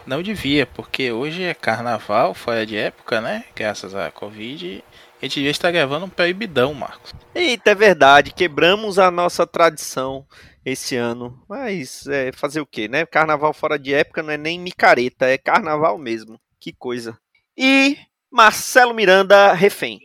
Não 0.05 0.21
devia, 0.21 0.65
porque 0.65 1.09
hoje 1.09 1.41
é 1.41 1.53
carnaval, 1.53 2.33
fora 2.33 2.65
de 2.65 2.75
época, 2.75 3.21
né? 3.21 3.45
Graças 3.55 3.95
à 3.95 4.11
Covid. 4.11 4.83
A 5.21 5.25
gente 5.25 5.35
devia 5.35 5.51
estar 5.51 5.71
gravando 5.71 6.05
um 6.05 6.09
proibidão, 6.09 6.73
Marcos. 6.73 7.13
Eita, 7.33 7.71
é 7.71 7.75
verdade, 7.75 8.33
quebramos 8.33 8.99
a 8.99 9.09
nossa 9.09 9.47
tradição 9.47 10.25
esse 10.65 10.97
ano. 10.97 11.41
Mas 11.47 12.05
é, 12.07 12.33
fazer 12.33 12.59
o 12.59 12.65
quê, 12.65 12.89
né? 12.89 13.05
Carnaval 13.05 13.53
fora 13.53 13.79
de 13.79 13.93
época 13.93 14.21
não 14.21 14.33
é 14.33 14.37
nem 14.37 14.59
micareta, 14.59 15.27
é 15.27 15.37
carnaval 15.37 15.97
mesmo. 15.97 16.37
Que 16.59 16.73
coisa. 16.73 17.17
E 17.57 17.95
Marcelo 18.29 18.93
Miranda, 18.93 19.53
refém. 19.53 20.01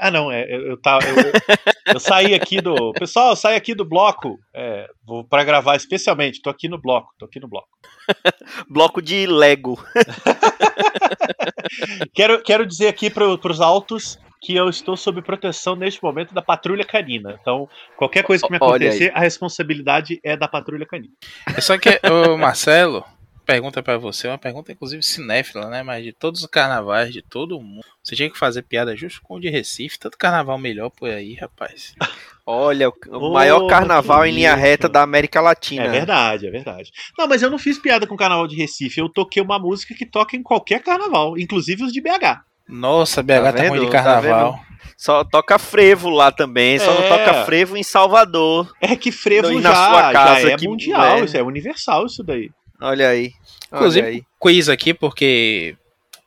Ah, 0.00 0.10
não, 0.10 0.32
é, 0.32 0.44
eu, 0.44 0.68
eu, 0.68 0.76
tava, 0.80 1.04
eu, 1.06 1.14
eu, 1.86 2.00
saí 2.00 2.34
aqui 2.34 2.60
do. 2.60 2.92
Pessoal, 2.92 3.30
eu 3.30 3.36
saí 3.36 3.56
aqui 3.56 3.74
do 3.74 3.84
bloco. 3.84 4.38
É, 4.54 4.88
vou 5.04 5.24
para 5.24 5.44
gravar 5.44 5.76
especialmente. 5.76 6.42
Tô 6.42 6.50
aqui 6.50 6.68
no 6.68 6.80
bloco, 6.80 7.12
tô 7.18 7.26
aqui 7.26 7.40
no 7.40 7.48
bloco. 7.48 7.68
bloco 8.68 9.02
de 9.02 9.26
Lego. 9.26 9.82
quero, 12.14 12.42
quero 12.42 12.66
dizer 12.66 12.88
aqui 12.88 13.10
para 13.10 13.26
os 13.26 13.60
altos 13.60 14.18
que 14.44 14.54
eu 14.54 14.68
estou 14.68 14.94
sob 14.94 15.22
proteção 15.22 15.74
neste 15.74 16.02
momento 16.02 16.34
da 16.34 16.42
patrulha 16.42 16.84
canina. 16.84 17.38
Então, 17.40 17.66
qualquer 17.96 18.22
coisa 18.22 18.44
que 18.44 18.50
me 18.50 18.58
acontecer, 18.58 19.10
a 19.14 19.20
responsabilidade 19.20 20.20
é 20.22 20.36
da 20.36 20.46
patrulha 20.46 20.84
canina. 20.84 21.14
É 21.56 21.62
só 21.62 21.78
que, 21.78 21.98
o 22.04 22.36
Marcelo, 22.36 23.02
pergunta 23.44 23.82
para 23.82 23.98
você, 23.98 24.26
uma 24.26 24.38
pergunta 24.38 24.72
inclusive 24.72 25.02
cinéfila, 25.02 25.68
né? 25.68 25.82
Mas 25.82 26.02
de 26.02 26.12
todos 26.12 26.40
os 26.40 26.46
carnavais, 26.46 27.12
de 27.12 27.22
todo 27.22 27.60
mundo, 27.60 27.84
você 28.02 28.16
tinha 28.16 28.30
que 28.30 28.38
fazer 28.38 28.62
piada 28.62 28.96
justo 28.96 29.20
com 29.22 29.36
o 29.36 29.40
de 29.40 29.48
Recife, 29.48 29.98
tanto 29.98 30.18
carnaval 30.18 30.58
melhor 30.58 30.90
por 30.90 31.10
aí, 31.10 31.34
rapaz. 31.34 31.94
Olha, 32.46 32.90
o 32.90 32.94
oh, 33.10 33.32
maior 33.32 33.66
carnaval 33.68 34.26
em 34.26 34.32
linha 34.32 34.54
reta 34.54 34.86
da 34.88 35.02
América 35.02 35.40
Latina. 35.40 35.84
É 35.84 35.88
verdade, 35.88 36.46
é 36.46 36.50
verdade. 36.50 36.90
Não, 37.16 37.26
mas 37.26 37.40
eu 37.40 37.48
não 37.48 37.58
fiz 37.58 37.78
piada 37.78 38.06
com 38.06 38.14
o 38.14 38.18
carnaval 38.18 38.46
de 38.46 38.56
Recife, 38.56 39.00
eu 39.00 39.08
toquei 39.08 39.42
uma 39.42 39.58
música 39.58 39.94
que 39.94 40.04
toca 40.04 40.36
em 40.36 40.42
qualquer 40.42 40.82
carnaval, 40.82 41.38
inclusive 41.38 41.84
os 41.84 41.92
de 41.92 42.02
BH. 42.02 42.42
Nossa, 42.68 43.22
BH 43.22 43.28
tá, 43.28 43.52
tá 43.52 43.68
ruim 43.68 43.80
de 43.80 43.86
tá 43.86 43.92
carnaval. 43.92 44.52
Tá 44.52 44.74
só 44.96 45.24
toca 45.24 45.58
frevo 45.58 46.08
lá 46.08 46.30
também, 46.30 46.78
só 46.78 46.92
é. 46.92 47.00
não 47.00 47.08
toca 47.08 47.44
frevo 47.44 47.76
em 47.76 47.82
Salvador. 47.82 48.72
É 48.80 48.94
que 48.94 49.10
frevo 49.10 49.60
já, 49.60 49.68
na 49.68 49.74
sua 49.74 50.12
casa 50.12 50.40
já 50.40 50.50
é 50.52 50.56
que, 50.56 50.68
mundial, 50.68 51.18
é. 51.18 51.24
isso 51.24 51.36
é 51.36 51.42
universal 51.42 52.06
isso 52.06 52.22
daí. 52.22 52.50
Olha 52.84 53.08
aí. 53.08 53.32
Inclusive, 53.72 54.06
Olha 54.06 54.16
aí. 54.16 54.24
quiz 54.38 54.68
aqui, 54.68 54.92
porque 54.92 55.74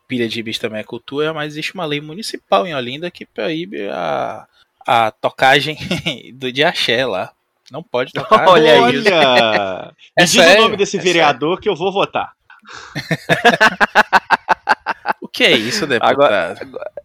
pilha 0.08 0.28
de 0.28 0.42
bicho 0.42 0.60
também 0.60 0.80
é 0.80 0.84
cultura, 0.84 1.32
mas 1.32 1.52
existe 1.52 1.72
uma 1.72 1.84
lei 1.84 2.00
municipal 2.00 2.66
em 2.66 2.74
Olinda 2.74 3.10
que 3.10 3.24
proíbe 3.24 3.88
a, 3.88 4.46
a 4.84 5.12
tocagem 5.12 5.78
do 6.34 6.50
de 6.50 6.64
axé 6.64 7.06
lá. 7.06 7.30
Não 7.70 7.82
pode 7.82 8.12
tocar. 8.12 8.48
Olha 8.48 8.72
aí. 8.72 8.80
Olha! 8.80 9.92
Me 10.16 10.24
diz 10.24 10.32
sério? 10.32 10.60
o 10.60 10.64
nome 10.64 10.76
desse 10.76 10.96
é 10.96 11.00
vereador 11.00 11.50
sério. 11.50 11.62
que 11.62 11.68
eu 11.68 11.76
vou 11.76 11.92
votar. 11.92 12.32
o 15.22 15.28
que 15.28 15.44
é 15.44 15.52
isso, 15.52 15.86
deputado? 15.86 16.10
Agora, 16.10 16.56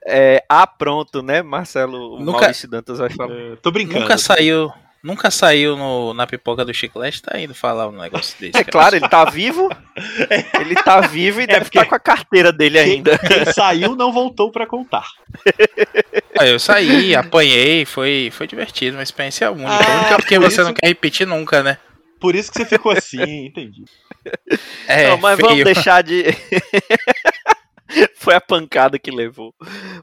é, 0.05 0.43
ah, 0.49 0.65
pronto, 0.65 1.21
né, 1.21 1.43
Marcelo? 1.43 2.19
Nunca, 2.19 2.39
Maurício 2.39 2.67
Dantas 2.67 2.97
vai 2.97 3.11
falar. 3.11 3.35
É, 3.35 3.55
tô 3.57 3.71
brincando. 3.71 3.99
Nunca 3.99 4.17
saiu, 4.17 4.73
Nunca 5.03 5.29
saiu 5.29 5.75
no, 5.75 6.13
na 6.13 6.25
pipoca 6.25 6.63
do 6.63 6.73
chiclete, 6.73 7.21
tá 7.21 7.37
indo 7.37 7.53
falar 7.53 7.89
um 7.89 7.91
negócio 7.91 8.39
desse. 8.39 8.57
É 8.57 8.63
claro, 8.63 8.95
ele 8.95 9.09
tá 9.09 9.25
vivo. 9.25 9.69
Ele 10.59 10.73
tá 10.75 11.01
vivo 11.01 11.39
e 11.39 11.43
é 11.43 11.47
deve 11.47 11.65
estar 11.65 11.85
com 11.85 11.93
a 11.93 11.99
carteira 11.99 12.51
dele 12.51 12.79
ainda. 12.79 13.15
Quem 13.19 13.45
saiu 13.53 13.95
não 13.95 14.11
voltou 14.11 14.51
para 14.51 14.65
contar. 14.65 15.07
Ah, 16.35 16.47
eu 16.47 16.57
saí, 16.57 17.15
apanhei, 17.15 17.85
foi, 17.85 18.31
foi 18.33 18.47
divertido, 18.47 18.97
uma 18.97 19.03
experiência 19.03 19.51
única. 19.51 19.69
Ah, 19.71 19.99
única 19.99 20.15
porque 20.15 20.39
você 20.39 20.61
isso... 20.61 20.63
não 20.63 20.73
quer 20.73 20.87
repetir 20.87 21.27
nunca, 21.27 21.61
né? 21.61 21.77
Por 22.19 22.35
isso 22.35 22.51
que 22.51 22.57
você 22.57 22.65
ficou 22.65 22.91
assim, 22.91 23.21
entendi. 23.45 23.83
É, 24.87 25.09
não, 25.09 25.17
mas 25.17 25.35
feio. 25.35 25.49
vamos 25.49 25.63
deixar 25.65 26.01
de. 26.01 26.23
Foi 28.17 28.33
a 28.33 28.41
pancada 28.41 28.99
que 28.99 29.11
levou. 29.11 29.53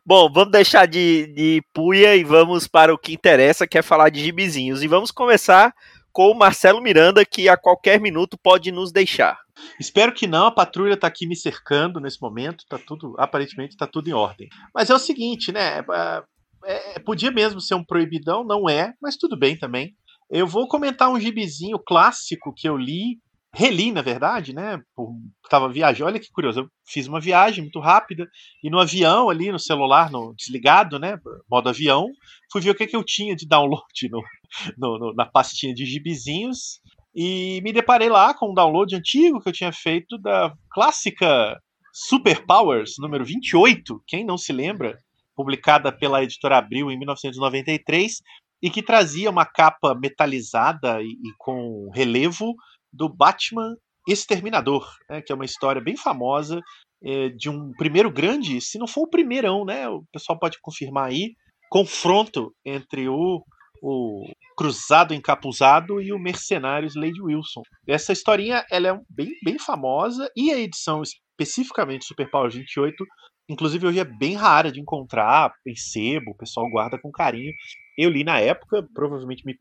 Bom, 0.04 0.30
vamos 0.32 0.52
deixar 0.52 0.86
de, 0.86 1.26
de 1.34 1.62
puia 1.72 2.16
e 2.16 2.24
vamos 2.24 2.66
para 2.66 2.94
o 2.94 2.98
que 2.98 3.12
interessa, 3.12 3.66
que 3.66 3.78
é 3.78 3.82
falar 3.82 4.10
de 4.10 4.22
gibizinhos. 4.22 4.82
E 4.82 4.88
vamos 4.88 5.10
começar 5.10 5.74
com 6.12 6.30
o 6.30 6.38
Marcelo 6.38 6.80
Miranda, 6.80 7.24
que 7.24 7.48
a 7.48 7.56
qualquer 7.56 8.00
minuto 8.00 8.36
pode 8.42 8.72
nos 8.72 8.92
deixar. 8.92 9.38
Espero 9.78 10.12
que 10.12 10.26
não, 10.26 10.46
a 10.46 10.50
patrulha 10.50 10.94
está 10.94 11.06
aqui 11.06 11.26
me 11.26 11.36
cercando 11.36 12.00
nesse 12.00 12.20
momento, 12.20 12.64
tá 12.68 12.78
tudo, 12.78 13.14
aparentemente 13.18 13.74
está 13.74 13.86
tudo 13.86 14.08
em 14.08 14.12
ordem. 14.12 14.48
Mas 14.74 14.90
é 14.90 14.94
o 14.94 14.98
seguinte, 14.98 15.52
né? 15.52 15.84
É, 15.92 16.22
é, 16.64 16.98
podia 16.98 17.30
mesmo 17.30 17.60
ser 17.60 17.74
um 17.74 17.84
proibidão, 17.84 18.44
não 18.44 18.68
é, 18.68 18.94
mas 19.00 19.16
tudo 19.16 19.38
bem 19.38 19.56
também. 19.56 19.94
Eu 20.30 20.46
vou 20.46 20.68
comentar 20.68 21.10
um 21.10 21.20
gibizinho 21.20 21.78
clássico 21.78 22.54
que 22.56 22.68
eu 22.68 22.76
li 22.76 23.18
reli, 23.54 23.92
na 23.92 24.02
verdade, 24.02 24.54
né? 24.54 24.80
Por, 24.94 25.14
tava 25.48 25.68
viajando, 25.68 26.10
olha 26.10 26.20
que 26.20 26.30
curioso, 26.30 26.60
eu 26.60 26.68
fiz 26.86 27.06
uma 27.06 27.20
viagem 27.20 27.62
muito 27.62 27.80
rápida 27.80 28.28
e 28.62 28.70
no 28.70 28.78
avião 28.78 29.28
ali, 29.28 29.50
no 29.50 29.58
celular, 29.58 30.10
no 30.10 30.34
desligado, 30.36 30.98
né? 30.98 31.18
Modo 31.50 31.68
avião, 31.68 32.06
fui 32.52 32.60
ver 32.60 32.70
o 32.70 32.74
que, 32.74 32.86
que 32.86 32.96
eu 32.96 33.04
tinha 33.04 33.34
de 33.34 33.46
download 33.46 33.84
no, 34.10 34.22
no, 34.78 34.98
no, 34.98 35.14
na 35.14 35.26
pastinha 35.26 35.74
de 35.74 35.84
gibizinhos 35.84 36.80
e 37.14 37.60
me 37.62 37.72
deparei 37.72 38.08
lá 38.08 38.32
com 38.32 38.50
um 38.50 38.54
download 38.54 38.94
antigo 38.94 39.40
que 39.40 39.48
eu 39.48 39.52
tinha 39.52 39.72
feito 39.72 40.16
da 40.18 40.54
clássica 40.70 41.58
Super 41.92 42.46
Powers 42.46 42.94
número 42.98 43.24
28, 43.24 44.00
quem 44.06 44.24
não 44.24 44.38
se 44.38 44.52
lembra, 44.52 44.96
publicada 45.34 45.90
pela 45.90 46.22
editora 46.22 46.58
Abril 46.58 46.90
em 46.90 46.98
1993 46.98 48.22
e 48.62 48.70
que 48.70 48.82
trazia 48.82 49.30
uma 49.30 49.44
capa 49.44 49.94
metalizada 49.94 51.02
e, 51.02 51.06
e 51.06 51.32
com 51.38 51.90
relevo 51.92 52.54
do 52.92 53.08
Batman 53.08 53.74
Exterminador, 54.08 54.88
né, 55.08 55.20
que 55.20 55.32
é 55.32 55.34
uma 55.34 55.44
história 55.44 55.80
bem 55.80 55.96
famosa 55.96 56.60
é, 57.02 57.28
de 57.30 57.48
um 57.48 57.72
primeiro 57.72 58.10
grande, 58.10 58.60
se 58.60 58.78
não 58.78 58.86
for 58.86 59.02
o 59.02 59.10
primeirão, 59.10 59.64
né, 59.64 59.88
o 59.88 60.02
pessoal 60.12 60.38
pode 60.38 60.58
confirmar 60.60 61.08
aí, 61.10 61.34
confronto 61.70 62.52
entre 62.64 63.08
o, 63.08 63.44
o 63.82 64.24
Cruzado 64.56 65.14
Encapuzado 65.14 66.00
e 66.00 66.12
o 66.12 66.18
Mercenário 66.18 66.88
Slade 66.88 67.22
Wilson. 67.22 67.62
Essa 67.86 68.12
historinha 68.12 68.64
ela 68.70 68.88
é 68.88 69.00
bem, 69.08 69.30
bem 69.44 69.58
famosa 69.58 70.28
e 70.36 70.50
a 70.50 70.58
edição 70.58 71.02
especificamente 71.02 72.04
Super 72.04 72.30
Power 72.30 72.50
28 72.50 73.04
Inclusive, 73.50 73.84
hoje 73.88 73.98
é 73.98 74.04
bem 74.04 74.36
rara 74.36 74.70
de 74.70 74.80
encontrar 74.80 75.52
em 75.66 75.74
sebo, 75.74 76.30
o 76.30 76.36
pessoal 76.36 76.70
guarda 76.70 76.96
com 77.00 77.10
carinho. 77.10 77.52
Eu 78.00 78.08
li 78.08 78.24
na 78.24 78.40
época, 78.40 78.82
provavelmente 78.94 79.44
me, 79.44 79.54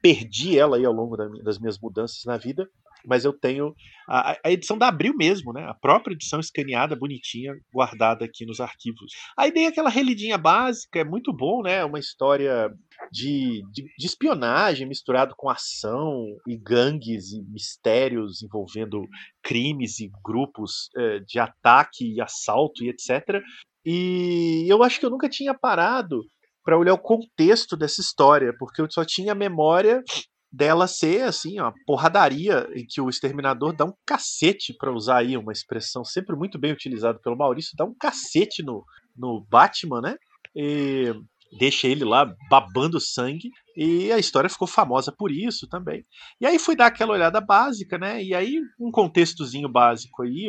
perdi 0.00 0.56
ela 0.56 0.76
aí 0.76 0.84
ao 0.84 0.92
longo 0.92 1.16
da, 1.16 1.26
das 1.42 1.58
minhas 1.58 1.76
mudanças 1.80 2.24
na 2.24 2.36
vida, 2.36 2.68
mas 3.04 3.24
eu 3.24 3.32
tenho 3.32 3.74
a, 4.08 4.38
a, 4.44 4.52
edição 4.52 4.78
da 4.78 4.86
Abril 4.86 5.16
mesmo, 5.16 5.52
né? 5.52 5.64
A 5.64 5.74
própria 5.74 6.14
edição 6.14 6.38
escaneada, 6.38 6.94
bonitinha, 6.94 7.54
guardada 7.72 8.24
aqui 8.24 8.46
nos 8.46 8.60
arquivos. 8.60 9.12
Aí 9.36 9.50
dei 9.50 9.66
aquela 9.66 9.90
relidinha 9.90 10.38
básica, 10.38 11.00
é 11.00 11.04
muito 11.04 11.32
bom, 11.32 11.60
né? 11.60 11.84
Uma 11.84 11.98
história 11.98 12.72
de, 13.10 13.64
de, 13.72 13.82
de, 13.98 14.06
espionagem 14.06 14.86
misturado 14.86 15.34
com 15.36 15.50
ação 15.50 16.24
e 16.46 16.56
gangues 16.56 17.32
e 17.32 17.42
mistérios 17.42 18.44
envolvendo 18.44 19.02
crimes 19.42 19.98
e 19.98 20.08
grupos 20.24 20.88
é, 20.96 21.18
de 21.18 21.40
ataque 21.40 22.14
e 22.14 22.20
assalto 22.20 22.84
e 22.84 22.90
etc. 22.90 23.42
E 23.84 24.66
eu 24.68 24.84
acho 24.84 25.00
que 25.00 25.06
eu 25.06 25.10
nunca 25.10 25.28
tinha 25.28 25.52
parado 25.52 26.22
para 26.66 26.76
olhar 26.76 26.94
o 26.94 26.98
contexto 26.98 27.76
dessa 27.76 28.00
história, 28.00 28.52
porque 28.58 28.82
eu 28.82 28.90
só 28.90 29.04
tinha 29.04 29.36
memória 29.36 30.02
dela 30.52 30.88
ser 30.88 31.22
assim, 31.22 31.60
ó, 31.60 31.72
porradaria 31.86 32.66
em 32.74 32.84
que 32.84 33.00
o 33.00 33.08
exterminador 33.08 33.72
dá 33.72 33.84
um 33.84 33.94
cacete, 34.04 34.74
para 34.76 34.92
usar 34.92 35.18
aí 35.18 35.36
uma 35.36 35.52
expressão 35.52 36.04
sempre 36.04 36.34
muito 36.34 36.58
bem 36.58 36.72
utilizada 36.72 37.20
pelo 37.20 37.36
Maurício, 37.36 37.76
dá 37.76 37.84
um 37.84 37.94
cacete 37.94 38.64
no, 38.64 38.84
no 39.16 39.46
Batman, 39.48 40.00
né? 40.00 40.16
E 40.56 41.14
deixa 41.52 41.86
ele 41.86 42.04
lá 42.04 42.32
babando 42.50 43.00
sangue 43.00 43.50
e 43.76 44.10
a 44.10 44.18
história 44.18 44.48
ficou 44.48 44.66
famosa 44.66 45.12
por 45.12 45.30
isso 45.30 45.68
também. 45.68 46.02
E 46.40 46.46
aí 46.46 46.58
fui 46.58 46.74
dar 46.74 46.86
aquela 46.86 47.12
olhada 47.12 47.40
básica, 47.40 47.98
né? 47.98 48.22
E 48.22 48.34
aí 48.34 48.60
um 48.80 48.90
contextozinho 48.90 49.68
básico 49.68 50.22
aí 50.22 50.46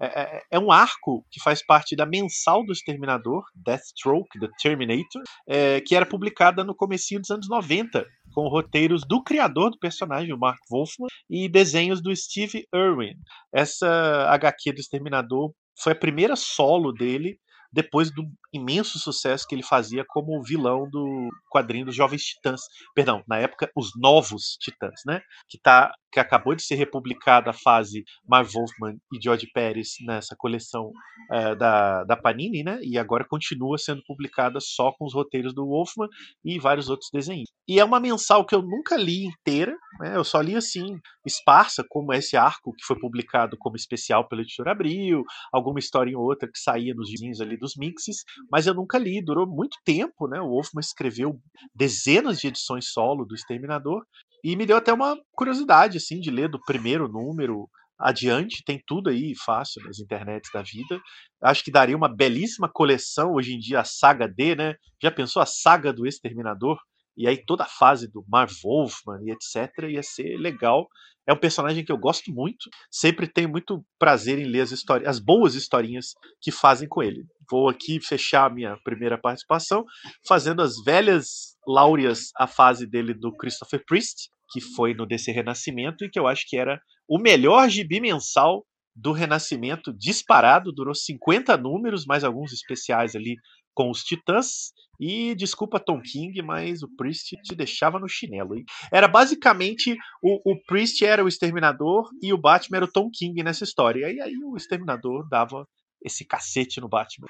é, 0.00 0.06
é, 0.06 0.42
é 0.52 0.58
um 0.58 0.70
arco 0.70 1.24
que 1.30 1.42
faz 1.42 1.64
parte 1.64 1.96
da 1.96 2.06
mensal 2.06 2.64
do 2.64 2.72
Exterminador, 2.72 3.42
Deathstroke, 3.54 4.38
The 4.38 4.48
Terminator, 4.62 5.22
é, 5.48 5.80
que 5.80 5.94
era 5.94 6.06
publicada 6.06 6.62
no 6.62 6.74
comecinho 6.74 7.20
dos 7.20 7.30
anos 7.30 7.48
90, 7.48 8.06
com 8.32 8.48
roteiros 8.48 9.02
do 9.06 9.22
criador 9.22 9.70
do 9.70 9.78
personagem, 9.78 10.32
o 10.32 10.38
Mark 10.38 10.60
Wolfman, 10.70 11.08
e 11.28 11.48
desenhos 11.48 12.00
do 12.00 12.14
Steve 12.14 12.64
Irwin. 12.72 13.14
Essa 13.52 14.28
HQ 14.30 14.72
do 14.72 14.80
Exterminador 14.80 15.52
foi 15.82 15.92
a 15.92 15.98
primeira 15.98 16.36
solo 16.36 16.92
dele 16.92 17.38
depois 17.72 18.10
do 18.10 18.22
imenso 18.52 18.98
sucesso 18.98 19.46
que 19.46 19.54
ele 19.54 19.62
fazia 19.62 20.04
como 20.08 20.42
vilão 20.42 20.88
do 20.90 21.28
quadrinho 21.50 21.86
dos 21.86 21.94
Jovens 21.94 22.22
Titãs. 22.22 22.62
Perdão, 22.94 23.22
na 23.28 23.38
época, 23.38 23.70
os 23.76 23.90
Novos 23.96 24.56
Titãs, 24.60 25.00
né? 25.06 25.20
Que, 25.48 25.58
tá, 25.58 25.92
que 26.10 26.20
acabou 26.20 26.54
de 26.54 26.62
ser 26.62 26.76
republicada 26.76 27.50
a 27.50 27.54
fase 27.54 28.04
Marv 28.26 28.50
Wolfman 28.52 28.96
e 29.12 29.22
George 29.22 29.48
Pérez 29.52 29.94
nessa 30.06 30.34
coleção 30.36 30.90
uh, 31.32 31.56
da, 31.56 32.04
da 32.04 32.16
Panini, 32.16 32.62
né? 32.62 32.78
E 32.82 32.98
agora 32.98 33.26
continua 33.26 33.78
sendo 33.78 34.02
publicada 34.06 34.58
só 34.60 34.92
com 34.92 35.04
os 35.04 35.14
roteiros 35.14 35.54
do 35.54 35.66
Wolfman 35.66 36.08
e 36.44 36.58
vários 36.58 36.88
outros 36.88 37.10
desenhos. 37.12 37.48
E 37.68 37.78
é 37.78 37.84
uma 37.84 38.00
mensal 38.00 38.46
que 38.46 38.54
eu 38.54 38.62
nunca 38.62 38.96
li 38.96 39.26
inteira, 39.26 39.76
né? 40.00 40.16
Eu 40.16 40.24
só 40.24 40.40
li 40.40 40.56
assim, 40.56 40.98
esparsa, 41.26 41.84
como 41.88 42.12
esse 42.12 42.36
arco 42.36 42.72
que 42.72 42.84
foi 42.84 42.98
publicado 42.98 43.56
como 43.58 43.76
especial 43.76 44.26
pela 44.26 44.42
editora 44.42 44.72
Abril, 44.72 45.22
alguma 45.52 45.78
história 45.78 46.10
em 46.10 46.16
outra 46.16 46.48
que 46.50 46.58
saía 46.58 46.94
nos 46.94 47.10
vizinhos 47.10 47.40
ali 47.40 47.56
dos 47.58 47.74
mixes, 47.76 48.24
mas 48.50 48.66
eu 48.66 48.74
nunca 48.74 48.98
li, 48.98 49.22
durou 49.22 49.46
muito 49.46 49.76
tempo, 49.84 50.28
né? 50.28 50.40
O 50.40 50.48
Wolfman 50.48 50.80
escreveu 50.80 51.40
dezenas 51.74 52.38
de 52.40 52.48
edições 52.48 52.90
solo 52.92 53.24
do 53.24 53.34
Exterminador 53.34 54.04
e 54.44 54.56
me 54.56 54.66
deu 54.66 54.76
até 54.76 54.92
uma 54.92 55.16
curiosidade 55.32 55.96
assim 55.96 56.20
de 56.20 56.30
ler 56.30 56.48
do 56.48 56.60
primeiro 56.60 57.08
número 57.08 57.68
adiante, 57.98 58.62
tem 58.64 58.80
tudo 58.86 59.10
aí 59.10 59.34
fácil 59.44 59.82
nas 59.84 59.98
internets 59.98 60.50
da 60.52 60.62
vida. 60.62 61.00
Acho 61.42 61.64
que 61.64 61.70
daria 61.70 61.96
uma 61.96 62.08
belíssima 62.08 62.70
coleção 62.72 63.32
hoje 63.32 63.54
em 63.54 63.58
dia 63.58 63.80
a 63.80 63.84
saga 63.84 64.28
D, 64.28 64.54
né? 64.54 64.74
Já 65.02 65.10
pensou 65.10 65.42
a 65.42 65.46
saga 65.46 65.92
do 65.92 66.06
Exterminador? 66.06 66.78
E 67.16 67.26
aí 67.26 67.44
toda 67.44 67.64
a 67.64 67.68
fase 67.68 68.08
do 68.08 68.24
Marv 68.28 68.52
Wolfman 68.62 69.18
e 69.24 69.32
etc 69.32 69.90
ia 69.90 70.02
ser 70.02 70.36
legal. 70.38 70.86
É 71.28 71.32
um 71.32 71.36
personagem 71.36 71.84
que 71.84 71.92
eu 71.92 71.98
gosto 71.98 72.32
muito, 72.32 72.70
sempre 72.90 73.26
tenho 73.26 73.50
muito 73.50 73.84
prazer 73.98 74.38
em 74.38 74.46
ler 74.46 74.62
as 74.62 74.72
histórias, 74.72 75.06
as 75.06 75.18
boas 75.18 75.54
historinhas 75.54 76.14
que 76.40 76.50
fazem 76.50 76.88
com 76.88 77.02
ele. 77.02 77.22
Vou 77.50 77.68
aqui 77.68 78.00
fechar 78.00 78.46
a 78.46 78.54
minha 78.54 78.78
primeira 78.82 79.18
participação 79.18 79.84
fazendo 80.26 80.62
as 80.62 80.82
velhas 80.82 81.54
láureas 81.66 82.30
a 82.34 82.46
fase 82.46 82.86
dele 82.86 83.12
do 83.12 83.36
Christopher 83.36 83.84
Priest, 83.86 84.30
que 84.50 84.60
foi 84.60 84.94
no 84.94 85.06
DC 85.06 85.30
Renascimento 85.30 86.02
e 86.02 86.08
que 86.08 86.18
eu 86.18 86.26
acho 86.26 86.46
que 86.48 86.56
era 86.56 86.80
o 87.06 87.18
melhor 87.18 87.68
gibi 87.68 88.00
mensal 88.00 88.64
do 88.96 89.12
Renascimento 89.12 89.92
disparado, 89.96 90.72
durou 90.72 90.94
50 90.94 91.56
números, 91.56 92.04
mais 92.04 92.24
alguns 92.24 92.52
especiais 92.52 93.14
ali 93.14 93.36
com 93.78 93.92
os 93.92 94.02
Titãs. 94.02 94.72
E 95.00 95.32
desculpa 95.36 95.78
Tom 95.78 96.02
King, 96.02 96.42
mas 96.42 96.82
o 96.82 96.88
Priest 96.96 97.36
te 97.44 97.54
deixava 97.54 98.00
no 98.00 98.08
chinelo. 98.08 98.56
Hein? 98.56 98.64
Era 98.92 99.06
basicamente 99.06 99.96
o, 100.20 100.52
o 100.52 100.60
Priest 100.66 101.04
era 101.04 101.24
o 101.24 101.28
exterminador 101.28 102.10
e 102.20 102.32
o 102.32 102.38
Batman 102.38 102.78
era 102.78 102.84
o 102.84 102.90
Tom 102.90 103.08
King 103.08 103.40
nessa 103.44 103.62
história. 103.62 104.10
E 104.10 104.20
aí 104.20 104.36
o 104.36 104.56
exterminador 104.56 105.28
dava 105.28 105.64
esse 106.04 106.24
cacete 106.24 106.80
no 106.80 106.88
Batman. 106.88 107.28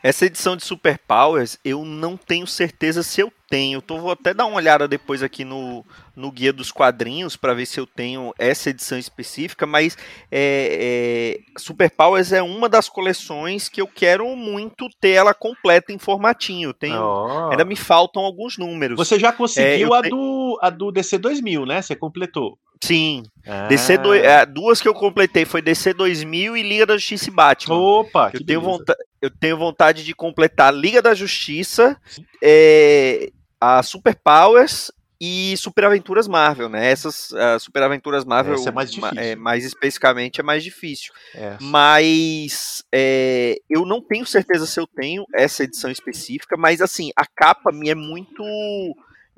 Essa 0.00 0.26
edição 0.26 0.56
de 0.56 0.64
Super 0.64 0.96
Powers, 1.00 1.58
eu 1.64 1.84
não 1.84 2.16
tenho 2.16 2.46
certeza 2.46 3.02
se 3.02 3.20
eu 3.20 3.32
tenho. 3.48 3.80
Tô, 3.80 3.98
vou 3.98 4.12
até 4.12 4.34
dar 4.34 4.46
uma 4.46 4.56
olhada 4.56 4.86
depois 4.86 5.22
aqui 5.22 5.44
no, 5.44 5.84
no 6.14 6.30
guia 6.30 6.52
dos 6.52 6.70
quadrinhos 6.70 7.36
para 7.36 7.54
ver 7.54 7.66
se 7.66 7.80
eu 7.80 7.86
tenho 7.86 8.32
essa 8.38 8.70
edição 8.70 8.98
específica, 8.98 9.66
mas 9.66 9.96
é, 10.30 11.40
é, 11.56 11.58
Super 11.60 11.90
Powers 11.90 12.32
é 12.32 12.42
uma 12.42 12.68
das 12.68 12.88
coleções 12.88 13.68
que 13.68 13.80
eu 13.80 13.86
quero 13.86 14.26
muito 14.36 14.88
ter 15.00 15.10
ela 15.10 15.32
completa 15.32 15.92
em 15.92 15.98
formatinho. 15.98 16.72
Tenho, 16.72 17.00
oh. 17.00 17.50
Ainda 17.50 17.64
me 17.64 17.76
faltam 17.76 18.22
alguns 18.22 18.58
números. 18.58 18.96
Você 18.96 19.18
já 19.18 19.32
conseguiu 19.32 19.94
é, 19.94 19.98
a, 19.98 20.02
do, 20.02 20.58
a 20.60 20.70
do 20.70 20.92
DC 20.92 21.18
2000, 21.18 21.66
né? 21.66 21.82
Você 21.82 21.96
completou. 21.96 22.58
Sim. 22.80 23.24
Ah. 23.46 23.66
DC 23.66 23.98
do, 23.98 24.14
é, 24.14 24.44
duas 24.46 24.80
que 24.80 24.88
eu 24.88 24.94
completei 24.94 25.44
foi 25.44 25.60
DC 25.60 25.94
2000 25.94 26.56
e 26.56 26.62
Liga 26.62 26.86
da 26.86 26.96
Justiça 26.96 27.28
e 27.28 27.32
Batman. 27.32 27.76
Opa, 27.76 28.30
eu 28.32 28.44
tenho, 28.44 28.60
vontade, 28.60 28.98
eu 29.20 29.30
tenho 29.30 29.56
vontade 29.56 30.04
de 30.04 30.14
completar 30.14 30.72
Liga 30.72 31.02
da 31.02 31.14
Justiça, 31.14 31.96
é, 32.42 33.30
a 33.60 33.82
Super 33.82 34.14
Powers 34.16 34.90
e 35.20 35.56
Super 35.56 35.84
Aventuras 35.84 36.28
Marvel, 36.28 36.68
né? 36.68 36.90
Essas 36.90 37.30
uh, 37.32 37.58
Super 37.58 37.82
Aventuras 37.82 38.24
Marvel, 38.24 38.54
Essa 38.54 38.68
é 38.68 38.72
mais, 38.72 38.90
difícil. 38.90 39.18
É, 39.18 39.34
mais 39.34 39.64
especificamente, 39.64 40.40
é 40.40 40.44
mais 40.44 40.62
difícil. 40.62 41.12
Mas 41.60 42.84
é, 42.92 43.56
eu 43.68 43.84
não 43.84 44.00
tenho 44.00 44.24
certeza 44.24 44.64
se 44.66 44.78
eu 44.78 44.86
tenho 44.86 45.24
essa 45.34 45.64
edição 45.64 45.90
específica, 45.90 46.56
mas 46.56 46.80
assim, 46.80 47.10
a 47.16 47.26
capa 47.26 47.72
me 47.72 47.88
é 47.90 47.94
muito 47.94 48.44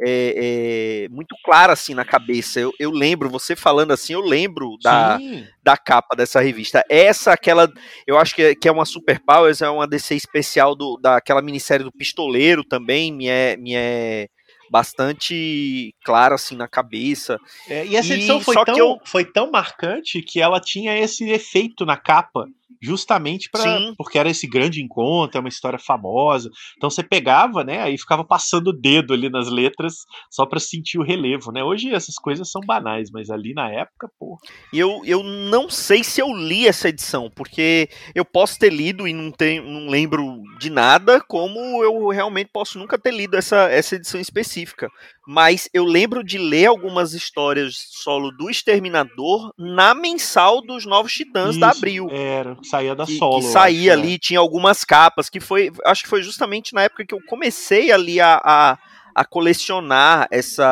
é, 0.03 1.05
é, 1.05 1.09
muito 1.11 1.35
clara 1.45 1.73
assim 1.73 1.95
na 1.95 2.05
cabeça. 2.05 2.59
Eu, 2.59 2.73
eu, 2.79 2.91
lembro, 2.91 3.29
você 3.29 3.55
falando 3.55 3.93
assim, 3.93 4.15
eu 4.15 4.21
lembro 4.21 4.77
da, 4.83 5.19
da 5.63 5.77
capa 5.77 6.17
dessa 6.17 6.41
revista. 6.41 6.83
Essa, 6.89 7.33
aquela, 7.33 7.71
eu 8.07 8.19
acho 8.19 8.35
que, 8.35 8.43
é, 8.43 8.55
que 8.55 8.69
é 8.69 8.73
uma 8.73 8.85
Super 8.85 9.21
Powers, 9.21 9.61
é 9.61 9.69
uma 9.69 9.87
DC 9.87 10.15
especial 10.15 10.75
do, 10.75 10.97
daquela 10.97 11.43
minissérie 11.43 11.85
do 11.85 11.93
Pistoleiro 11.93 12.65
também, 12.65 13.13
me 13.13 13.29
é, 13.29 13.57
me 13.57 13.75
é 13.75 14.29
bastante 14.71 15.93
clara 16.05 16.37
assim 16.37 16.57
na 16.57 16.69
cabeça. 16.69 17.39
É, 17.69 17.85
e 17.85 17.97
essa 17.97 18.15
edição 18.15 18.39
e, 18.39 18.45
foi, 18.45 18.65
tão, 18.65 18.79
eu... 18.79 18.99
foi 19.05 19.25
tão 19.25 19.51
marcante 19.51 20.23
que 20.23 20.41
ela 20.41 20.61
tinha 20.61 20.97
esse 20.97 21.29
efeito 21.29 21.85
na 21.85 21.97
capa 21.97 22.47
justamente 22.81 23.49
para 23.51 23.93
porque 23.97 24.19
era 24.19 24.31
esse 24.31 24.47
grande 24.47 24.83
encontro, 24.83 25.39
é 25.39 25.41
uma 25.41 25.49
história 25.49 25.79
famosa. 25.79 26.51
Então 26.77 26.91
você 26.91 27.03
pegava, 27.03 27.63
né, 27.63 27.83
aí 27.83 27.99
ficava 27.99 28.25
passando 28.25 28.69
o 28.69 28.73
dedo 28.73 29.13
ali 29.13 29.29
nas 29.29 29.49
letras 29.49 30.05
só 30.31 30.47
para 30.47 30.59
sentir 30.59 30.99
o 30.99 31.05
relevo, 31.05 31.53
né? 31.53 31.63
Hoje 31.63 31.95
essas 31.95 32.17
coisas 32.17 32.51
são 32.51 32.61
banais, 32.63 33.11
mas 33.11 33.31
ali 33.31 33.53
na 33.53 33.71
época, 33.71 34.11
pô. 34.19 34.39
E 34.73 34.79
eu, 34.79 35.03
eu 35.05 35.23
não 35.23 35.69
sei 35.69 36.03
se 36.03 36.21
eu 36.21 36.33
li 36.35 36.67
essa 36.67 36.89
edição, 36.89 37.31
porque 37.35 37.89
eu 38.15 38.25
posso 38.25 38.59
ter 38.59 38.73
lido 38.73 39.07
e 39.07 39.13
não 39.13 39.31
tenho, 39.31 39.65
não 39.65 39.89
lembro 39.89 40.43
de 40.59 40.71
nada, 40.71 41.21
como 41.21 41.83
eu 41.83 42.09
realmente 42.09 42.51
posso 42.53 42.79
nunca 42.79 42.99
ter 42.99 43.13
lido 43.13 43.37
essa, 43.37 43.71
essa 43.71 43.97
edição 43.97 44.21
específica 44.21 44.89
mas 45.33 45.71
eu 45.73 45.85
lembro 45.85 46.25
de 46.25 46.39
ler 46.39 46.67
algumas 46.67 47.15
histórias 47.15 47.77
solo 47.91 48.33
do 48.33 48.51
Exterminador 48.51 49.55
na 49.57 49.95
mensal 49.95 50.61
dos 50.61 50.85
Novos 50.85 51.13
Titãs 51.13 51.51
Isso, 51.51 51.61
da 51.61 51.71
Abril. 51.71 52.09
Era, 52.11 52.57
saía 52.71 52.95
da 52.95 53.05
que, 53.05 53.17
solo. 53.17 53.41
Que 53.41 53.47
saía 53.47 53.93
acho, 53.93 54.03
ali, 54.03 54.15
é. 54.15 54.19
tinha 54.19 54.39
algumas 54.41 54.85
capas, 54.85 55.29
que 55.29 55.41
foi, 55.41 55.73
acho 55.85 56.03
que 56.03 56.09
foi 56.09 56.23
justamente 56.23 56.75
na 56.75 56.83
época 56.83 57.05
que 57.05 57.15
eu 57.15 57.21
comecei 57.27 57.93
ali 57.93 58.21
a, 58.21 58.41
a, 58.43 58.79
a 59.15 59.25
colecionar 59.25 60.29
essa, 60.31 60.67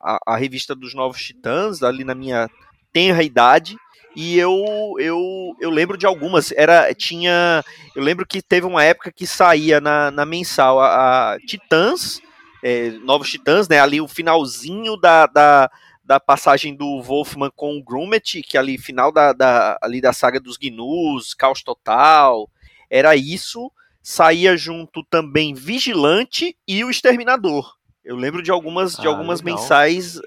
a, 0.00 0.18
a, 0.26 0.36
revista 0.36 0.74
dos 0.74 0.94
Novos 0.94 1.22
Titãs, 1.22 1.82
ali 1.82 2.04
na 2.04 2.14
minha 2.14 2.48
tenra 2.92 3.22
idade. 3.22 3.76
E 4.14 4.38
eu, 4.38 4.94
eu, 4.98 5.56
eu 5.60 5.70
lembro 5.70 5.96
de 5.96 6.04
algumas. 6.04 6.52
Era, 6.52 6.92
tinha. 6.92 7.64
Eu 7.94 8.02
lembro 8.02 8.26
que 8.26 8.42
teve 8.42 8.66
uma 8.66 8.82
época 8.82 9.12
que 9.12 9.24
saía 9.24 9.80
na, 9.80 10.10
na 10.10 10.26
mensal 10.26 10.80
a, 10.80 11.34
a 11.34 11.38
Titãs 11.38 12.20
é, 12.62 12.90
Novos 13.02 13.30
Titãs, 13.30 13.68
né? 13.68 13.80
Ali 13.80 14.00
o 14.00 14.08
finalzinho 14.08 14.96
da, 14.96 15.26
da, 15.26 15.70
da 16.10 16.18
passagem 16.18 16.74
do 16.74 17.00
Wolfman 17.00 17.52
com 17.54 17.78
o 17.78 17.84
Grummet, 17.84 18.42
que 18.42 18.58
ali 18.58 18.76
final 18.76 19.12
da, 19.12 19.32
da, 19.32 19.78
ali 19.80 20.00
da 20.00 20.12
saga 20.12 20.40
dos 20.40 20.56
Gnus, 20.56 21.34
Caos 21.34 21.62
Total, 21.62 22.50
era 22.90 23.14
isso. 23.14 23.70
Saía 24.02 24.56
junto 24.56 25.04
também 25.04 25.54
Vigilante 25.54 26.56
e 26.66 26.82
o 26.82 26.90
Exterminador. 26.90 27.76
Eu 28.04 28.16
lembro 28.16 28.42
de 28.42 28.50
algumas, 28.50 28.98
ah, 28.98 29.02
de 29.02 29.06
algumas 29.06 29.40
mensais 29.40 30.20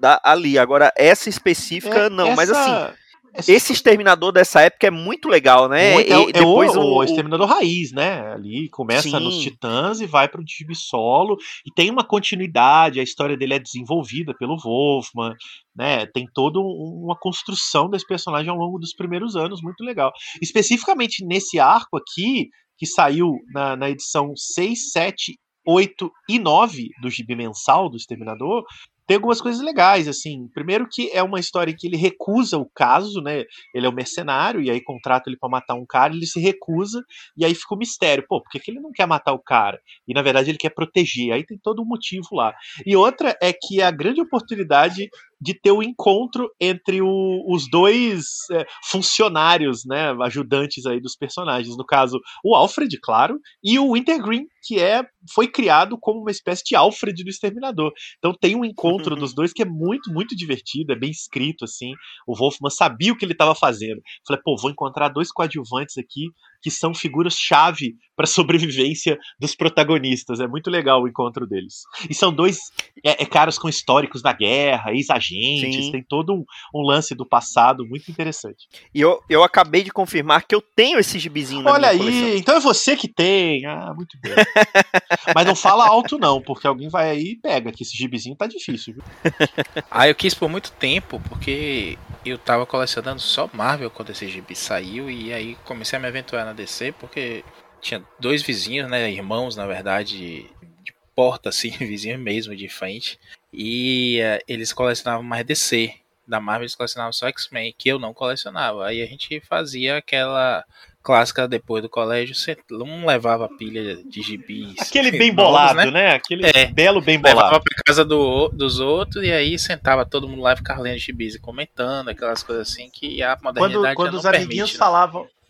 da, 0.00 0.20
ali. 0.24 0.58
Agora, 0.58 0.92
essa 0.96 1.28
específica, 1.28 2.06
é, 2.06 2.10
não, 2.10 2.30
essa... 2.30 2.36
mas 2.36 2.50
assim 2.50 2.96
esse 3.34 3.72
exterminador 3.72 4.32
dessa 4.32 4.60
época 4.62 4.86
é 4.86 4.90
muito 4.90 5.28
legal, 5.28 5.68
né? 5.68 5.94
Muito, 5.94 6.12
é, 6.12 6.32
depois 6.32 6.74
é 6.74 6.78
o, 6.78 6.82
o, 6.82 6.96
o, 6.98 7.04
exterminador 7.04 7.46
raiz, 7.46 7.92
né? 7.92 8.32
Ali 8.32 8.68
começa 8.70 9.08
Sim. 9.08 9.20
nos 9.20 9.38
Titãs 9.38 10.00
e 10.00 10.06
vai 10.06 10.28
para 10.28 10.40
o 10.40 10.44
time 10.44 10.74
solo 10.74 11.36
e 11.66 11.72
tem 11.72 11.90
uma 11.90 12.04
continuidade. 12.04 13.00
A 13.00 13.02
história 13.02 13.36
dele 13.36 13.54
é 13.54 13.58
desenvolvida 13.58 14.34
pelo 14.38 14.58
Wolfman, 14.58 15.34
né? 15.76 16.06
Tem 16.06 16.26
toda 16.32 16.58
uma 16.58 17.16
construção 17.16 17.88
desse 17.88 18.06
personagem 18.06 18.50
ao 18.50 18.56
longo 18.56 18.78
dos 18.78 18.94
primeiros 18.94 19.36
anos, 19.36 19.62
muito 19.62 19.84
legal. 19.84 20.12
Especificamente 20.40 21.24
nesse 21.24 21.58
arco 21.58 21.96
aqui 21.96 22.48
que 22.76 22.86
saiu 22.86 23.34
na, 23.52 23.76
na 23.76 23.90
edição 23.90 24.32
6, 24.36 24.92
7, 24.92 25.38
8 25.66 26.10
e 26.30 26.38
9 26.38 26.88
do 27.02 27.10
gibi 27.10 27.36
mensal 27.36 27.90
do 27.90 27.96
Exterminador, 27.96 28.64
tem 29.08 29.14
algumas 29.14 29.40
coisas 29.40 29.62
legais, 29.62 30.06
assim. 30.06 30.48
Primeiro 30.52 30.86
que 30.86 31.10
é 31.14 31.22
uma 31.22 31.40
história 31.40 31.74
que 31.74 31.86
ele 31.86 31.96
recusa 31.96 32.58
o 32.58 32.66
caso, 32.66 33.22
né? 33.22 33.44
Ele 33.74 33.86
é 33.86 33.88
um 33.88 33.94
mercenário, 33.94 34.60
e 34.60 34.70
aí 34.70 34.82
contrata 34.82 35.30
ele 35.30 35.38
para 35.38 35.48
matar 35.48 35.74
um 35.76 35.86
cara, 35.86 36.12
ele 36.12 36.26
se 36.26 36.38
recusa, 36.38 37.02
e 37.34 37.42
aí 37.42 37.54
fica 37.54 37.72
o 37.72 37.76
um 37.76 37.78
mistério. 37.78 38.26
Pô, 38.28 38.42
por 38.42 38.50
que, 38.50 38.60
que 38.60 38.70
ele 38.70 38.80
não 38.80 38.92
quer 38.92 39.06
matar 39.06 39.32
o 39.32 39.38
cara? 39.38 39.80
E 40.06 40.12
na 40.12 40.20
verdade 40.20 40.50
ele 40.50 40.58
quer 40.58 40.68
proteger. 40.68 41.32
Aí 41.32 41.42
tem 41.42 41.56
todo 41.56 41.80
um 41.80 41.86
motivo 41.86 42.28
lá. 42.32 42.54
E 42.84 42.94
outra 42.94 43.34
é 43.40 43.50
que 43.50 43.80
a 43.80 43.90
grande 43.90 44.20
oportunidade 44.20 45.08
de 45.40 45.54
ter 45.54 45.70
o 45.70 45.78
um 45.78 45.82
encontro 45.82 46.50
entre 46.60 47.00
o, 47.00 47.44
os 47.48 47.68
dois 47.70 48.24
é, 48.52 48.66
funcionários, 48.84 49.84
né, 49.84 50.10
ajudantes 50.22 50.84
aí 50.86 51.00
dos 51.00 51.16
personagens, 51.16 51.76
no 51.76 51.84
caso 51.84 52.20
o 52.44 52.54
Alfred, 52.54 52.98
claro, 53.00 53.38
e 53.62 53.78
o 53.78 53.92
Wintergreen, 53.92 54.46
que 54.62 54.78
é 54.78 55.04
foi 55.32 55.46
criado 55.48 55.96
como 56.00 56.20
uma 56.20 56.30
espécie 56.30 56.62
de 56.64 56.74
Alfred 56.74 57.22
do 57.22 57.30
Exterminador. 57.30 57.92
Então 58.18 58.34
tem 58.38 58.56
um 58.56 58.64
encontro 58.64 59.14
dos 59.16 59.34
dois 59.34 59.52
que 59.52 59.62
é 59.62 59.66
muito, 59.66 60.12
muito 60.12 60.34
divertido, 60.36 60.92
é 60.92 60.96
bem 60.96 61.10
escrito 61.10 61.64
assim. 61.64 61.92
O 62.26 62.36
Wolfman 62.36 62.70
sabia 62.70 63.12
o 63.12 63.16
que 63.16 63.24
ele 63.24 63.32
estava 63.32 63.54
fazendo. 63.54 64.00
Falei, 64.26 64.42
pô, 64.44 64.56
vou 64.60 64.70
encontrar 64.70 65.08
dois 65.08 65.30
coadjuvantes 65.30 65.96
aqui 65.98 66.26
que 66.62 66.70
são 66.70 66.94
figuras-chave 66.94 67.94
para 68.18 68.24
a 68.24 68.26
sobrevivência 68.26 69.16
dos 69.38 69.54
protagonistas. 69.54 70.40
É 70.40 70.48
muito 70.48 70.68
legal 70.68 71.00
o 71.00 71.08
encontro 71.08 71.46
deles. 71.46 71.82
E 72.10 72.14
são 72.14 72.32
dois 72.32 72.58
é, 73.04 73.22
é 73.22 73.26
caras 73.26 73.56
com 73.56 73.68
históricos 73.68 74.20
da 74.20 74.32
guerra, 74.32 74.92
ex-agentes, 74.92 75.86
Sim. 75.86 75.92
tem 75.92 76.02
todo 76.02 76.34
um, 76.34 76.44
um, 76.74 76.82
lance 76.82 77.14
do 77.14 77.24
passado 77.24 77.86
muito 77.86 78.10
interessante. 78.10 78.66
E 78.92 79.00
eu, 79.00 79.22
eu 79.28 79.44
acabei 79.44 79.84
de 79.84 79.92
confirmar 79.92 80.44
que 80.44 80.54
eu 80.54 80.60
tenho 80.60 80.98
esse 80.98 81.16
gibizinho 81.16 81.62
na 81.62 81.72
Olha 81.72 81.88
aí, 81.90 81.98
coleção. 81.98 82.28
então 82.34 82.56
é 82.56 82.60
você 82.60 82.96
que 82.96 83.06
tem. 83.06 83.64
Ah, 83.66 83.92
muito 83.94 84.18
bem. 84.20 84.34
Mas 85.32 85.46
não 85.46 85.54
fala 85.54 85.86
alto 85.86 86.18
não, 86.18 86.42
porque 86.42 86.66
alguém 86.66 86.88
vai 86.88 87.10
aí 87.10 87.30
e 87.32 87.36
pega, 87.36 87.70
que 87.70 87.84
esse 87.84 87.96
gibizinho 87.96 88.34
tá 88.34 88.48
difícil, 88.48 88.94
viu? 88.94 89.04
ah, 89.88 90.08
eu 90.08 90.14
quis 90.14 90.34
por 90.34 90.48
muito 90.48 90.72
tempo, 90.72 91.20
porque 91.28 91.96
eu 92.24 92.36
tava 92.36 92.66
colecionando 92.66 93.20
só 93.20 93.48
Marvel 93.52 93.90
quando 93.90 94.10
esse 94.10 94.26
gibi 94.26 94.56
saiu, 94.56 95.08
e 95.08 95.32
aí 95.32 95.56
comecei 95.64 95.96
a 95.96 96.00
me 96.00 96.08
aventurar 96.08 96.47
na 96.48 96.52
DC, 96.52 96.92
porque 96.92 97.44
tinha 97.80 98.02
dois 98.18 98.42
vizinhos, 98.42 98.90
né, 98.90 99.10
irmãos, 99.10 99.56
na 99.56 99.66
verdade, 99.66 100.46
de 100.82 100.94
porta, 101.14 101.48
assim, 101.48 101.70
vizinhos 101.78 102.20
mesmo, 102.20 102.56
de 102.56 102.68
frente, 102.68 103.18
e 103.52 104.20
uh, 104.20 104.44
eles 104.48 104.72
colecionavam 104.72 105.22
mais 105.22 105.44
DC. 105.44 105.94
Da 106.26 106.38
Marvel 106.38 106.64
eles 106.64 106.74
colecionavam 106.74 107.12
só 107.12 107.26
X-Men, 107.28 107.74
que 107.76 107.88
eu 107.88 107.98
não 107.98 108.12
colecionava. 108.12 108.86
Aí 108.86 109.00
a 109.00 109.06
gente 109.06 109.40
fazia 109.40 109.96
aquela 109.96 110.62
clássica 111.02 111.48
depois 111.48 111.82
do 111.82 111.88
colégio, 111.88 112.36
um 112.70 113.06
levava 113.06 113.48
pilha 113.48 113.96
de 114.04 114.20
gibis. 114.20 114.74
Aquele 114.78 115.10
bem 115.10 115.32
bolado, 115.32 115.76
né? 115.78 115.90
né? 115.90 116.10
Aquele 116.14 116.46
é, 116.46 116.66
belo 116.66 117.00
bem 117.00 117.18
bolado. 117.18 117.46
Levava 117.46 117.64
pra 117.64 117.82
casa 117.82 118.04
do, 118.04 118.48
dos 118.48 118.78
outros 118.78 119.24
e 119.24 119.32
aí 119.32 119.58
sentava 119.58 120.04
todo 120.04 120.28
mundo 120.28 120.42
lá 120.42 120.52
e 120.52 120.56
ficava 120.58 120.82
lendo 120.82 120.98
gibis 120.98 121.36
e 121.36 121.38
comentando, 121.38 122.10
aquelas 122.10 122.42
coisas 122.42 122.68
assim 122.68 122.90
que 122.90 123.22
a 123.22 123.38
modernidade 123.42 123.94
Quando, 123.94 124.10
quando 124.10 124.14
os 124.16 124.22
permite, 124.22 124.44
amiguinhos 124.44 124.72
né? 124.72 124.78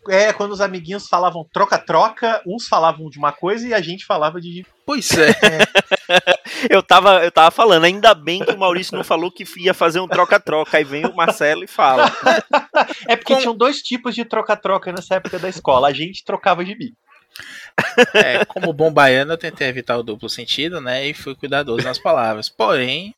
É, 0.08 0.32
quando 0.32 0.52
os 0.52 0.60
amiguinhos 0.60 1.08
falavam 1.08 1.46
troca-troca, 1.52 2.42
uns 2.46 2.66
falavam 2.66 3.08
de 3.08 3.18
uma 3.18 3.32
coisa 3.32 3.66
e 3.66 3.74
a 3.74 3.80
gente 3.80 4.04
falava 4.04 4.40
de. 4.40 4.64
Pois 4.84 5.10
é. 5.12 5.32
eu, 6.70 6.82
tava, 6.82 7.24
eu 7.24 7.30
tava 7.30 7.50
falando, 7.50 7.84
ainda 7.84 8.14
bem 8.14 8.44
que 8.44 8.52
o 8.52 8.58
Maurício 8.58 8.96
não 8.96 9.04
falou 9.04 9.30
que 9.30 9.44
ia 9.58 9.74
fazer 9.74 10.00
um 10.00 10.08
troca-troca. 10.08 10.76
Aí 10.76 10.84
vem 10.84 11.06
o 11.06 11.14
Marcelo 11.14 11.64
e 11.64 11.66
fala. 11.66 12.10
é 13.06 13.16
porque 13.16 13.34
Com... 13.34 13.40
tinham 13.40 13.56
dois 13.56 13.82
tipos 13.82 14.14
de 14.14 14.24
troca-troca 14.24 14.92
nessa 14.92 15.16
época 15.16 15.38
da 15.38 15.48
escola. 15.48 15.88
A 15.88 15.92
gente 15.92 16.24
trocava 16.24 16.64
de 16.64 16.74
bi. 16.74 16.94
É, 18.14 18.44
como 18.44 18.72
bom 18.72 18.92
baiano, 18.92 19.32
eu 19.32 19.38
tentei 19.38 19.68
evitar 19.68 19.96
o 19.96 20.02
duplo 20.02 20.28
sentido, 20.28 20.80
né? 20.80 21.06
E 21.06 21.14
fui 21.14 21.34
cuidadoso 21.34 21.84
nas 21.84 21.98
palavras. 21.98 22.48
Porém, 22.48 23.14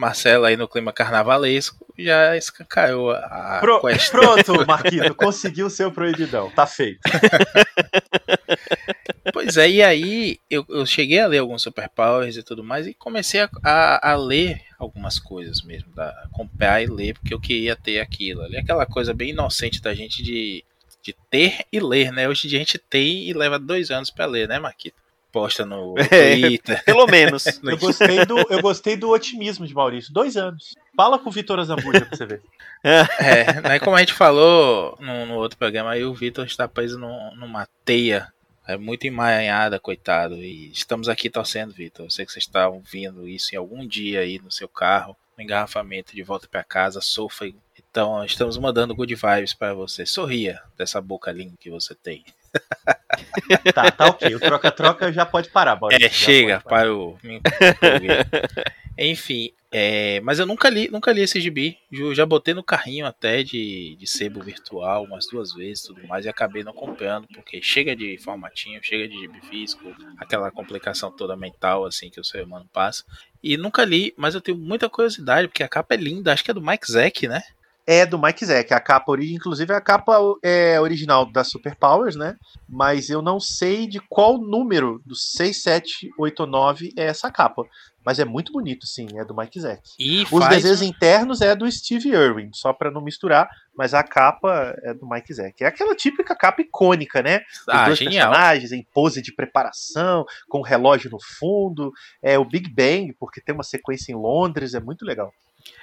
Marcelo 0.00 0.46
aí 0.46 0.56
no 0.56 0.66
clima 0.66 0.92
carnavalesco 0.92 1.86
já 1.98 2.36
escancarou 2.36 3.12
a 3.12 3.58
Pro, 3.60 3.80
Pronto, 3.80 4.66
Marquito, 4.66 5.14
conseguiu 5.14 5.66
o 5.66 5.70
seu 5.70 5.92
proibidão, 5.92 6.50
tá 6.50 6.66
feito. 6.66 7.00
pois 9.32 9.56
é, 9.58 9.68
e 9.68 9.82
aí 9.82 10.38
eu, 10.48 10.64
eu, 10.70 10.86
cheguei 10.86 11.20
a 11.20 11.26
ler 11.26 11.38
alguns 11.38 11.62
superpowers 11.62 12.36
e 12.36 12.42
tudo 12.42 12.64
mais 12.64 12.86
e 12.86 12.94
comecei 12.94 13.42
a, 13.42 13.50
a, 13.62 14.12
a 14.12 14.16
ler 14.16 14.62
algumas 14.78 15.18
coisas 15.18 15.62
mesmo, 15.62 15.94
da, 15.94 16.26
comprar 16.32 16.82
e 16.82 16.86
ler 16.86 17.14
porque 17.14 17.34
eu 17.34 17.40
queria 17.40 17.76
ter 17.76 18.00
aquilo. 18.00 18.42
Ali, 18.42 18.56
aquela 18.56 18.86
coisa 18.86 19.12
bem 19.12 19.30
inocente 19.30 19.82
da 19.82 19.94
gente 19.94 20.22
de, 20.22 20.64
de 21.02 21.14
ter 21.30 21.66
e 21.70 21.78
ler, 21.78 22.10
né? 22.10 22.26
Hoje 22.26 22.46
em 22.46 22.50
dia 22.50 22.58
a 22.58 22.62
gente 22.62 22.78
tem 22.78 23.28
e 23.28 23.34
leva 23.34 23.58
dois 23.58 23.90
anos 23.90 24.10
para 24.10 24.24
ler, 24.24 24.48
né, 24.48 24.58
Marquito? 24.58 24.99
Posta 25.32 25.64
no 25.64 25.94
é, 26.10 26.36
Twitter. 26.36 26.84
Pelo 26.84 27.06
menos. 27.06 27.46
eu, 27.62 27.78
gostei 27.78 28.24
do, 28.24 28.38
eu 28.50 28.60
gostei 28.60 28.96
do 28.96 29.10
otimismo 29.10 29.66
de 29.66 29.74
Maurício. 29.74 30.12
Dois 30.12 30.36
anos. 30.36 30.74
Fala 30.96 31.18
com 31.18 31.28
o 31.28 31.32
Vitor 31.32 31.58
Azambuja 31.58 32.00
pra 32.00 32.16
você 32.16 32.26
ver. 32.26 32.42
É, 32.82 33.60
né, 33.60 33.78
como 33.78 33.96
a 33.96 34.00
gente 34.00 34.14
falou 34.14 34.96
no, 35.00 35.26
no 35.26 35.34
outro 35.34 35.58
programa, 35.58 35.90
aí 35.90 36.04
o 36.04 36.14
Vitor 36.14 36.46
está 36.46 36.66
preso 36.66 36.98
no, 36.98 37.34
numa 37.36 37.68
teia 37.84 38.32
é 38.66 38.76
muito 38.76 39.04
emaranhada, 39.04 39.80
coitado. 39.80 40.36
E 40.36 40.70
estamos 40.70 41.08
aqui 41.08 41.28
torcendo, 41.28 41.72
Vitor. 41.72 42.06
Eu 42.06 42.10
sei 42.10 42.24
que 42.24 42.32
vocês 42.32 42.44
estão 42.44 42.74
ouvindo 42.74 43.28
isso 43.28 43.54
em 43.54 43.58
algum 43.58 43.86
dia 43.86 44.20
aí 44.20 44.38
no 44.38 44.50
seu 44.50 44.68
carro, 44.68 45.16
no 45.36 45.42
engarrafamento 45.42 46.14
de 46.14 46.22
volta 46.22 46.46
para 46.46 46.62
casa, 46.62 47.00
sofra. 47.00 47.50
Então, 47.90 48.24
estamos 48.24 48.56
mandando 48.58 48.94
good 48.94 49.12
vibes 49.12 49.54
para 49.54 49.74
você. 49.74 50.06
Sorria 50.06 50.62
dessa 50.76 51.00
boca 51.00 51.32
linda 51.32 51.56
que 51.58 51.68
você 51.68 51.94
tem. 51.94 52.24
tá, 53.74 53.90
tá 53.90 54.06
ok. 54.06 54.34
O 54.34 54.40
troca-troca 54.40 55.12
já 55.12 55.24
pode 55.24 55.50
parar, 55.50 55.78
Maurício. 55.80 56.06
É, 56.06 56.10
chega, 56.10 56.60
parou. 56.60 57.18
Enfim, 58.98 59.52
é, 59.72 60.20
mas 60.20 60.38
eu 60.38 60.46
nunca 60.46 60.68
li, 60.68 60.90
nunca 60.90 61.12
li 61.12 61.22
esse 61.22 61.40
gibi. 61.40 61.78
Eu 61.90 62.14
já 62.14 62.26
botei 62.26 62.52
no 62.52 62.62
carrinho 62.62 63.06
até 63.06 63.42
de, 63.42 63.96
de 63.96 64.06
sebo 64.06 64.42
virtual 64.42 65.04
umas 65.04 65.26
duas 65.26 65.54
vezes 65.54 65.84
tudo 65.84 66.06
mais 66.06 66.26
e 66.26 66.28
acabei 66.28 66.64
não 66.64 66.72
comprando, 66.72 67.26
porque 67.28 67.62
chega 67.62 67.94
de 67.94 68.18
formatinho, 68.18 68.80
chega 68.82 69.08
de 69.08 69.18
gibi 69.18 69.40
físico, 69.42 69.94
aquela 70.18 70.50
complicação 70.50 71.10
toda 71.10 71.36
mental 71.36 71.86
assim 71.86 72.10
que 72.10 72.20
o 72.20 72.24
ser 72.24 72.44
humano 72.44 72.68
passa. 72.72 73.04
E 73.42 73.56
nunca 73.56 73.84
li, 73.84 74.12
mas 74.16 74.34
eu 74.34 74.40
tenho 74.40 74.58
muita 74.58 74.88
curiosidade, 74.88 75.48
porque 75.48 75.62
a 75.62 75.68
capa 75.68 75.94
é 75.94 75.96
linda, 75.96 76.32
acho 76.32 76.44
que 76.44 76.50
é 76.50 76.54
do 76.54 76.60
Mike 76.60 76.90
Zack, 76.90 77.28
né? 77.28 77.40
É 77.86 78.04
do 78.06 78.20
Mike 78.20 78.44
Zack. 78.44 78.72
A 78.72 78.80
capa 78.80 79.12
inclusive, 79.20 79.72
a 79.72 79.80
capa 79.80 80.18
é 80.42 80.80
original 80.80 81.24
da 81.24 81.42
Super 81.44 81.74
Powers, 81.74 82.16
né? 82.16 82.36
Mas 82.68 83.10
eu 83.10 83.20
não 83.22 83.40
sei 83.40 83.86
de 83.86 84.00
qual 84.00 84.38
número 84.38 85.00
do 85.04 85.14
6789 85.14 86.92
é 86.96 87.04
essa 87.06 87.30
capa. 87.30 87.64
Mas 88.04 88.18
é 88.18 88.24
muito 88.24 88.50
bonito, 88.52 88.86
sim, 88.86 89.06
é 89.16 89.24
do 89.24 89.36
Mike 89.36 89.60
Zack. 89.60 89.82
E 89.98 90.22
Os 90.22 90.30
faz... 90.30 90.56
desenhos 90.56 90.80
internos 90.80 91.42
é 91.42 91.54
do 91.54 91.70
Steve 91.70 92.08
Irwin, 92.08 92.50
só 92.52 92.72
para 92.72 92.90
não 92.90 93.02
misturar, 93.02 93.48
mas 93.76 93.92
a 93.92 94.02
capa 94.02 94.74
é 94.82 94.94
do 94.94 95.06
Mike 95.06 95.34
Zack. 95.34 95.62
É 95.62 95.66
aquela 95.66 95.94
típica 95.94 96.34
capa 96.34 96.62
icônica, 96.62 97.22
né? 97.22 97.40
Os 97.52 97.68
ah, 97.68 97.84
dois 97.86 97.98
genial. 97.98 98.30
personagens 98.30 98.72
em 98.72 98.86
pose 98.94 99.20
de 99.20 99.34
preparação, 99.34 100.24
com 100.48 100.60
o 100.60 100.64
relógio 100.64 101.10
no 101.10 101.18
fundo. 101.20 101.92
É 102.22 102.38
o 102.38 102.44
Big 102.44 102.70
Bang, 102.70 103.14
porque 103.18 103.40
tem 103.40 103.54
uma 103.54 103.64
sequência 103.64 104.12
em 104.12 104.16
Londres, 104.16 104.72
é 104.72 104.80
muito 104.80 105.04
legal. 105.04 105.32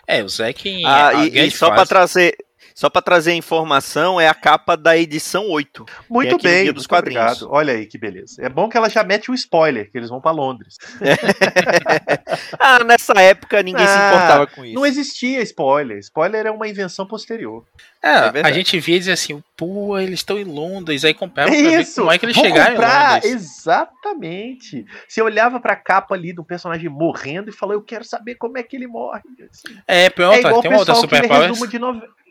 É, 0.08 0.24
o 0.24 0.30
Zack. 0.30 0.84
Ah, 0.86 1.26
e, 1.26 1.38
e 1.38 1.52
só 1.52 1.70
para 1.70 1.86
trazer. 1.86 2.36
Só 2.74 2.90
para 2.90 3.02
trazer 3.02 3.34
informação, 3.34 4.20
é 4.20 4.28
a 4.28 4.34
capa 4.34 4.76
da 4.76 4.98
edição 4.98 5.50
8. 5.50 5.86
Muito 6.10 6.38
bem, 6.38 6.72
dos 6.72 6.88
quadrinhos. 6.88 7.24
Obrigado. 7.24 7.52
Olha 7.52 7.74
aí 7.74 7.86
que 7.86 7.98
beleza. 7.98 8.42
É 8.42 8.50
bom 8.50 8.70
que 8.70 8.78
ela 8.78 8.90
já 8.90 9.04
mete 9.04 9.30
o 9.30 9.32
um 9.32 9.36
spoiler, 9.36 9.92
que 9.92 9.98
eles 9.98 10.10
vão 10.10 10.22
para 10.22 10.32
Londres. 10.32 10.78
ah, 12.60 12.84
nessa 12.84 13.14
época 13.22 13.64
ninguém 13.64 13.86
ah, 13.86 13.88
se 13.88 13.98
importava 13.98 14.48
com 14.48 14.66
isso. 14.66 14.76
Não 14.76 14.86
existia 14.86 15.42
spoiler. 15.42 15.98
Spoiler 16.00 16.46
é 16.46 16.52
uma 16.52 16.68
invenção 16.68 17.06
posterior. 17.06 17.66
É, 18.02 18.40
é 18.40 18.42
a 18.44 18.52
gente 18.52 18.80
via 18.80 18.96
e 18.96 19.00
dizia 19.00 19.14
assim, 19.14 19.42
pô, 19.56 19.98
eles 19.98 20.20
estão 20.20 20.38
em 20.38 20.44
Londres, 20.44 21.04
aí 21.04 21.14
comprava 21.14 21.50
pra 21.50 21.60
ver 21.60 21.94
como 21.96 22.12
é 22.12 22.18
que 22.18 22.26
eles 22.26 22.36
Vou 22.36 22.46
chegaram 22.46 22.76
comprar, 22.76 23.10
em 23.10 23.14
Londres. 23.14 23.32
Exatamente. 23.32 24.86
Você 25.08 25.22
olhava 25.22 25.60
pra 25.60 25.76
capa 25.76 26.16
ali 26.16 26.32
do 26.32 26.44
personagem 26.44 26.90
morrendo 26.90 27.50
e 27.50 27.54
falou, 27.54 27.74
eu 27.74 27.82
quero 27.82 28.04
saber 28.04 28.36
como 28.36 28.58
é 28.58 28.64
que 28.64 28.76
ele 28.76 28.88
morre. 28.88 29.22
Assim. 29.52 29.78
É, 29.88 30.10
pronto, 30.10 30.36
é 30.36 30.40
igual 30.40 30.62
tem 30.62 30.72
uma 30.72 30.80
outra 30.80 30.96
Super 30.96 31.28
Powers 31.28 31.60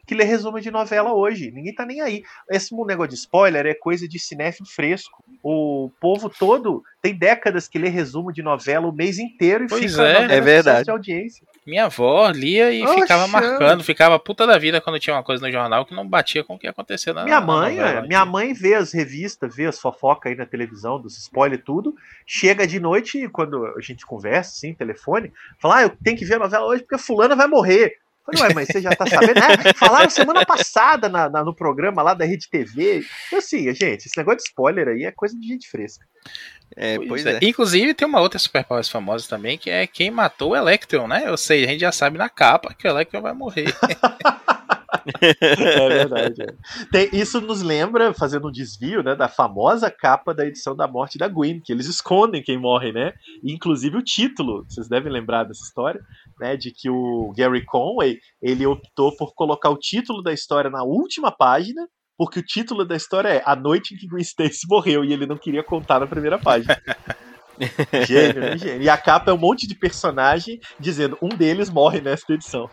que 0.07 0.15
lê 0.15 0.25
resumo 0.25 0.61
de 0.61 0.71
novela 0.71 1.13
hoje. 1.13 1.51
Ninguém 1.51 1.75
tá 1.75 1.85
nem 1.85 2.01
aí. 2.01 2.23
Esse 2.51 2.75
negócio 2.75 3.11
de 3.11 3.17
spoiler 3.17 3.67
é 3.67 3.75
coisa 3.75 4.07
de 4.07 4.19
cinéfilo 4.19 4.69
fresco. 4.69 5.23
O 5.43 5.91
povo 6.01 6.31
todo 6.31 6.83
tem 7.03 7.15
décadas 7.15 7.69
que 7.69 7.79
lê 7.79 7.89
resumo 7.89 8.33
de 8.33 8.43
novela 8.43 8.87
o 8.87 8.93
mês 8.93 9.19
inteiro 9.19 9.65
e 9.65 9.69
pois 9.69 9.93
fica 9.93 10.03
é, 10.03 10.37
é 10.37 10.41
verdade. 10.41 10.85
de 10.85 10.91
audiência. 10.91 11.47
Minha 11.67 11.87
avó 11.87 12.31
lia 12.31 12.73
e 12.73 12.85
Oxa. 12.85 13.01
ficava 13.01 13.27
marcando, 13.27 13.83
ficava 13.83 14.19
puta 14.19 14.47
da 14.47 14.57
vida 14.57 14.81
quando 14.81 15.01
tinha 15.01 15.15
uma 15.17 15.23
coisa 15.23 15.45
no 15.45 15.53
jornal 15.53 15.85
que 15.85 15.95
não 15.95 16.07
batia 16.07 16.45
com 16.45 16.55
o 16.55 16.59
que 16.59 16.69
acontecia 16.69 17.13
na 17.13 17.25
Minha 17.25 17.41
mãe, 17.41 17.77
na 17.77 18.03
minha 18.03 18.25
mãe 18.25 18.53
vê 18.53 18.75
as 18.75 18.93
revistas, 18.93 19.57
vê 19.57 19.67
as 19.67 19.81
fofocas 19.81 20.31
aí 20.31 20.39
na 20.39 20.47
televisão, 20.47 21.01
dos 21.01 21.19
spoilers 21.19 21.61
e 21.61 21.65
tudo. 21.65 21.95
Chega 22.25 22.67
de 22.67 22.79
noite, 22.79 23.29
quando 23.29 23.67
a 23.67 23.81
gente 23.81 24.07
conversa, 24.07 24.53
assim, 24.53 24.75
telefone, 24.75 25.33
fala: 25.59 25.79
ah, 25.79 25.83
eu 25.83 25.91
tenho 25.91 26.17
que 26.17 26.25
ver 26.25 26.37
a 26.37 26.41
novela 26.41 26.67
hoje 26.67 26.83
porque 26.83 26.99
fulana 26.99 27.35
vai 27.35 27.49
morrer. 27.49 27.99
Falei, 28.27 28.43
ué, 28.43 28.55
mas 28.55 28.69
você 28.69 28.81
já 28.81 28.91
tá 28.91 29.07
sabendo? 29.07 29.39
É, 29.39 29.73
falaram 29.75 30.11
semana 30.11 30.45
passada 30.45 31.09
na, 31.09 31.31
na, 31.31 31.45
no 31.45 31.55
programa 31.55 32.03
lá 32.03 32.13
da 32.13 32.25
Rede 32.25 32.51
TV. 32.51 33.05
Eu 33.31 33.39
assim, 33.39 33.73
gente, 33.73 34.07
esse 34.07 34.17
negócio 34.17 34.39
de 34.39 34.45
spoiler 34.45 34.89
aí 34.89 35.05
é 35.05 35.13
coisa 35.13 35.39
de 35.39 35.47
gente 35.47 35.69
fresca. 35.69 36.05
É, 36.75 36.97
pois, 36.97 37.09
pois 37.09 37.27
é. 37.27 37.37
é. 37.37 37.39
Inclusive, 37.43 37.95
tem 37.95 38.09
uma 38.09 38.21
outra 38.21 38.39
superpowers 38.39 38.89
famosa 38.89 39.29
também, 39.29 39.57
que 39.57 39.71
é 39.71 39.87
quem 39.87 40.11
matou 40.11 40.51
o 40.51 40.57
Electron, 40.57 41.07
né? 41.07 41.31
Ou 41.31 41.37
seja, 41.37 41.67
a 41.67 41.71
gente 41.71 41.81
já 41.81 41.93
sabe 41.93 42.19
na 42.19 42.29
capa 42.29 42.75
que 42.75 42.87
o 42.87 42.91
Electron 42.91 43.23
vai 43.23 43.33
morrer. 43.33 43.67
é 45.41 45.89
verdade. 45.89 46.43
É. 46.43 46.85
Tem, 46.91 47.09
isso 47.13 47.41
nos 47.41 47.63
lembra, 47.63 48.13
fazendo 48.13 48.49
um 48.49 48.53
desvio, 48.53 49.03
né, 49.03 49.15
da 49.15 49.29
famosa 49.29 49.91
capa 49.91 50.35
da 50.35 50.47
edição 50.47 50.75
da 50.75 50.89
morte 50.89 51.19
da 51.19 51.29
Gwen, 51.29 51.61
que 51.61 51.73
eles 51.73 51.87
escondem 51.87 52.43
quem 52.43 52.59
morre, 52.59 52.93
né? 52.93 53.13
inclusive 53.43 53.97
o 53.97 54.03
título, 54.03 54.65
vocês 54.69 54.89
devem 54.89 55.13
lembrar 55.13 55.45
dessa 55.45 55.63
história, 55.63 56.01
né, 56.39 56.57
de 56.57 56.71
que 56.71 56.91
o 56.91 57.33
Gary 57.37 57.65
Conway, 57.65 58.19
ele 58.41 58.67
optou 58.67 59.15
por 59.17 59.35
colocar 59.35 59.71
o 59.71 59.79
título 59.79 60.23
da 60.23 60.33
história 60.33 60.71
na 60.71 60.83
última 60.83 61.31
página, 61.31 61.87
porque 62.17 62.41
o 62.41 62.45
título 62.45 62.85
da 62.85 62.97
história 62.97 63.29
é 63.29 63.43
A 63.45 63.55
Noite 63.55 63.95
em 63.95 63.99
que 63.99 64.07
Gwen 64.07 64.23
Stacy 64.23 64.67
morreu, 64.69 65.05
e 65.05 65.13
ele 65.13 65.27
não 65.27 65.37
queria 65.37 65.63
contar 65.63 66.01
na 66.01 66.07
primeira 66.07 66.39
página. 66.39 66.77
Gênio, 68.07 68.41
né, 68.41 68.59
gênio. 68.59 68.83
E 68.83 68.89
a 68.89 68.97
capa 68.97 69.31
é 69.31 69.35
um 69.35 69.39
monte 69.39 69.67
de 69.67 69.75
personagem 69.75 70.61
dizendo 70.79 71.17
um 71.21 71.29
deles 71.29 71.71
morre 71.71 72.01
nessa 72.01 72.33
edição. 72.33 72.69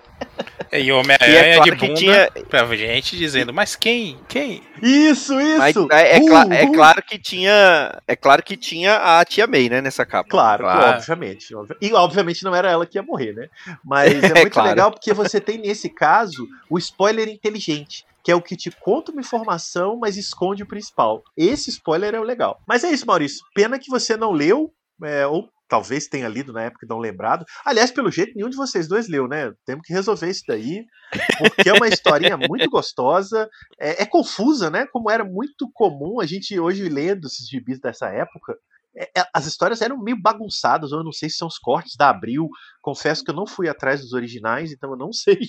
E 0.71 0.91
o 0.91 0.99
Homem-Aranha 0.99 1.39
é 1.39 1.55
claro 1.55 1.71
de 1.71 1.77
bunda 1.77 1.93
tinha... 1.93 2.31
pra 2.49 2.75
gente 2.75 3.17
dizendo, 3.17 3.53
mas 3.53 3.75
quem? 3.75 4.17
Quem? 4.27 4.61
Isso, 4.81 5.39
isso! 5.39 5.57
Mas 5.57 5.75
é, 5.91 6.17
é, 6.17 6.19
uh, 6.19 6.23
cl 6.23 6.33
uh. 6.33 6.53
é, 6.53 6.67
claro 6.67 7.03
que 7.03 7.19
tinha. 7.19 8.01
É 8.07 8.15
claro 8.15 8.43
que 8.43 8.57
tinha 8.57 9.19
a 9.19 9.25
tia 9.25 9.47
May, 9.47 9.69
né, 9.69 9.81
nessa 9.81 10.05
capa. 10.05 10.29
Claro, 10.29 10.63
claro. 10.63 10.97
obviamente. 10.97 11.53
E 11.81 11.93
obviamente 11.93 12.43
não 12.43 12.55
era 12.55 12.71
ela 12.71 12.85
que 12.85 12.97
ia 12.97 13.03
morrer, 13.03 13.33
né? 13.33 13.49
Mas 13.83 14.11
é 14.23 14.33
muito 14.33 14.51
claro. 14.51 14.69
legal 14.69 14.91
porque 14.91 15.13
você 15.13 15.39
tem 15.39 15.57
nesse 15.57 15.89
caso 15.89 16.47
o 16.69 16.77
spoiler 16.77 17.29
inteligente 17.29 18.05
que 18.23 18.31
é 18.31 18.35
o 18.35 18.41
que 18.41 18.55
te 18.55 18.71
conta 18.71 19.11
uma 19.11 19.21
informação, 19.21 19.97
mas 19.97 20.17
esconde 20.17 20.63
o 20.63 20.67
principal. 20.67 21.21
Esse 21.35 21.69
spoiler 21.69 22.15
é 22.15 22.19
o 22.19 22.23
legal. 22.23 22.59
Mas 22.67 22.83
é 22.83 22.91
isso, 22.91 23.05
Maurício. 23.05 23.45
Pena 23.53 23.77
que 23.77 23.89
você 23.89 24.15
não 24.15 24.31
leu, 24.31 24.73
é, 25.03 25.27
ou 25.27 25.49
talvez 25.67 26.07
tenha 26.07 26.27
lido 26.27 26.53
na 26.53 26.61
época 26.61 26.85
e 26.85 26.89
não 26.89 26.99
lembrado. 26.99 27.45
Aliás, 27.65 27.89
pelo 27.89 28.11
jeito, 28.11 28.33
nenhum 28.35 28.49
de 28.49 28.55
vocês 28.55 28.87
dois 28.87 29.09
leu, 29.09 29.27
né? 29.27 29.51
Temos 29.65 29.85
que 29.85 29.91
resolver 29.91 30.29
isso 30.29 30.43
daí, 30.47 30.85
porque 31.39 31.69
é 31.69 31.73
uma 31.73 31.87
historinha 31.87 32.37
muito 32.47 32.69
gostosa, 32.69 33.49
é, 33.79 34.03
é, 34.03 34.05
confusa, 34.05 34.69
né? 34.69 34.85
Como 34.91 35.09
era 35.09 35.23
muito 35.23 35.69
comum 35.73 36.19
a 36.21 36.25
gente 36.25 36.59
hoje 36.59 36.87
lendo 36.87 37.25
esses 37.25 37.47
gibis 37.47 37.79
dessa 37.79 38.07
época. 38.07 38.55
É, 38.95 39.21
é, 39.21 39.25
as 39.33 39.45
histórias 39.45 39.81
eram 39.81 39.97
meio 40.01 40.19
bagunçadas, 40.21 40.91
eu 40.91 41.03
não 41.03 41.11
sei 41.11 41.29
se 41.29 41.37
são 41.37 41.47
os 41.47 41.57
cortes 41.57 41.95
da 41.95 42.09
Abril. 42.09 42.49
Confesso 42.81 43.23
que 43.23 43.31
eu 43.31 43.35
não 43.35 43.47
fui 43.47 43.67
atrás 43.67 44.01
dos 44.01 44.13
originais, 44.13 44.71
então 44.71 44.91
eu 44.91 44.97
não 44.97 45.11
sei 45.13 45.39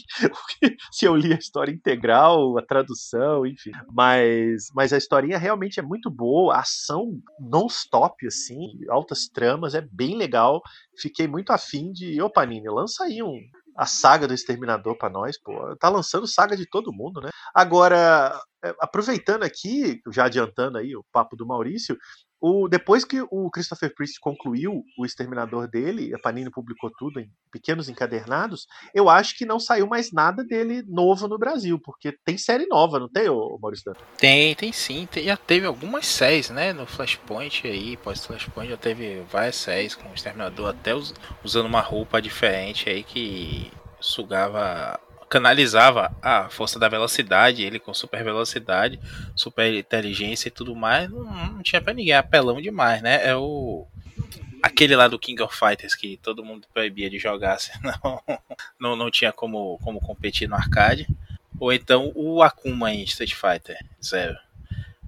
se 0.93 1.05
eu 1.05 1.15
li 1.15 1.33
a 1.33 1.39
história 1.39 1.73
integral, 1.73 2.57
a 2.59 2.63
tradução, 2.63 3.47
enfim. 3.47 3.73
Mas, 3.93 4.69
mas 4.75 4.93
a 4.93 4.99
historinha 4.99 5.39
realmente 5.39 5.79
é 5.79 5.83
muito 5.83 6.11
boa, 6.11 6.55
a 6.55 6.61
ação 6.61 7.21
non-stop, 7.39 8.27
assim, 8.27 8.79
altas 8.89 9.29
tramas, 9.29 9.75
é 9.75 9.81
bem 9.81 10.17
legal. 10.17 10.63
Fiquei 10.99 11.27
muito 11.27 11.51
afim 11.51 11.93
de. 11.93 12.21
Ô, 12.23 12.31
Panini, 12.31 12.69
lança 12.69 13.05
aí 13.05 13.23
um, 13.23 13.39
a 13.77 13.87
saga 13.87 14.29
do 14.29 14.35
Exterminador 14.35 14.97
para 14.97 15.11
nós, 15.11 15.39
pô. 15.39 15.77
Tá 15.77 15.89
lançando 15.89 16.27
saga 16.27 16.57
de 16.57 16.67
todo 16.67 16.93
mundo, 16.93 17.21
né? 17.21 17.31
Agora, 17.55 18.41
é, 18.65 18.75
aproveitando 18.81 19.43
aqui, 19.43 20.01
já 20.13 20.25
adiantando 20.25 20.79
aí 20.79 20.95
o 20.97 21.05
papo 21.13 21.37
do 21.37 21.47
Maurício, 21.47 21.97
o, 22.47 22.69
depois 22.69 23.07
que 23.07 23.23
o 23.31 23.51
Christopher 23.51 23.95
Priest 23.95 24.21
concluiu 24.21 24.85
o 24.99 25.07
Exterminador 25.07 25.67
dele, 25.67 26.15
a 26.15 26.19
Panini 26.19 26.51
publicou 26.51 26.91
tudo 26.91 27.19
em 27.19 27.31
pequenos 27.51 27.89
encadernados, 27.89 28.67
eu 28.95 29.09
acho 29.09 29.35
que 29.39 29.47
não 29.47 29.59
saiu 29.59 29.87
mais 29.87 30.13
nada 30.13 30.45
dele 30.45 30.85
novo 30.87 31.27
no 31.27 31.39
Brasil, 31.39 31.81
porque 31.83 32.13
tem 32.23 32.37
série 32.37 32.67
nova, 32.67 33.01
não 33.01 33.09
tem, 33.09 33.31
ô, 33.31 33.59
Maurício 33.59 33.87
Dantas? 33.87 34.07
Tem, 34.19 34.55
tem 34.55 34.73
sim. 34.73 35.09
Tem, 35.11 35.25
já 35.25 35.39
teve 35.39 35.65
algumas 35.65 36.07
séries, 36.07 36.51
né? 36.51 36.75
No 36.75 36.85
Flashpoint 36.85 37.67
aí, 37.67 37.97
pós-Flashpoint 37.97 38.69
já 38.69 38.77
teve 38.77 39.23
várias 39.31 39.57
séries 39.57 39.95
com 39.95 40.11
o 40.11 40.15
Exterminador, 40.15 40.69
até 40.69 40.93
usando 41.43 41.65
uma 41.65 41.81
roupa 41.81 42.21
diferente 42.21 42.91
aí 42.91 43.03
que 43.03 43.73
sugava 43.99 45.01
canalizava 45.35 46.17
a 46.23 46.49
força 46.49 46.79
da 46.79 46.89
velocidade, 46.89 47.65
ele 47.65 47.81
com 47.81 47.93
super 47.93 48.23
velocidade, 48.23 49.01
super 49.35 49.75
inteligência 49.75 50.47
e 50.47 50.51
tudo 50.53 50.77
mais, 50.77 51.11
não, 51.11 51.25
não 51.25 51.61
tinha 51.61 51.83
pra 51.83 51.93
ninguém, 51.93 52.15
apelão 52.15 52.63
demais, 52.63 53.03
né? 53.03 53.27
É 53.27 53.35
o. 53.35 53.85
Aquele 54.63 54.95
lá 54.95 55.09
do 55.09 55.19
King 55.19 55.43
of 55.43 55.59
Fighters 55.59 55.97
que 55.97 56.17
todo 56.19 56.45
mundo 56.45 56.69
proibia 56.73 57.11
de 57.11 57.19
jogar, 57.19 57.59
senão 57.59 58.23
não, 58.79 58.95
não 58.95 59.11
tinha 59.11 59.33
como, 59.33 59.77
como 59.83 59.99
competir 59.99 60.49
no 60.49 60.55
arcade. 60.55 61.09
Ou 61.59 61.73
então 61.73 62.13
o 62.15 62.41
Akuma 62.41 62.93
em 62.93 63.03
Street 63.03 63.35
Fighter 63.35 63.77
Zero. 64.03 64.37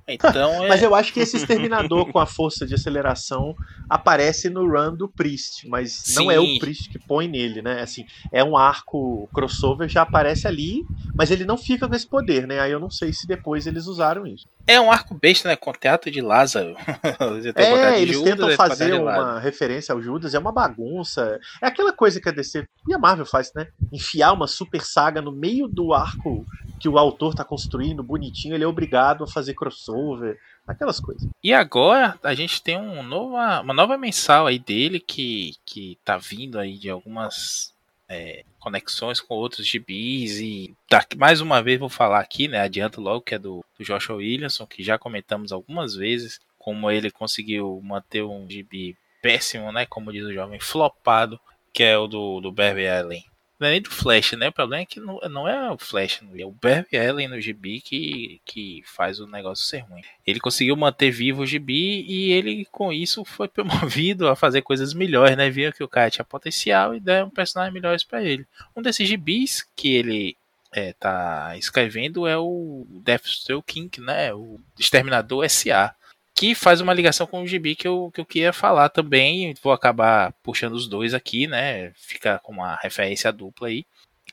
Então 0.08 0.62
é... 0.64 0.68
Mas 0.68 0.82
eu 0.82 0.94
acho 0.94 1.12
que 1.12 1.20
esse 1.20 1.36
exterminador 1.36 2.10
com 2.10 2.18
a 2.18 2.26
força 2.26 2.66
de 2.66 2.74
aceleração 2.74 3.54
aparece 3.88 4.48
no 4.48 4.66
run 4.66 4.96
do 4.96 5.08
Priest, 5.08 5.68
mas 5.68 5.92
Sim. 5.92 6.14
não 6.14 6.30
é 6.30 6.38
o 6.38 6.58
Priest 6.58 6.90
que 6.90 6.98
põe 6.98 7.28
nele, 7.28 7.62
né? 7.62 7.80
Assim, 7.82 8.04
é 8.32 8.42
um 8.42 8.56
arco 8.56 9.28
crossover, 9.32 9.88
já 9.88 10.02
aparece 10.02 10.46
ali, 10.46 10.82
mas 11.14 11.30
ele 11.30 11.44
não 11.44 11.56
fica 11.56 11.88
com 11.88 11.94
esse 11.94 12.06
poder, 12.06 12.46
né? 12.46 12.60
Aí 12.60 12.72
eu 12.72 12.80
não 12.80 12.90
sei 12.90 13.12
se 13.12 13.26
depois 13.26 13.66
eles 13.66 13.86
usaram 13.86 14.26
isso. 14.26 14.46
É 14.66 14.80
um 14.80 14.90
arco 14.90 15.14
besta, 15.14 15.48
né? 15.48 15.56
Com 15.56 15.72
teatro 15.72 16.10
de 16.10 16.20
Lázaro. 16.20 16.74
é, 17.54 18.00
eles 18.00 18.16
Judas, 18.16 18.30
tentam 18.30 18.50
fazer 18.56 18.94
uma 18.94 19.38
referência 19.38 19.92
ao 19.92 20.02
Judas, 20.02 20.34
é 20.34 20.38
uma 20.38 20.52
bagunça. 20.52 21.38
É 21.62 21.66
aquela 21.66 21.92
coisa 21.92 22.20
que 22.20 22.28
a 22.28 22.32
DC 22.32 22.66
e 22.88 22.94
a 22.94 22.98
Marvel 22.98 23.26
faz, 23.26 23.52
né? 23.54 23.68
Enfiar 23.92 24.32
uma 24.32 24.46
super 24.46 24.82
saga 24.82 25.22
no 25.22 25.30
meio 25.30 25.68
do 25.68 25.92
arco 25.92 26.44
que 26.80 26.88
o 26.88 26.98
autor 26.98 27.34
tá 27.34 27.44
construindo, 27.44 28.02
bonitinho, 28.02 28.54
ele 28.54 28.64
é 28.64 28.66
obrigado 28.66 29.24
a 29.24 29.26
fazer 29.26 29.54
crossover, 29.54 30.38
aquelas 30.66 31.00
coisas. 31.00 31.26
E 31.42 31.52
agora 31.52 32.18
a 32.22 32.34
gente 32.34 32.62
tem 32.62 32.78
um 32.78 33.02
nova, 33.02 33.60
uma 33.62 33.74
nova 33.74 33.96
mensal 33.96 34.46
aí 34.46 34.58
dele 34.58 35.00
que, 35.00 35.54
que 35.64 35.98
tá 36.04 36.18
vindo 36.18 36.58
aí 36.58 36.76
de 36.76 36.90
algumas 36.90 37.74
é, 38.08 38.44
conexões 38.58 39.20
com 39.20 39.34
outros 39.34 39.66
gibis 39.66 40.38
e 40.40 40.74
tá, 40.88 41.04
mais 41.16 41.40
uma 41.40 41.62
vez 41.62 41.78
vou 41.78 41.88
falar 41.88 42.20
aqui, 42.20 42.48
né? 42.48 42.60
Adianto 42.60 43.00
logo 43.00 43.22
que 43.22 43.34
é 43.34 43.38
do, 43.38 43.64
do 43.78 43.84
Joshua 43.84 44.16
Williamson, 44.16 44.66
que 44.66 44.82
já 44.82 44.98
comentamos 44.98 45.52
algumas 45.52 45.94
vezes 45.94 46.40
como 46.58 46.90
ele 46.90 47.10
conseguiu 47.10 47.80
manter 47.82 48.22
um 48.22 48.48
gibi 48.48 48.96
péssimo, 49.22 49.72
né? 49.72 49.86
Como 49.86 50.12
diz 50.12 50.24
o 50.24 50.32
jovem, 50.32 50.60
flopado, 50.60 51.38
que 51.72 51.82
é 51.82 51.96
o 51.96 52.06
do, 52.06 52.40
do 52.40 52.52
Barry 52.52 52.88
Allen. 52.88 53.24
Não 53.58 53.68
é 53.68 53.70
nem 53.72 53.82
do 53.82 53.90
Flash, 53.90 54.32
né? 54.32 54.48
O 54.48 54.52
problema 54.52 54.82
é 54.82 54.86
que 54.86 55.00
não, 55.00 55.18
não 55.30 55.48
é 55.48 55.70
o 55.70 55.78
Flash, 55.78 56.20
é 56.38 56.44
o 56.44 56.50
Barry 56.50 56.98
Allen 56.98 57.28
no 57.28 57.40
gibi 57.40 57.80
que, 57.80 58.40
que 58.44 58.82
faz 58.84 59.18
o 59.18 59.26
negócio 59.26 59.64
ser 59.64 59.78
ruim. 59.78 60.02
Ele 60.26 60.38
conseguiu 60.38 60.76
manter 60.76 61.10
vivo 61.10 61.42
o 61.42 61.46
gibi 61.46 62.04
e 62.06 62.32
ele, 62.32 62.66
com 62.66 62.92
isso, 62.92 63.24
foi 63.24 63.48
promovido 63.48 64.28
a 64.28 64.36
fazer 64.36 64.60
coisas 64.60 64.92
melhores, 64.92 65.36
né? 65.36 65.48
Viu 65.48 65.72
que 65.72 65.82
o 65.82 65.88
cara 65.88 66.10
tinha 66.10 66.24
potencial 66.24 66.94
e 66.94 67.00
deram 67.00 67.28
um 67.28 67.30
personagem 67.30 67.72
melhores 67.72 68.04
para 68.04 68.22
ele. 68.22 68.46
Um 68.76 68.82
desses 68.82 69.08
gibis 69.08 69.66
que 69.74 69.94
ele 69.94 70.36
é, 70.72 70.92
tá 70.92 71.56
escrevendo 71.56 72.26
é 72.26 72.36
o 72.36 72.86
Deathstroke 73.02 73.72
King, 73.72 74.00
né? 74.02 74.34
O 74.34 74.60
Exterminador 74.78 75.44
S.A 75.44 75.94
que 76.36 76.54
faz 76.54 76.82
uma 76.82 76.92
ligação 76.92 77.26
com 77.26 77.42
o 77.42 77.46
gibi 77.46 77.74
que 77.74 77.88
eu, 77.88 78.10
que 78.14 78.20
eu 78.20 78.26
queria 78.26 78.52
falar 78.52 78.90
também. 78.90 79.54
Vou 79.62 79.72
acabar 79.72 80.32
puxando 80.42 80.74
os 80.74 80.86
dois 80.86 81.14
aqui, 81.14 81.46
né? 81.46 81.92
Fica 81.94 82.38
com 82.40 82.52
uma 82.52 82.76
referência 82.76 83.32
dupla 83.32 83.68
aí. 83.68 83.86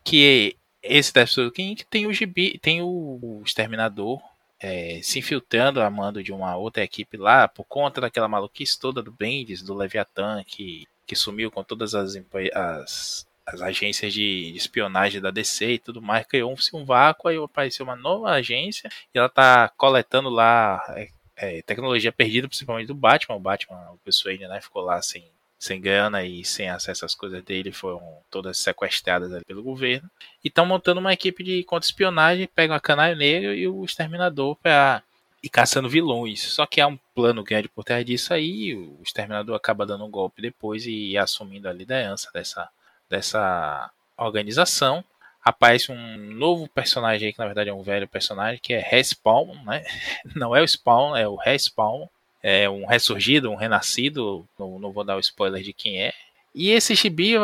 Que 0.04 0.58
esse 0.82 1.14
Deathstroke 1.14 1.56
King 1.56 1.86
tem 1.90 2.06
o 2.06 2.14
gibi, 2.14 2.60
tem 2.62 2.82
o, 2.82 2.88
o 2.88 3.42
Exterminador 3.46 4.22
é, 4.60 5.00
se 5.02 5.20
infiltrando 5.20 5.82
a 5.82 5.90
mando 5.90 6.22
de 6.22 6.34
uma 6.34 6.56
outra 6.58 6.84
equipe 6.84 7.18
lá, 7.18 7.48
por 7.48 7.66
conta 7.66 8.02
daquela 8.02 8.28
maluquice 8.28 8.80
toda 8.80 9.02
do 9.02 9.12
Bendis, 9.12 9.62
do 9.62 9.74
Leviathan, 9.74 10.44
que, 10.46 10.86
que 11.06 11.16
sumiu 11.16 11.50
com 11.52 11.64
todas 11.64 11.96
as, 11.96 12.16
as, 12.54 13.28
as 13.46 13.62
agências 13.62 14.14
de, 14.14 14.52
de, 14.52 14.58
espionagem 14.58 15.22
da 15.22 15.32
DC 15.32 15.74
e 15.74 15.80
tudo 15.80 16.02
mais, 16.02 16.26
criou-se 16.26 16.74
um 16.76 16.86
vácuo, 16.86 17.30
aí 17.30 17.38
apareceu 17.38 17.86
uma 17.86 17.96
nova 17.96 18.32
agência 18.32 18.90
e 19.14 19.18
ela 19.18 19.30
tá 19.30 19.70
coletando 19.78 20.30
lá 20.30 20.82
é, 20.96 21.10
é, 21.44 21.62
tecnologia 21.62 22.12
perdida, 22.12 22.48
principalmente 22.48 22.88
do 22.88 22.96
Batman. 22.96 23.36
O 23.36 23.40
Batman, 23.40 23.92
o 23.92 23.98
pessoal 23.98 24.32
ainda 24.32 24.48
né, 24.48 24.62
ficou 24.62 24.82
lá 24.82 25.02
sem, 25.02 25.24
sem 25.60 25.80
grana 25.82 26.24
e 26.24 26.46
sem 26.46 26.70
acesso 26.70 27.06
às 27.06 27.14
coisas 27.14 27.44
dele, 27.44 27.72
foram 27.72 28.02
todas 28.32 28.58
sequestradas 28.58 29.44
pelo 29.44 29.62
governo. 29.62 30.10
E 30.44 30.48
estão 30.48 30.66
montando 30.66 31.00
uma 31.00 31.14
equipe 31.14 31.44
de 31.44 31.64
contra-espionagem, 31.64 32.48
pegam 32.48 32.76
a 32.76 32.80
Canário 32.80 33.18
Negro 33.18 33.54
e 33.54 33.68
o 33.68 33.84
Exterminador 33.84 34.56
para 34.56 35.04
ir 35.42 35.50
caçando 35.50 35.90
vilões. 35.90 36.42
Só 36.42 36.66
que 36.66 36.80
há 36.80 36.88
um 36.88 36.98
plano 37.14 37.44
grande 37.44 37.68
por 37.68 37.84
trás 37.84 38.06
disso 38.06 38.34
aí, 38.34 38.74
o 38.74 39.00
Exterminador 39.04 39.56
acaba 39.56 39.86
dando 39.86 40.06
um 40.06 40.12
golpe 40.12 40.42
depois 40.42 40.86
e 40.86 41.18
assumindo 41.18 41.68
a 41.68 41.74
liderança 41.74 42.30
dessa, 42.34 42.70
dessa 43.10 43.92
organização 44.18 45.04
aparece 45.44 45.92
um 45.92 46.18
novo 46.18 46.68
personagem 46.68 47.28
aí, 47.28 47.34
que 47.34 47.40
na 47.40 47.46
verdade 47.46 47.70
é 47.70 47.74
um 47.74 47.84
velho 47.84 48.08
personagem, 48.08 48.60
que 48.62 48.74
é 48.74 48.80
Respawn, 48.80 49.54
né? 49.66 49.84
Não 50.36 50.56
é 50.56 50.62
o 50.62 50.68
Spawn, 50.68 51.16
é 51.16 51.28
o 51.28 51.36
Respawn. 51.36 52.08
É 52.46 52.70
um 52.70 52.86
ressurgido, 52.86 53.50
um 53.50 53.56
renascido, 53.56 54.46
não, 54.60 54.78
não 54.78 54.92
vou 54.92 55.06
dar 55.06 55.16
o 55.16 55.20
spoiler 55.22 55.64
de 55.64 55.72
quem 55.72 56.04
é. 56.04 56.12
E 56.54 56.72
esse 56.72 56.94
gibi, 56.94 57.36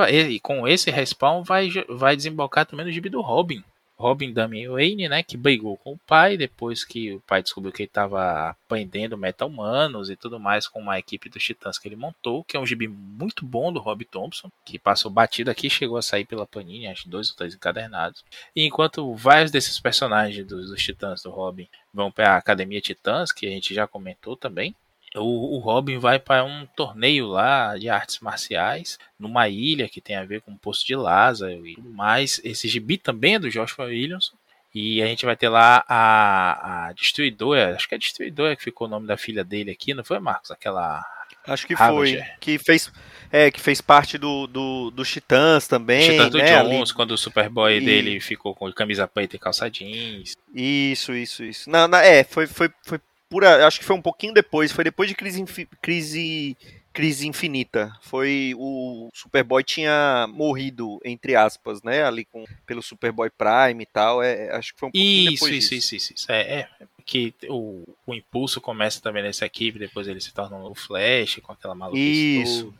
com 0.43 0.67
esse 0.67 0.91
respawn, 0.91 1.41
vai, 1.41 1.69
vai 1.87 2.17
desembocar 2.17 2.65
também 2.65 2.85
no 2.85 2.91
gibi 2.91 3.07
do 3.07 3.21
Robin. 3.21 3.63
Robin 3.99 4.31
Damian 4.31 4.71
Wayne, 4.71 5.09
né, 5.09 5.21
que 5.21 5.35
brigou 5.35 5.75
com 5.75 5.91
o 5.91 5.99
pai 6.07 6.37
depois 6.37 6.85
que 6.85 7.13
o 7.13 7.19
pai 7.19 7.43
descobriu 7.43 7.73
que 7.73 7.81
ele 7.81 7.89
estava 7.89 8.49
aprendendo 8.49 9.17
meta-humanos 9.17 10.09
e 10.09 10.15
tudo 10.15 10.39
mais 10.39 10.67
com 10.67 10.79
uma 10.79 10.97
equipe 10.97 11.29
dos 11.29 11.43
Titãs 11.43 11.77
que 11.77 11.87
ele 11.87 11.97
montou, 11.97 12.43
que 12.45 12.55
é 12.55 12.59
um 12.59 12.65
gibi 12.65 12.87
muito 12.87 13.45
bom 13.45 13.73
do 13.73 13.79
Rob 13.79 14.05
Thompson, 14.05 14.49
que 14.63 14.79
passou 14.79 15.11
batido 15.11 15.51
aqui, 15.51 15.69
chegou 15.69 15.97
a 15.97 16.01
sair 16.01 16.23
pela 16.23 16.47
Panini, 16.47 16.87
acho 16.87 17.09
dois 17.09 17.29
ou 17.29 17.35
três 17.35 17.53
encadernados. 17.53 18.23
E 18.55 18.65
enquanto 18.65 19.13
vários 19.15 19.51
desses 19.51 19.77
personagens 19.79 20.47
dos, 20.47 20.69
dos 20.69 20.81
Titãs 20.81 21.21
do 21.21 21.29
Robin 21.29 21.67
vão 21.93 22.09
para 22.09 22.35
a 22.35 22.37
Academia 22.37 22.79
Titãs, 22.79 23.33
que 23.33 23.45
a 23.45 23.49
gente 23.49 23.73
já 23.73 23.85
comentou 23.85 24.37
também, 24.37 24.73
o, 25.15 25.55
o, 25.55 25.59
Robin 25.59 25.97
vai 25.97 26.19
para 26.19 26.43
um 26.43 26.65
torneio 26.75 27.27
lá 27.27 27.75
de 27.77 27.89
artes 27.89 28.19
marciais, 28.19 28.99
numa 29.17 29.49
ilha 29.49 29.89
que 29.89 30.01
tem 30.01 30.15
a 30.15 30.25
ver 30.25 30.41
com 30.41 30.51
o 30.51 30.57
Poço 30.57 30.85
de 30.85 30.95
Lázaro 30.95 31.65
e 31.65 31.75
tudo 31.75 31.89
mais. 31.89 32.39
Esse 32.43 32.67
gibi 32.67 32.97
também 32.97 33.35
é 33.35 33.39
do 33.39 33.49
Joshua 33.49 33.85
Williamson. 33.85 34.35
E 34.73 35.01
a 35.01 35.07
gente 35.07 35.25
vai 35.25 35.35
ter 35.35 35.49
lá 35.49 35.83
a, 35.87 36.87
a 36.87 36.93
Destruidora, 36.93 37.75
acho 37.75 37.87
que 37.87 37.95
é 37.95 37.97
a 37.97 37.99
Destruidora 37.99 38.55
que 38.55 38.63
ficou 38.63 38.85
o 38.85 38.89
nome 38.89 39.07
da 39.07 39.17
filha 39.17 39.43
dele 39.43 39.71
aqui, 39.71 39.95
não 39.95 40.03
foi, 40.03 40.19
Marcos? 40.19 40.51
Aquela. 40.51 41.03
Acho 41.47 41.65
que 41.65 41.73
Ravager. 41.73 42.23
foi. 42.23 42.33
Que 42.39 42.59
fez, 42.59 42.91
é, 43.31 43.49
que 43.49 43.59
fez 43.59 43.81
parte 43.81 44.15
do, 44.19 44.45
do, 44.45 44.91
do 44.91 45.03
Titãs 45.03 45.67
também. 45.67 46.11
Titãs 46.11 46.29
do 46.29 46.37
né, 46.37 46.61
Jones, 46.61 46.89
ali. 46.89 46.93
quando 46.93 47.11
o 47.11 47.17
Superboy 47.17 47.77
e... 47.77 47.81
dele 47.81 48.19
ficou 48.19 48.53
com 48.53 48.71
camisa 48.71 49.07
preta 49.07 49.35
e 49.35 49.39
calça 49.39 49.71
jeans. 49.71 50.35
Isso, 50.53 51.13
isso, 51.13 51.43
isso. 51.43 51.67
Não, 51.67 51.87
não, 51.87 51.97
é, 51.97 52.23
foi, 52.23 52.45
foi, 52.45 52.69
foi 52.83 52.99
pura, 53.29 53.65
acho 53.65 53.79
que 53.79 53.85
foi 53.85 53.95
um 53.95 54.01
pouquinho 54.01 54.33
depois, 54.33 54.71
foi 54.71 54.83
depois 54.83 55.07
de 55.07 55.15
crise, 55.15 55.45
crise, 55.81 56.57
crise 56.91 57.27
infinita. 57.27 57.95
Foi 58.01 58.53
o 58.57 59.09
Superboy 59.13 59.63
tinha 59.63 60.27
morrido 60.29 60.99
entre 61.05 61.35
aspas, 61.35 61.81
né, 61.83 62.03
ali 62.03 62.25
com 62.25 62.43
pelo 62.65 62.81
Superboy 62.81 63.29
Prime 63.29 63.83
e 63.83 63.85
tal. 63.85 64.23
É, 64.23 64.55
acho 64.55 64.73
que 64.73 64.79
foi 64.79 64.89
um 64.89 64.91
pouquinho 64.91 65.31
isso, 65.31 65.33
depois 65.33 65.53
isso, 65.53 65.69
disso. 65.69 65.95
isso, 65.95 65.95
isso, 65.95 66.13
isso. 66.13 66.31
É, 66.31 66.41
é 66.41 66.69
que 67.05 67.33
o, 67.47 67.83
o 68.05 68.13
impulso 68.13 68.61
começa 68.61 69.01
também 69.01 69.23
nessa 69.23 69.43
equipe, 69.43 69.79
depois 69.79 70.07
ele 70.07 70.21
se 70.21 70.31
torna 70.31 70.57
o 70.57 70.75
Flash 70.75 71.39
com 71.41 71.51
aquela 71.51 71.73
maluquice. 71.73 72.41
Isso. 72.43 72.73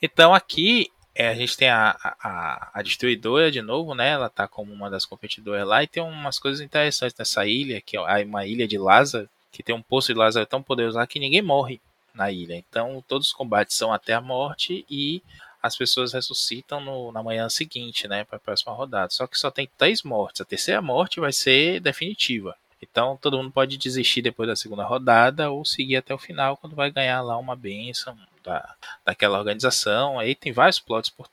Então 0.00 0.32
aqui 0.32 0.90
é, 1.14 1.28
a 1.28 1.34
gente 1.34 1.56
tem 1.56 1.68
a, 1.68 1.96
a, 2.02 2.70
a, 2.74 2.82
destruidora 2.82 3.50
de 3.50 3.62
novo, 3.62 3.94
né? 3.94 4.10
Ela 4.10 4.28
tá 4.28 4.48
como 4.48 4.72
uma 4.72 4.90
das 4.90 5.04
competidoras 5.04 5.66
lá 5.66 5.82
e 5.82 5.86
tem 5.86 6.02
umas 6.02 6.38
coisas 6.38 6.60
interessantes 6.60 7.16
nessa 7.16 7.46
ilha, 7.46 7.80
que 7.80 7.96
é 7.96 8.00
uma 8.24 8.46
ilha 8.46 8.66
de 8.66 8.76
Lázaro, 8.76 9.28
que 9.54 9.62
tem 9.62 9.74
um 9.74 9.82
poço 9.82 10.12
de 10.12 10.18
Lázaro 10.18 10.44
tão 10.46 10.62
poderoso 10.62 10.98
lá 10.98 11.06
que 11.06 11.20
ninguém 11.20 11.40
morre 11.40 11.80
na 12.12 12.30
ilha. 12.30 12.56
Então 12.56 13.02
todos 13.06 13.28
os 13.28 13.32
combates 13.32 13.76
são 13.76 13.92
até 13.92 14.12
a 14.12 14.20
morte 14.20 14.84
e 14.90 15.22
as 15.62 15.76
pessoas 15.76 16.12
ressuscitam 16.12 16.80
no, 16.80 17.12
na 17.12 17.22
manhã 17.22 17.48
seguinte, 17.48 18.06
né, 18.06 18.24
para 18.24 18.36
a 18.36 18.40
próxima 18.40 18.72
rodada. 18.74 19.10
Só 19.10 19.26
que 19.26 19.38
só 19.38 19.50
tem 19.50 19.68
três 19.78 20.02
mortes. 20.02 20.40
A 20.40 20.44
terceira 20.44 20.82
morte 20.82 21.20
vai 21.20 21.32
ser 21.32 21.80
definitiva. 21.80 22.54
Então 22.82 23.16
todo 23.16 23.38
mundo 23.38 23.50
pode 23.50 23.78
desistir 23.78 24.20
depois 24.20 24.48
da 24.48 24.56
segunda 24.56 24.84
rodada 24.84 25.50
ou 25.50 25.64
seguir 25.64 25.96
até 25.96 26.12
o 26.12 26.18
final 26.18 26.56
quando 26.56 26.76
vai 26.76 26.90
ganhar 26.90 27.22
lá 27.22 27.38
uma 27.38 27.56
benção 27.56 28.16
da, 28.44 28.74
daquela 29.04 29.38
organização. 29.38 30.18
Aí 30.18 30.34
tem 30.34 30.52
vários 30.52 30.78
plots 30.78 31.10
por 31.10 31.28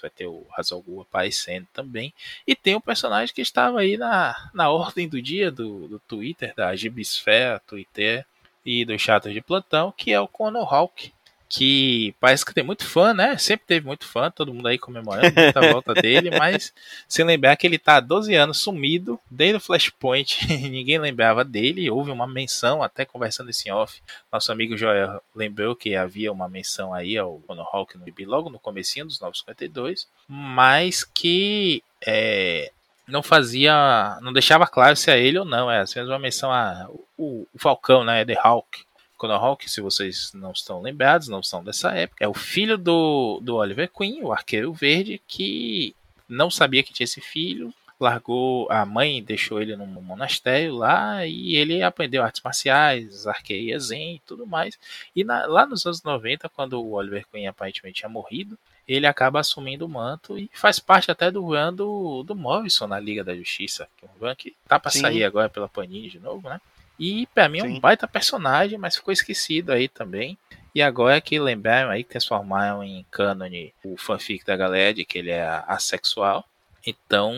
vai 0.00 0.10
ter 0.10 0.26
o 0.26 0.46
Hazalgu 0.56 1.00
aparecendo 1.00 1.66
também. 1.72 2.12
E 2.46 2.54
tem 2.54 2.74
um 2.74 2.80
personagem 2.80 3.34
que 3.34 3.40
estava 3.40 3.80
aí 3.80 3.96
na, 3.96 4.50
na 4.52 4.68
ordem 4.70 5.08
do 5.08 5.22
dia 5.22 5.50
do, 5.50 5.88
do 5.88 5.98
Twitter, 6.00 6.52
da 6.54 6.74
Gibisfera, 6.74 7.62
Twitter 7.66 8.26
e 8.64 8.84
dos 8.84 9.00
chatos 9.00 9.32
de 9.32 9.40
plantão, 9.40 9.94
que 9.96 10.12
é 10.12 10.20
o 10.20 10.28
Conor 10.28 10.74
Hawk, 10.74 11.12
que 11.48 12.14
parece 12.20 12.44
que 12.44 12.52
tem 12.52 12.64
muito 12.64 12.84
fã, 12.86 13.14
né? 13.14 13.36
Sempre 13.38 13.66
teve 13.66 13.86
muito 13.86 14.06
fã, 14.06 14.30
todo 14.30 14.52
mundo 14.52 14.66
aí 14.66 14.78
comemorando 14.78 15.32
muita 15.34 15.60
volta 15.72 15.94
dele, 15.94 16.30
mas 16.30 16.72
sem 17.08 17.24
lembrar 17.24 17.56
que 17.56 17.66
ele 17.66 17.78
tá 17.78 17.96
há 17.96 18.00
12 18.00 18.34
anos 18.34 18.58
sumido, 18.58 19.18
desde 19.30 19.56
o 19.56 19.60
Flashpoint, 19.60 20.46
ninguém 20.68 20.98
lembrava 20.98 21.44
dele, 21.44 21.90
houve 21.90 22.10
uma 22.10 22.26
menção, 22.26 22.82
até 22.82 23.04
conversando 23.04 23.50
esse 23.50 23.70
off, 23.70 24.02
nosso 24.32 24.50
amigo 24.50 24.76
Joel 24.76 25.22
lembrou 25.34 25.76
que 25.76 25.94
havia 25.94 26.32
uma 26.32 26.48
menção 26.48 26.92
aí 26.92 27.16
ao 27.16 27.38
Conor 27.46 27.68
Hawk 27.72 27.96
no 27.96 28.06
logo 28.26 28.50
no 28.50 28.58
comecinho 28.58 29.06
dos 29.06 29.20
952, 29.20 30.08
mas 30.28 31.04
que 31.04 31.82
é, 32.04 32.72
não 33.06 33.22
fazia, 33.22 34.18
não 34.20 34.32
deixava 34.32 34.66
claro 34.66 34.96
se 34.96 35.10
é 35.10 35.20
ele 35.20 35.38
ou 35.38 35.44
não, 35.44 35.70
é 35.70 35.82
apenas 35.82 36.08
uma 36.08 36.18
menção 36.18 36.50
a 36.50 36.88
o, 37.16 37.46
o 37.54 37.58
Falcão, 37.58 38.04
né, 38.04 38.24
The 38.24 38.36
Hawk, 38.42 38.84
Conor 39.16 39.42
Hawk, 39.42 39.70
se 39.70 39.80
vocês 39.80 40.32
não 40.34 40.52
estão 40.52 40.80
lembrados, 40.80 41.28
não 41.28 41.42
são 41.42 41.64
dessa 41.64 41.92
época, 41.92 42.24
é 42.24 42.28
o 42.28 42.34
filho 42.34 42.76
do, 42.76 43.40
do 43.42 43.56
Oliver 43.56 43.90
Queen, 43.90 44.22
o 44.22 44.32
arqueiro 44.32 44.72
verde, 44.72 45.20
que 45.26 45.94
não 46.28 46.50
sabia 46.50 46.82
que 46.82 46.92
tinha 46.92 47.04
esse 47.04 47.20
filho, 47.20 47.72
largou, 47.98 48.70
a 48.70 48.84
mãe 48.84 49.22
deixou 49.22 49.60
ele 49.60 49.74
num 49.74 49.86
monastério 49.86 50.76
lá 50.76 51.26
e 51.26 51.56
ele 51.56 51.82
aprendeu 51.82 52.22
artes 52.22 52.42
marciais, 52.42 53.26
arqueia 53.26 53.78
zen 53.78 54.16
e 54.16 54.20
tudo 54.20 54.46
mais. 54.46 54.78
E 55.14 55.24
na, 55.24 55.46
lá 55.46 55.66
nos 55.66 55.86
anos 55.86 56.02
90, 56.02 56.48
quando 56.50 56.74
o 56.74 56.92
Oliver 56.92 57.26
Queen 57.32 57.46
aparentemente 57.46 58.00
tinha 58.00 58.08
morrido, 58.08 58.58
ele 58.86 59.06
acaba 59.06 59.40
assumindo 59.40 59.84
o 59.84 59.88
manto 59.88 60.38
e 60.38 60.48
faz 60.52 60.78
parte 60.78 61.10
até 61.10 61.30
do 61.30 61.44
run 61.44 61.72
do, 61.74 62.22
do 62.22 62.36
Morrison 62.36 62.86
na 62.86 63.00
Liga 63.00 63.24
da 63.24 63.34
Justiça, 63.34 63.88
que 63.96 64.04
é 64.04 64.08
um 64.08 64.26
run 64.26 64.34
que 64.36 64.54
tá 64.68 64.78
para 64.78 64.90
sair 64.90 65.24
agora 65.24 65.48
pela 65.48 65.68
Panini 65.68 66.08
de 66.08 66.20
novo, 66.20 66.48
né? 66.48 66.60
E 66.98 67.26
para 67.34 67.48
mim 67.48 67.58
é 67.58 67.64
um 67.64 67.78
baita 67.78 68.08
personagem, 68.08 68.78
mas 68.78 68.96
ficou 68.96 69.12
esquecido 69.12 69.72
aí 69.72 69.88
também. 69.88 70.38
E 70.74 70.82
agora 70.82 71.16
é 71.16 71.20
que 71.20 71.38
lembraram 71.38 71.90
aí 71.90 72.04
que 72.04 72.10
transformaram 72.10 72.84
em 72.84 73.04
cânone 73.10 73.72
o 73.82 73.96
fanfic 73.96 74.44
da 74.44 74.56
galera 74.56 74.92
de 74.92 75.04
que 75.04 75.18
ele 75.18 75.30
é 75.30 75.62
assexual. 75.66 76.44
Então 76.86 77.34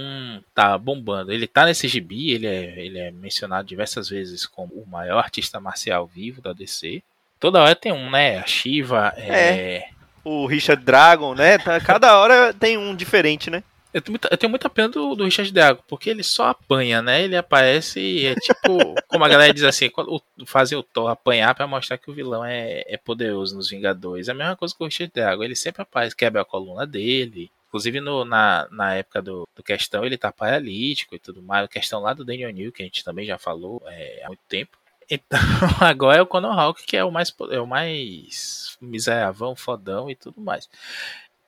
tá 0.55 0.77
bombando. 0.77 1.33
Ele 1.33 1.47
tá 1.47 1.65
nesse 1.65 1.89
gibi, 1.89 2.33
ele 2.33 2.47
é, 2.47 2.85
ele 2.85 2.99
é 2.99 3.11
mencionado 3.11 3.67
diversas 3.67 4.09
vezes 4.09 4.45
como 4.47 4.75
o 4.75 4.87
maior 4.87 5.19
artista 5.19 5.61
marcial 5.61 6.07
vivo 6.07 6.43
da 6.43 6.53
DC. 6.53 7.03
Toda 7.41 7.63
hora 7.63 7.75
tem 7.75 7.93
um, 7.93 8.11
né? 8.11 8.39
A 8.39 8.47
Shiva 8.47 9.15
é... 9.17 9.77
é 9.77 9.89
o 10.25 10.47
Richard 10.47 10.85
Dragon, 10.85 11.35
né? 11.35 11.59
Tá, 11.59 11.81
cada 11.81 12.19
hora 12.19 12.53
tem 12.53 12.77
um 12.77 12.95
diferente, 12.95 13.51
né? 13.51 13.63
Eu 13.93 14.03
tenho, 14.03 14.13
muita, 14.13 14.29
eu 14.31 14.37
tenho 14.37 14.51
muita 14.51 14.69
pena 14.69 14.89
do, 14.89 15.15
do 15.15 15.25
Richard 15.25 15.51
Drago, 15.51 15.83
porque 15.89 16.11
ele 16.11 16.23
só 16.23 16.49
apanha, 16.49 17.01
né? 17.01 17.23
Ele 17.23 17.37
aparece 17.37 17.99
e 17.99 18.27
é 18.27 18.35
tipo, 18.35 18.95
como 19.09 19.25
a 19.25 19.29
galera 19.29 19.53
diz 19.53 19.65
assim, 19.65 19.89
quando, 19.89 20.23
fazer 20.45 20.77
o 20.77 20.83
Thor 20.83 21.09
apanhar 21.09 21.55
para 21.55 21.67
mostrar 21.67 21.97
que 21.97 22.11
o 22.11 22.15
vilão 22.15 22.45
é, 22.45 22.85
é 22.87 22.99
poderoso 22.99 23.57
nos 23.57 23.71
Vingadores. 23.71 24.29
É 24.29 24.33
a 24.33 24.35
mesma 24.35 24.57
coisa 24.57 24.75
com 24.77 24.85
o 24.85 24.87
Richard 24.87 25.13
Drago, 25.13 25.43
ele 25.43 25.57
sempre 25.57 25.81
aparece, 25.81 26.15
quebra 26.15 26.43
a 26.43 26.45
coluna 26.45 26.87
dele. 26.87 27.51
Inclusive 27.69 28.01
no, 28.01 28.25
na, 28.25 28.67
na 28.71 28.95
época 28.95 29.23
do, 29.23 29.47
do 29.55 29.63
questão 29.63 30.05
ele 30.05 30.17
tá 30.17 30.31
paralítico 30.33 31.15
e 31.15 31.19
tudo 31.19 31.43
mais. 31.43 31.65
A 31.65 31.69
questão 31.69 32.01
lá 32.01 32.13
do 32.13 32.25
Daniel 32.25 32.51
New, 32.51 32.73
que 32.73 32.83
a 32.83 32.87
gente 32.87 33.05
também 33.05 33.27
já 33.27 33.39
falou 33.39 33.83
é, 33.87 34.23
há 34.23 34.29
muito 34.29 34.43
tempo. 34.49 34.77
Então, 35.11 35.41
agora 35.81 36.19
é 36.19 36.23
o 36.23 36.27
Conor 36.27 36.59
Hawk, 36.59 36.85
que 36.85 36.97
é 36.97 37.03
o 37.03 37.11
mais, 37.11 37.35
é 37.51 37.59
o 37.59 37.67
mais 37.67 38.77
miseravão, 38.83 39.57
fodão 39.57 40.11
e 40.11 40.15
tudo 40.15 40.41
mais 40.43 40.69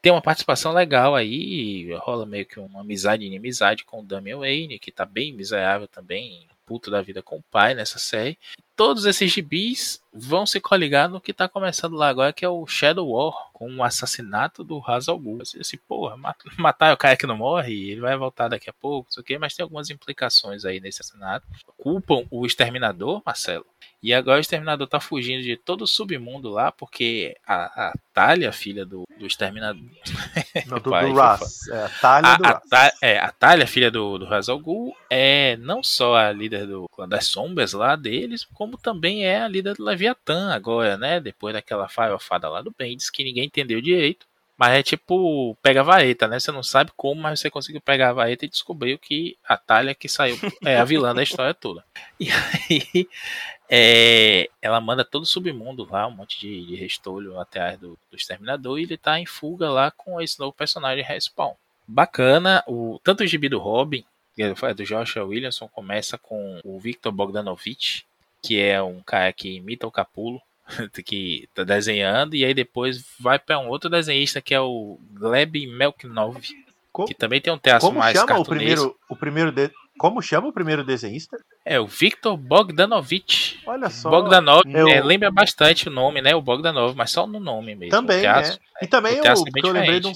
tem 0.02 0.12
uma 0.12 0.22
participação 0.22 0.72
legal 0.72 1.14
aí, 1.14 1.92
rola 1.98 2.24
meio 2.24 2.46
que 2.46 2.58
uma 2.58 2.80
amizade 2.80 3.22
e 3.22 3.26
inimizade 3.26 3.84
com 3.84 4.00
o 4.00 4.04
Damian 4.04 4.38
Wayne, 4.38 4.78
que 4.78 4.90
tá 4.90 5.04
bem 5.04 5.32
miserável 5.32 5.86
também, 5.86 6.48
puto 6.64 6.90
da 6.90 7.02
vida 7.02 7.22
com 7.22 7.36
o 7.36 7.42
pai 7.42 7.74
nessa 7.74 7.98
série. 7.98 8.38
Todos 8.76 9.04
esses 9.04 9.30
gibis 9.30 10.00
vão 10.12 10.44
se 10.46 10.60
coligar 10.60 11.08
no 11.08 11.20
que 11.20 11.32
tá 11.32 11.48
começando 11.48 11.94
lá 11.94 12.08
agora, 12.08 12.32
que 12.32 12.44
é 12.44 12.48
o 12.48 12.66
Shadow 12.66 13.08
War, 13.08 13.50
com 13.52 13.76
o 13.76 13.82
assassinato 13.82 14.64
do 14.64 14.82
Hazal 14.84 15.18
Ghul. 15.18 15.42
Assim, 15.42 15.60
assim, 15.60 15.76
porra, 15.76 16.16
matar 16.58 16.92
o 16.92 16.96
cara 16.96 17.16
que 17.16 17.26
não 17.26 17.36
morre, 17.36 17.90
ele 17.90 18.00
vai 18.00 18.16
voltar 18.16 18.48
daqui 18.48 18.68
a 18.68 18.72
pouco, 18.72 19.08
não 19.08 19.12
sei 19.12 19.20
o 19.20 19.24
quê, 19.24 19.38
mas 19.38 19.54
tem 19.54 19.62
algumas 19.62 19.90
implicações 19.90 20.64
aí 20.64 20.80
nesse 20.80 21.02
assassinato. 21.02 21.46
Culpam 21.76 22.24
o 22.30 22.44
Exterminador, 22.44 23.22
Marcelo, 23.24 23.66
e 24.02 24.14
agora 24.14 24.38
o 24.38 24.40
Exterminador 24.40 24.86
tá 24.86 24.98
fugindo 24.98 25.42
de 25.42 25.56
todo 25.56 25.82
o 25.82 25.86
submundo 25.86 26.48
lá, 26.48 26.72
porque 26.72 27.36
a, 27.46 27.88
a 27.88 27.92
Talia, 28.14 28.50
filha 28.50 28.84
do, 28.86 29.04
do 29.18 29.26
Exterminador. 29.26 29.82
Não, 30.66 30.78
do, 30.78 30.90
Pai, 30.90 31.06
do 31.06 31.14
Ras. 31.14 31.68
É, 31.68 31.84
a 31.84 31.88
Talia 31.88 32.38
do 32.38 32.46
a, 32.46 32.62
a, 32.72 32.92
é, 33.02 33.18
a 33.18 33.30
Talia, 33.30 33.66
filha 33.66 33.90
do, 33.90 34.18
do 34.18 34.34
Hazal 34.34 34.58
Ghul, 34.58 34.96
é 35.10 35.56
não 35.58 35.82
só 35.82 36.16
a 36.16 36.32
líder 36.32 36.66
do 36.66 36.86
clã 36.88 37.06
das 37.06 37.26
sombras 37.26 37.72
lá 37.74 37.94
deles, 37.94 38.46
como 38.54 38.78
também 38.78 39.26
é 39.26 39.42
a 39.42 39.48
líder 39.48 39.74
do 39.74 39.84
Leviatã 40.00 40.52
agora, 40.52 40.96
né? 40.96 41.20
Depois 41.20 41.52
daquela 41.52 41.88
farofada 41.88 42.48
lá 42.48 42.62
do 42.62 42.74
Bendis, 42.76 43.10
que 43.10 43.22
ninguém 43.22 43.44
entendeu 43.44 43.80
direito. 43.80 44.26
Mas 44.56 44.72
é 44.72 44.82
tipo, 44.82 45.56
pega 45.62 45.80
a 45.80 45.84
vareta, 45.84 46.28
né? 46.28 46.38
Você 46.38 46.52
não 46.52 46.62
sabe 46.62 46.90
como, 46.94 47.20
mas 47.22 47.40
você 47.40 47.50
conseguiu 47.50 47.80
pegar 47.80 48.10
a 48.10 48.12
vareta 48.12 48.44
e 48.44 48.48
descobriu 48.48 48.98
que 48.98 49.36
a 49.42 49.56
Talia 49.56 49.94
que 49.94 50.08
saiu 50.08 50.38
é 50.64 50.76
a 50.76 50.84
vilã 50.84 51.14
da 51.14 51.22
história 51.22 51.54
toda. 51.54 51.84
E 52.20 52.28
aí 52.30 53.08
é, 53.70 54.50
ela 54.60 54.78
manda 54.78 55.02
todo 55.02 55.22
o 55.22 55.26
submundo 55.26 55.88
lá, 55.90 56.06
um 56.06 56.10
monte 56.10 56.38
de, 56.38 56.66
de 56.66 56.74
restolho 56.74 57.40
atrás 57.40 57.78
do, 57.78 57.98
do 58.10 58.16
Exterminador, 58.16 58.78
e 58.78 58.82
ele 58.82 58.98
tá 58.98 59.18
em 59.18 59.24
fuga 59.24 59.70
lá 59.70 59.90
com 59.90 60.20
esse 60.20 60.38
novo 60.38 60.52
personagem 60.52 61.02
Respawn. 61.02 61.54
Bacana, 61.88 62.62
o, 62.66 63.00
tanto 63.02 63.22
o 63.22 63.26
gibi 63.26 63.48
do 63.48 63.58
Robin, 63.58 64.04
que 64.34 64.42
é 64.42 64.74
do 64.74 64.84
Joshua 64.84 65.24
Williamson, 65.24 65.68
começa 65.68 66.18
com 66.18 66.60
o 66.62 66.78
Victor 66.78 67.10
Bogdanovich, 67.10 68.04
que 68.42 68.60
é 68.60 68.82
um 68.82 69.00
cara 69.00 69.32
que 69.32 69.56
imita 69.56 69.86
o 69.86 69.90
Capulo. 69.92 70.40
que 71.04 71.48
tá 71.52 71.64
desenhando, 71.64 72.36
e 72.36 72.44
aí 72.44 72.54
depois 72.54 73.04
vai 73.18 73.40
para 73.40 73.58
um 73.58 73.66
outro 73.68 73.90
desenhista 73.90 74.40
que 74.40 74.54
é 74.54 74.60
o 74.60 75.00
Gleb 75.14 75.66
Melknov, 75.66 76.40
Co- 76.92 77.06
que 77.06 77.14
também 77.14 77.40
tem 77.40 77.52
um 77.52 77.58
traço 77.58 77.86
Como 77.86 77.98
mais 77.98 78.16
chama 78.16 78.38
o 78.38 78.44
primeiro, 78.44 78.96
o 79.08 79.16
primeiro 79.16 79.50
de- 79.50 79.70
Como 79.98 80.22
chama 80.22 80.46
o 80.46 80.52
primeiro 80.52 80.84
desenhista? 80.84 81.36
É 81.64 81.80
o 81.80 81.88
Victor 81.88 82.36
Bogdanovich. 82.36 83.60
Olha 83.66 83.90
só. 83.90 84.10
Bogdanov 84.10 84.62
eu- 84.66 84.88
é, 84.88 85.02
lembra 85.02 85.30
bastante 85.30 85.88
o 85.88 85.90
nome, 85.90 86.22
né? 86.22 86.34
O 86.36 86.40
Bogdanov, 86.42 86.94
mas 86.96 87.10
só 87.10 87.26
no 87.26 87.40
nome 87.40 87.74
mesmo. 87.74 87.90
Também, 87.90 88.18
o 88.18 88.22
traço, 88.22 88.58
é. 88.80 88.84
E 88.84 88.88
também 88.88 89.14
o 89.14 89.16
eu, 89.16 89.22
traço 89.22 89.42
é 89.42 89.50
porque 89.50 89.66
eu 89.68 89.72
lembrei 89.72 89.98
de 90.00 90.06
um, 90.06 90.12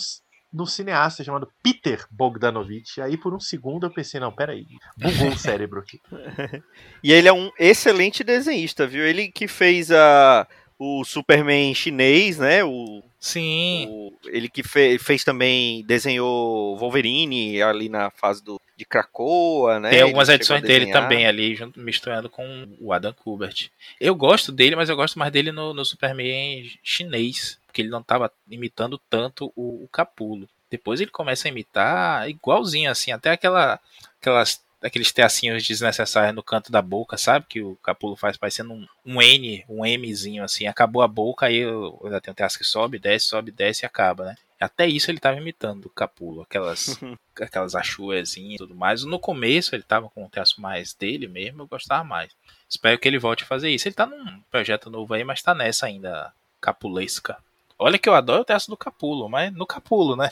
diferente. 0.54 0.56
de 0.56 0.62
um 0.62 0.66
cineasta 0.66 1.24
chamado 1.24 1.48
Peter 1.62 2.04
Bogdanovich. 2.10 3.00
Aí 3.00 3.16
por 3.16 3.34
um 3.34 3.40
segundo 3.40 3.86
eu 3.86 3.90
pensei, 3.90 4.20
não, 4.20 4.32
peraí. 4.32 4.66
Bugou 4.96 5.28
o 5.30 5.38
cérebro 5.38 5.80
aqui. 5.80 6.00
E 7.02 7.12
ele 7.12 7.28
é 7.28 7.32
um 7.32 7.50
excelente 7.58 8.24
desenhista, 8.24 8.86
viu? 8.86 9.04
Ele 9.04 9.28
que 9.28 9.46
fez 9.46 9.90
a, 9.90 10.46
o 10.78 11.04
Superman 11.04 11.74
chinês, 11.74 12.38
né? 12.38 12.64
O, 12.64 13.02
Sim. 13.20 13.86
o- 13.90 14.12
ele 14.26 14.48
que 14.48 14.62
fe- 14.62 14.98
fez 14.98 15.22
também, 15.22 15.84
desenhou 15.84 16.76
Wolverine 16.78 17.60
ali 17.62 17.88
na 17.90 18.10
fase 18.10 18.42
do, 18.42 18.58
de 18.84 18.88
Krakoa, 18.88 19.80
né? 19.80 19.90
Tem 19.90 20.02
algumas 20.02 20.28
edições 20.28 20.62
dele 20.62 20.92
também 20.92 21.26
ali, 21.26 21.56
junto, 21.56 21.80
misturando 21.80 22.28
com 22.28 22.68
o 22.78 22.92
Adam 22.92 23.12
Kubert. 23.12 23.70
Eu 23.98 24.14
gosto 24.14 24.52
dele, 24.52 24.76
mas 24.76 24.88
eu 24.88 24.96
gosto 24.96 25.18
mais 25.18 25.32
dele 25.32 25.50
no, 25.50 25.72
no 25.72 25.84
Superman 25.84 26.70
chinês, 26.82 27.58
porque 27.66 27.80
ele 27.80 27.88
não 27.88 28.00
estava 28.00 28.30
imitando 28.48 29.00
tanto 29.10 29.52
o, 29.56 29.84
o 29.84 29.88
Capulo. 29.88 30.48
Depois 30.70 31.00
ele 31.00 31.10
começa 31.10 31.48
a 31.48 31.50
imitar 31.50 32.28
igualzinho, 32.28 32.90
assim, 32.90 33.10
até 33.10 33.30
aquela, 33.30 33.80
aquelas, 34.20 34.62
aqueles 34.82 35.12
teacinhos 35.12 35.66
desnecessários 35.66 36.34
no 36.34 36.42
canto 36.42 36.70
da 36.70 36.82
boca, 36.82 37.16
sabe? 37.16 37.46
Que 37.48 37.62
o 37.62 37.76
Capulo 37.76 38.16
faz 38.16 38.36
parecendo 38.36 38.72
um, 38.72 38.86
um 39.06 39.22
N, 39.22 39.64
um 39.68 39.82
Mzinho, 39.84 40.44
assim. 40.44 40.66
Acabou 40.66 41.02
a 41.02 41.08
boca, 41.08 41.46
aí 41.46 41.56
eu, 41.56 42.00
ainda 42.04 42.20
tem 42.20 42.32
um 42.32 42.34
teaço 42.34 42.58
que 42.58 42.64
sobe, 42.64 42.98
desce, 42.98 43.26
sobe, 43.26 43.50
desce 43.50 43.84
e 43.84 43.86
acaba, 43.86 44.26
né? 44.26 44.36
Até 44.60 44.86
isso 44.86 45.10
ele 45.10 45.18
tava 45.18 45.36
imitando 45.38 45.86
o 45.86 45.90
Capulo, 45.90 46.42
aquelas 46.42 46.98
aquelas 47.40 47.74
achuezinhas 47.74 48.54
e 48.54 48.58
tudo 48.58 48.74
mais. 48.74 49.04
No 49.04 49.18
começo 49.18 49.74
ele 49.74 49.82
tava 49.82 50.08
com 50.08 50.24
um 50.24 50.28
traço 50.28 50.60
mais 50.60 50.94
dele 50.94 51.26
mesmo, 51.28 51.62
eu 51.62 51.66
gostava 51.66 52.04
mais. 52.04 52.32
Espero 52.68 52.98
que 52.98 53.06
ele 53.08 53.18
volte 53.18 53.44
a 53.44 53.46
fazer 53.46 53.70
isso. 53.70 53.88
Ele 53.88 53.94
tá 53.94 54.06
num 54.06 54.40
projeto 54.50 54.90
novo 54.90 55.12
aí, 55.14 55.24
mas 55.24 55.42
tá 55.42 55.54
nessa 55.54 55.86
ainda 55.86 56.32
capulesca. 56.60 57.36
Olha 57.78 57.98
que 57.98 58.08
eu 58.08 58.14
adoro 58.14 58.42
o 58.42 58.44
traço 58.44 58.70
do 58.70 58.76
Capulo, 58.76 59.28
mas 59.28 59.52
no 59.52 59.66
Capulo, 59.66 60.16
né? 60.16 60.30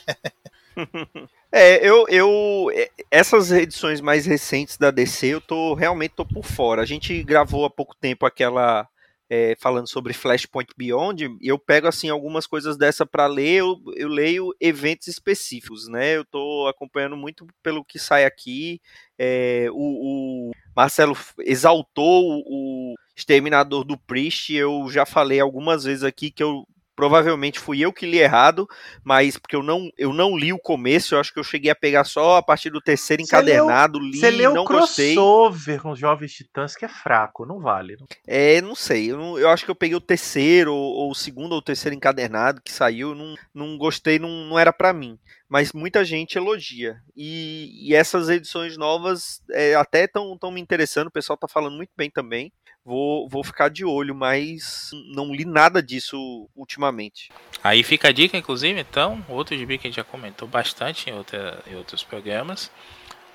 É, 1.54 1.86
eu, 1.86 2.06
eu. 2.08 2.70
é, 2.74 2.90
Essas 3.10 3.52
edições 3.52 4.00
mais 4.00 4.24
recentes 4.24 4.78
da 4.78 4.90
DC, 4.90 5.26
eu 5.26 5.40
tô 5.40 5.74
realmente 5.74 6.14
tô 6.16 6.24
por 6.24 6.44
fora. 6.44 6.80
A 6.80 6.86
gente 6.86 7.22
gravou 7.22 7.66
há 7.66 7.70
pouco 7.70 7.94
tempo 7.94 8.24
aquela. 8.24 8.88
É, 9.34 9.56
falando 9.58 9.88
sobre 9.88 10.12
Flashpoint 10.12 10.68
Beyond, 10.76 11.38
eu 11.40 11.58
pego 11.58 11.88
assim 11.88 12.10
algumas 12.10 12.46
coisas 12.46 12.76
dessa 12.76 13.06
para 13.06 13.26
ler, 13.26 13.60
eu, 13.60 13.80
eu 13.96 14.06
leio 14.06 14.54
eventos 14.60 15.08
específicos, 15.08 15.88
né? 15.88 16.18
Eu 16.18 16.24
tô 16.26 16.66
acompanhando 16.68 17.16
muito 17.16 17.46
pelo 17.62 17.82
que 17.82 17.98
sai 17.98 18.26
aqui. 18.26 18.78
É, 19.18 19.68
o, 19.72 20.50
o 20.50 20.52
Marcelo 20.76 21.16
exaltou 21.38 22.42
o 22.46 22.94
Exterminador 23.16 23.84
do 23.84 23.96
Priest, 23.96 24.52
eu 24.52 24.86
já 24.90 25.06
falei 25.06 25.40
algumas 25.40 25.84
vezes 25.84 26.04
aqui 26.04 26.30
que 26.30 26.42
eu 26.42 26.66
provavelmente 27.02 27.58
fui 27.58 27.80
eu 27.80 27.92
que 27.92 28.06
li 28.06 28.18
errado, 28.20 28.68
mas 29.02 29.36
porque 29.36 29.56
eu 29.56 29.62
não, 29.62 29.90
eu 29.98 30.12
não 30.12 30.36
li 30.36 30.52
o 30.52 30.58
começo, 30.58 31.16
eu 31.16 31.18
acho 31.18 31.32
que 31.32 31.40
eu 31.40 31.42
cheguei 31.42 31.68
a 31.68 31.74
pegar 31.74 32.04
só 32.04 32.36
a 32.36 32.42
partir 32.42 32.70
do 32.70 32.80
terceiro 32.80 33.24
Você 33.24 33.34
leu- 33.42 33.42
encadernado, 33.56 33.98
li, 33.98 34.18
Você 34.20 34.30
leu 34.30 34.54
não 34.54 34.64
gostei. 34.64 35.14
crossover 35.16 35.82
com 35.82 35.90
os 35.90 35.98
Jovens 35.98 36.32
Titãs, 36.32 36.76
que 36.76 36.84
é 36.84 36.88
fraco, 36.88 37.44
não 37.44 37.58
vale. 37.58 37.96
É, 38.24 38.60
não 38.60 38.76
sei, 38.76 39.10
eu, 39.10 39.16
não- 39.16 39.36
eu 39.36 39.48
acho 39.48 39.64
que 39.64 39.70
eu 39.72 39.74
peguei 39.74 39.96
o 39.96 40.00
terceiro, 40.00 40.72
ou, 40.72 41.10
o 41.10 41.14
segundo 41.14 41.52
ou 41.54 41.58
o 41.58 41.62
terceiro 41.62 41.96
encadernado 41.96 42.62
que 42.64 42.70
saiu, 42.70 43.16
não, 43.16 43.34
não 43.52 43.76
gostei, 43.76 44.20
não, 44.20 44.28
não 44.46 44.56
era 44.56 44.72
pra 44.72 44.92
mim. 44.92 45.18
Mas 45.48 45.72
muita 45.72 46.04
gente 46.04 46.38
elogia. 46.38 46.96
E, 47.16 47.88
e 47.90 47.94
essas 47.96 48.28
edições 48.30 48.76
novas 48.78 49.42
é, 49.50 49.74
até 49.74 50.04
estão 50.04 50.38
me 50.52 50.60
interessando, 50.60 51.08
o 51.08 51.12
pessoal 51.12 51.36
tá 51.36 51.48
falando 51.48 51.76
muito 51.76 51.90
bem 51.96 52.08
também. 52.08 52.52
Vou, 52.84 53.28
vou 53.28 53.44
ficar 53.44 53.68
de 53.68 53.84
olho, 53.84 54.14
mas 54.14 54.90
não 55.14 55.32
li 55.32 55.44
nada 55.44 55.80
disso 55.80 56.48
ultimamente. 56.54 57.30
Aí 57.62 57.82
fica 57.84 58.08
a 58.08 58.12
dica, 58.12 58.36
inclusive, 58.36 58.80
então, 58.80 59.24
outro 59.28 59.56
gibi 59.56 59.78
que 59.78 59.86
a 59.86 59.90
gente 59.90 59.96
já 59.96 60.04
comentou 60.04 60.48
bastante 60.48 61.08
em, 61.08 61.12
outra, 61.12 61.62
em 61.66 61.76
outros 61.76 62.02
programas. 62.02 62.70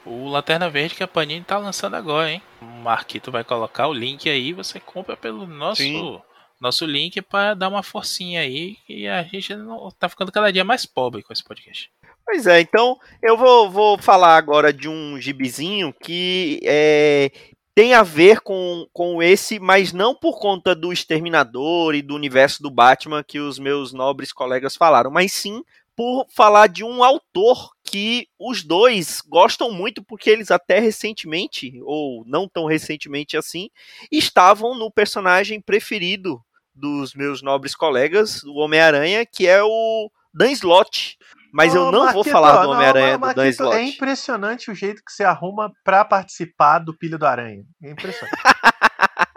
O 0.05 0.27
Lanterna 0.27 0.69
Verde 0.69 0.95
que 0.95 1.03
a 1.03 1.07
Panini 1.07 1.43
tá 1.43 1.57
lançando 1.57 1.95
agora, 1.95 2.31
hein? 2.31 2.41
O 2.61 2.65
Marquito 2.65 3.31
vai 3.31 3.43
colocar 3.43 3.87
o 3.87 3.93
link 3.93 4.29
aí, 4.29 4.53
você 4.53 4.79
compra 4.79 5.17
pelo 5.17 5.45
nosso 5.45 5.81
Sim. 5.81 6.21
nosso 6.61 6.85
link 6.85 7.21
para 7.21 7.53
dar 7.53 7.67
uma 7.67 7.83
forcinha 7.83 8.41
aí 8.41 8.77
e 8.87 9.07
a 9.07 9.21
gente 9.23 9.53
não, 9.55 9.89
tá 9.91 10.07
ficando 10.07 10.31
cada 10.31 10.51
dia 10.51 10.63
mais 10.63 10.85
pobre 10.85 11.23
com 11.23 11.33
esse 11.33 11.43
podcast. 11.43 11.91
Pois 12.25 12.47
é, 12.47 12.59
então 12.59 12.97
eu 13.21 13.37
vou, 13.37 13.69
vou 13.69 13.97
falar 13.97 14.37
agora 14.37 14.71
de 14.73 14.87
um 14.89 15.19
gibizinho 15.19 15.93
que 15.93 16.59
é, 16.63 17.31
tem 17.77 17.93
a 17.93 18.01
ver 18.01 18.39
com, 18.39 18.87
com 18.91 19.21
esse, 19.21 19.59
mas 19.59 19.93
não 19.93 20.15
por 20.15 20.39
conta 20.39 20.73
do 20.73 20.91
Exterminador 20.91 21.93
e 21.93 22.01
do 22.01 22.15
universo 22.15 22.63
do 22.63 22.71
Batman 22.71 23.23
que 23.23 23.39
os 23.39 23.59
meus 23.59 23.93
nobres 23.93 24.33
colegas 24.33 24.75
falaram, 24.75 25.11
mas 25.11 25.31
sim 25.31 25.63
por 25.95 26.25
falar 26.27 26.65
de 26.69 26.83
um 26.83 27.03
autor 27.03 27.69
que 27.83 28.27
os 28.39 28.63
dois 28.63 29.21
gostam 29.21 29.71
muito, 29.71 30.01
porque 30.01 30.27
eles 30.27 30.49
até 30.49 30.79
recentemente, 30.79 31.79
ou 31.83 32.23
não 32.25 32.47
tão 32.47 32.65
recentemente 32.65 33.37
assim, 33.37 33.69
estavam 34.11 34.73
no 34.73 34.89
personagem 34.89 35.61
preferido 35.61 36.43
dos 36.73 37.13
meus 37.13 37.43
nobres 37.43 37.75
colegas, 37.75 38.41
o 38.43 38.55
Homem-Aranha, 38.55 39.23
que 39.23 39.45
é 39.45 39.61
o 39.61 40.09
Dan 40.33 40.49
Slott. 40.51 41.15
Mas 41.57 41.73
eu 41.73 41.81
Ô, 41.81 41.85
não 41.91 41.91
vou 41.91 42.05
Marquito, 42.05 42.29
falar 42.31 42.61
do 42.61 42.69
Homem-Aranha 42.69 43.17
do 43.17 43.19
Dan 43.21 43.25
Marquito, 43.25 43.45
Slott. 43.47 43.75
É 43.77 43.83
impressionante 43.83 44.69
o 44.69 44.75
jeito 44.75 45.01
que 45.03 45.11
você 45.11 45.23
arruma 45.23 45.71
pra 45.83 46.05
participar 46.05 46.77
do 46.77 46.95
Pilho 46.95 47.17
do 47.17 47.25
Aranha. 47.25 47.63
É 47.83 47.89
impressionante. 47.89 48.37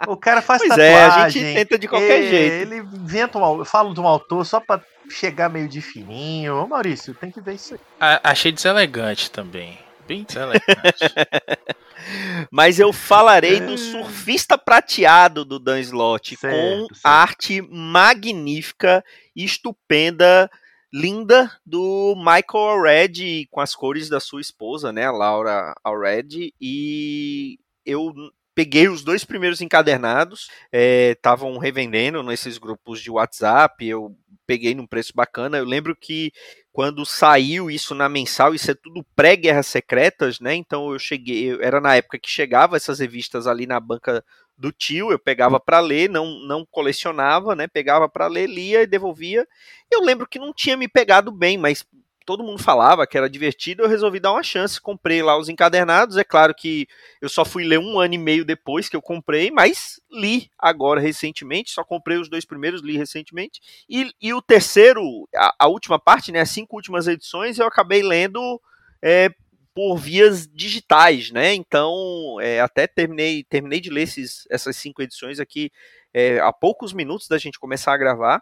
o 0.07 0.15
cara 0.15 0.39
faz 0.41 0.59
Pois 0.61 0.69
tatuagem. 0.69 0.93
é, 0.93 1.05
a 1.05 1.29
gente 1.29 1.53
tenta 1.55 1.79
de 1.79 1.87
qualquer 1.87 2.23
é, 2.23 2.29
jeito. 2.29 2.53
Ele 2.71 2.77
inventa 2.77 3.39
um, 3.39 3.57
eu 3.57 3.65
falo 3.65 3.91
de 3.93 3.99
um 3.99 4.05
autor 4.07 4.45
só 4.45 4.59
pra 4.59 4.79
chegar 5.09 5.49
meio 5.49 5.67
de 5.67 5.81
fininho. 5.81 6.57
Ô, 6.61 6.67
Maurício, 6.67 7.15
tem 7.15 7.31
que 7.31 7.41
ver 7.41 7.55
isso 7.55 7.73
aí. 7.73 7.79
A- 7.99 8.29
achei 8.31 8.51
deselegante 8.51 9.31
também. 9.31 9.79
Bem 10.07 10.23
deselegante. 10.23 10.63
Mas 12.51 12.79
eu 12.79 12.91
falarei 12.93 13.57
É. 13.57 13.59
do 13.61 13.77
surfista 13.77 14.57
prateado 14.57 15.45
do 15.45 15.57
Dan 15.59 15.79
Slott, 15.79 16.35
Certo, 16.35 16.55
com 16.55 16.87
certo. 16.93 17.05
arte 17.05 17.61
magnífica, 17.61 19.03
estupenda, 19.35 20.49
linda 20.93 21.51
do 21.65 22.15
Michael 22.17 22.69
Allred, 22.69 23.47
com 23.49 23.59
as 23.59 23.73
cores 23.75 24.09
da 24.09 24.19
sua 24.19 24.41
esposa, 24.41 24.91
né, 24.91 25.09
Laura 25.09 25.73
Allred, 25.83 26.53
e 26.59 27.57
eu 27.85 28.13
peguei 28.53 28.89
os 28.89 29.03
dois 29.03 29.23
primeiros 29.23 29.61
encadernados, 29.61 30.49
estavam 30.71 31.57
revendendo 31.57 32.21
nesses 32.21 32.57
grupos 32.57 33.01
de 33.01 33.09
WhatsApp, 33.09 33.87
eu 33.87 34.15
peguei 34.45 34.75
num 34.75 34.85
preço 34.85 35.13
bacana, 35.15 35.57
eu 35.57 35.65
lembro 35.65 35.95
que 35.95 36.31
quando 36.71 37.05
saiu 37.05 37.69
isso 37.69 37.93
na 37.93 38.07
mensal, 38.07 38.55
isso 38.55 38.71
é 38.71 38.73
tudo 38.73 39.05
pré-guerras 39.15 39.67
secretas, 39.67 40.39
né? 40.39 40.55
Então 40.55 40.91
eu 40.91 40.99
cheguei, 40.99 41.57
era 41.61 41.81
na 41.81 41.95
época 41.95 42.19
que 42.19 42.29
chegava 42.29 42.77
essas 42.77 42.99
revistas 42.99 43.45
ali 43.47 43.65
na 43.65 43.79
banca 43.79 44.23
do 44.57 44.71
tio, 44.71 45.11
eu 45.11 45.19
pegava 45.19 45.59
para 45.59 45.79
ler, 45.79 46.09
não 46.09 46.39
não 46.47 46.65
colecionava, 46.65 47.55
né? 47.55 47.67
Pegava 47.67 48.07
para 48.07 48.27
ler, 48.27 48.47
lia 48.47 48.83
e 48.83 48.87
devolvia. 48.87 49.47
Eu 49.91 50.01
lembro 50.01 50.27
que 50.27 50.39
não 50.39 50.53
tinha 50.53 50.77
me 50.77 50.87
pegado 50.87 51.31
bem, 51.31 51.57
mas 51.57 51.85
todo 52.25 52.43
mundo 52.43 52.61
falava 52.61 53.05
que 53.07 53.17
era 53.17 53.29
divertido, 53.29 53.83
eu 53.83 53.89
resolvi 53.89 54.19
dar 54.19 54.31
uma 54.31 54.43
chance, 54.43 54.79
comprei 54.79 55.21
lá 55.21 55.37
os 55.37 55.49
encadernados, 55.49 56.17
é 56.17 56.23
claro 56.23 56.53
que 56.53 56.87
eu 57.21 57.29
só 57.29 57.43
fui 57.43 57.63
ler 57.63 57.79
um 57.79 57.99
ano 57.99 58.13
e 58.13 58.17
meio 58.17 58.45
depois 58.45 58.87
que 58.89 58.95
eu 58.95 59.01
comprei, 59.01 59.51
mas 59.51 59.99
li 60.11 60.49
agora 60.57 60.99
recentemente, 60.99 61.71
só 61.71 61.83
comprei 61.83 62.17
os 62.17 62.29
dois 62.29 62.45
primeiros, 62.45 62.81
li 62.81 62.97
recentemente, 62.97 63.61
e, 63.89 64.11
e 64.21 64.33
o 64.33 64.41
terceiro, 64.41 65.01
a, 65.35 65.55
a 65.59 65.67
última 65.67 65.99
parte, 65.99 66.31
né, 66.31 66.41
as 66.41 66.49
cinco 66.49 66.75
últimas 66.75 67.07
edições, 67.07 67.59
eu 67.59 67.67
acabei 67.67 68.03
lendo 68.03 68.61
é, 69.01 69.29
por 69.73 69.97
vias 69.97 70.47
digitais, 70.47 71.31
né? 71.31 71.53
Então, 71.53 72.37
é, 72.41 72.59
até 72.59 72.87
terminei, 72.87 73.43
terminei 73.43 73.79
de 73.79 73.89
ler 73.89 74.03
esses, 74.03 74.45
essas 74.49 74.75
cinco 74.75 75.01
edições 75.01 75.39
aqui 75.39 75.71
é, 76.13 76.39
há 76.39 76.51
poucos 76.51 76.93
minutos 76.93 77.27
da 77.27 77.37
gente 77.37 77.59
começar 77.59 77.93
a 77.93 77.97
gravar. 77.97 78.41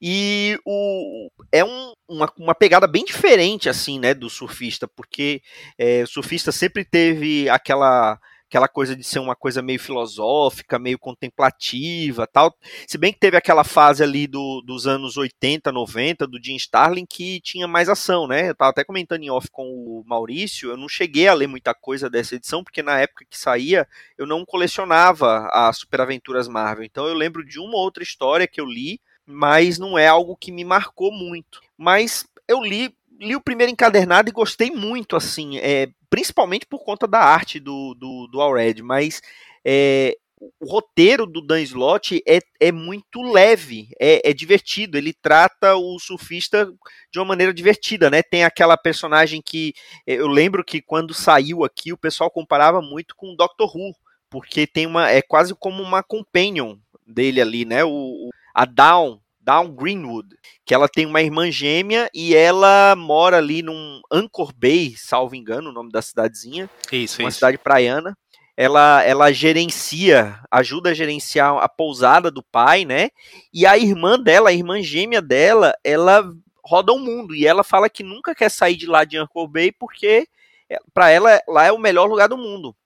E 0.00 0.58
o, 0.64 1.30
é 1.52 1.64
um, 1.64 1.92
uma, 2.08 2.32
uma 2.38 2.54
pegada 2.54 2.86
bem 2.86 3.04
diferente, 3.04 3.68
assim, 3.68 3.98
né, 3.98 4.14
do 4.14 4.30
surfista, 4.30 4.88
porque 4.88 5.42
é, 5.78 6.02
o 6.02 6.06
surfista 6.06 6.50
sempre 6.50 6.84
teve 6.84 7.48
aquela 7.48 8.18
aquela 8.50 8.66
coisa 8.66 8.96
de 8.96 9.04
ser 9.04 9.20
uma 9.20 9.36
coisa 9.36 9.62
meio 9.62 9.78
filosófica, 9.78 10.76
meio 10.76 10.98
contemplativa, 10.98 12.26
tal. 12.26 12.52
Se 12.86 12.98
bem 12.98 13.12
que 13.12 13.20
teve 13.20 13.36
aquela 13.36 13.62
fase 13.62 14.02
ali 14.02 14.26
do, 14.26 14.60
dos 14.66 14.88
anos 14.88 15.16
80, 15.16 15.70
90 15.70 16.26
do 16.26 16.42
Jim 16.42 16.56
Starlin 16.56 17.06
que 17.06 17.40
tinha 17.40 17.68
mais 17.68 17.88
ação, 17.88 18.26
né? 18.26 18.50
Eu 18.50 18.54
tava 18.56 18.72
até 18.72 18.82
comentando 18.82 19.22
em 19.22 19.30
off 19.30 19.48
com 19.52 19.62
o 19.62 20.02
Maurício, 20.04 20.70
eu 20.70 20.76
não 20.76 20.88
cheguei 20.88 21.28
a 21.28 21.34
ler 21.34 21.46
muita 21.46 21.72
coisa 21.72 22.10
dessa 22.10 22.34
edição 22.34 22.64
porque 22.64 22.82
na 22.82 22.98
época 22.98 23.24
que 23.30 23.38
saía 23.38 23.86
eu 24.18 24.26
não 24.26 24.44
colecionava 24.44 25.48
as 25.52 25.78
Super 25.78 26.00
Aventuras 26.00 26.48
Marvel. 26.48 26.84
Então 26.84 27.06
eu 27.06 27.14
lembro 27.14 27.46
de 27.46 27.60
uma 27.60 27.76
outra 27.76 28.02
história 28.02 28.48
que 28.48 28.60
eu 28.60 28.66
li, 28.66 29.00
mas 29.30 29.78
não 29.78 29.98
é 29.98 30.06
algo 30.06 30.36
que 30.36 30.52
me 30.52 30.64
marcou 30.64 31.12
muito. 31.12 31.60
Mas 31.76 32.26
eu 32.48 32.62
li 32.62 32.94
li 33.20 33.36
o 33.36 33.40
primeiro 33.40 33.70
encadernado 33.70 34.30
e 34.30 34.32
gostei 34.32 34.70
muito, 34.70 35.14
assim, 35.14 35.58
é, 35.58 35.90
principalmente 36.08 36.66
por 36.66 36.82
conta 36.82 37.06
da 37.06 37.20
arte 37.20 37.60
do, 37.60 37.94
do, 37.94 38.26
do 38.28 38.40
Alred, 38.40 38.82
mas 38.82 39.20
é, 39.62 40.16
o 40.58 40.66
roteiro 40.66 41.26
do 41.26 41.42
Dan 41.42 41.60
Slott 41.60 42.22
é, 42.26 42.38
é 42.58 42.72
muito 42.72 43.20
leve, 43.20 43.90
é, 44.00 44.30
é, 44.30 44.32
divertido, 44.32 44.96
ele 44.96 45.12
trata 45.12 45.76
o 45.76 45.98
surfista 45.98 46.72
de 47.12 47.18
uma 47.18 47.26
maneira 47.26 47.52
divertida, 47.52 48.08
né? 48.08 48.22
Tem 48.22 48.42
aquela 48.42 48.76
personagem 48.76 49.42
que 49.44 49.74
é, 50.06 50.14
eu 50.14 50.26
lembro 50.26 50.64
que 50.64 50.80
quando 50.80 51.12
saiu 51.12 51.62
aqui 51.62 51.92
o 51.92 51.98
pessoal 51.98 52.30
comparava 52.30 52.80
muito 52.80 53.14
com 53.14 53.32
o 53.32 53.36
Doctor 53.36 53.76
Who, 53.76 53.94
porque 54.30 54.66
tem 54.66 54.86
uma 54.86 55.10
é 55.10 55.20
quase 55.20 55.54
como 55.54 55.82
uma 55.82 56.02
companion 56.02 56.76
dele 57.06 57.40
ali, 57.40 57.66
né? 57.66 57.84
O, 57.84 58.30
a 58.60 58.66
Dawn 58.66 59.18
Down 59.40 59.74
Greenwood, 59.74 60.36
que 60.66 60.74
ela 60.74 60.86
tem 60.86 61.06
uma 61.06 61.22
irmã 61.22 61.50
gêmea 61.50 62.10
e 62.12 62.36
ela 62.36 62.94
mora 62.94 63.38
ali 63.38 63.62
num 63.62 64.02
Anchor 64.12 64.52
Bay, 64.54 64.94
salvo 64.98 65.34
engano, 65.34 65.70
o 65.70 65.72
nome 65.72 65.90
da 65.90 66.02
cidadezinha. 66.02 66.68
Isso, 66.92 67.22
uma 67.22 67.30
isso. 67.30 67.36
cidade 67.36 67.56
praiana. 67.56 68.14
Ela, 68.54 69.02
ela 69.02 69.32
gerencia, 69.32 70.38
ajuda 70.50 70.90
a 70.90 70.94
gerenciar 70.94 71.56
a 71.56 71.70
pousada 71.70 72.30
do 72.30 72.42
pai, 72.42 72.84
né? 72.84 73.08
E 73.50 73.64
a 73.64 73.78
irmã 73.78 74.20
dela, 74.20 74.50
a 74.50 74.52
irmã 74.52 74.82
gêmea 74.82 75.22
dela, 75.22 75.72
ela 75.82 76.22
roda 76.62 76.92
o 76.92 76.98
mundo 76.98 77.34
e 77.34 77.46
ela 77.46 77.64
fala 77.64 77.88
que 77.88 78.02
nunca 78.02 78.34
quer 78.34 78.50
sair 78.50 78.76
de 78.76 78.86
lá 78.86 79.04
de 79.04 79.16
Anchor 79.16 79.48
Bay 79.48 79.72
porque 79.72 80.28
é, 80.68 80.78
para 80.92 81.08
ela 81.08 81.40
lá 81.48 81.64
é 81.64 81.72
o 81.72 81.78
melhor 81.78 82.04
lugar 82.04 82.28
do 82.28 82.36
mundo. 82.36 82.76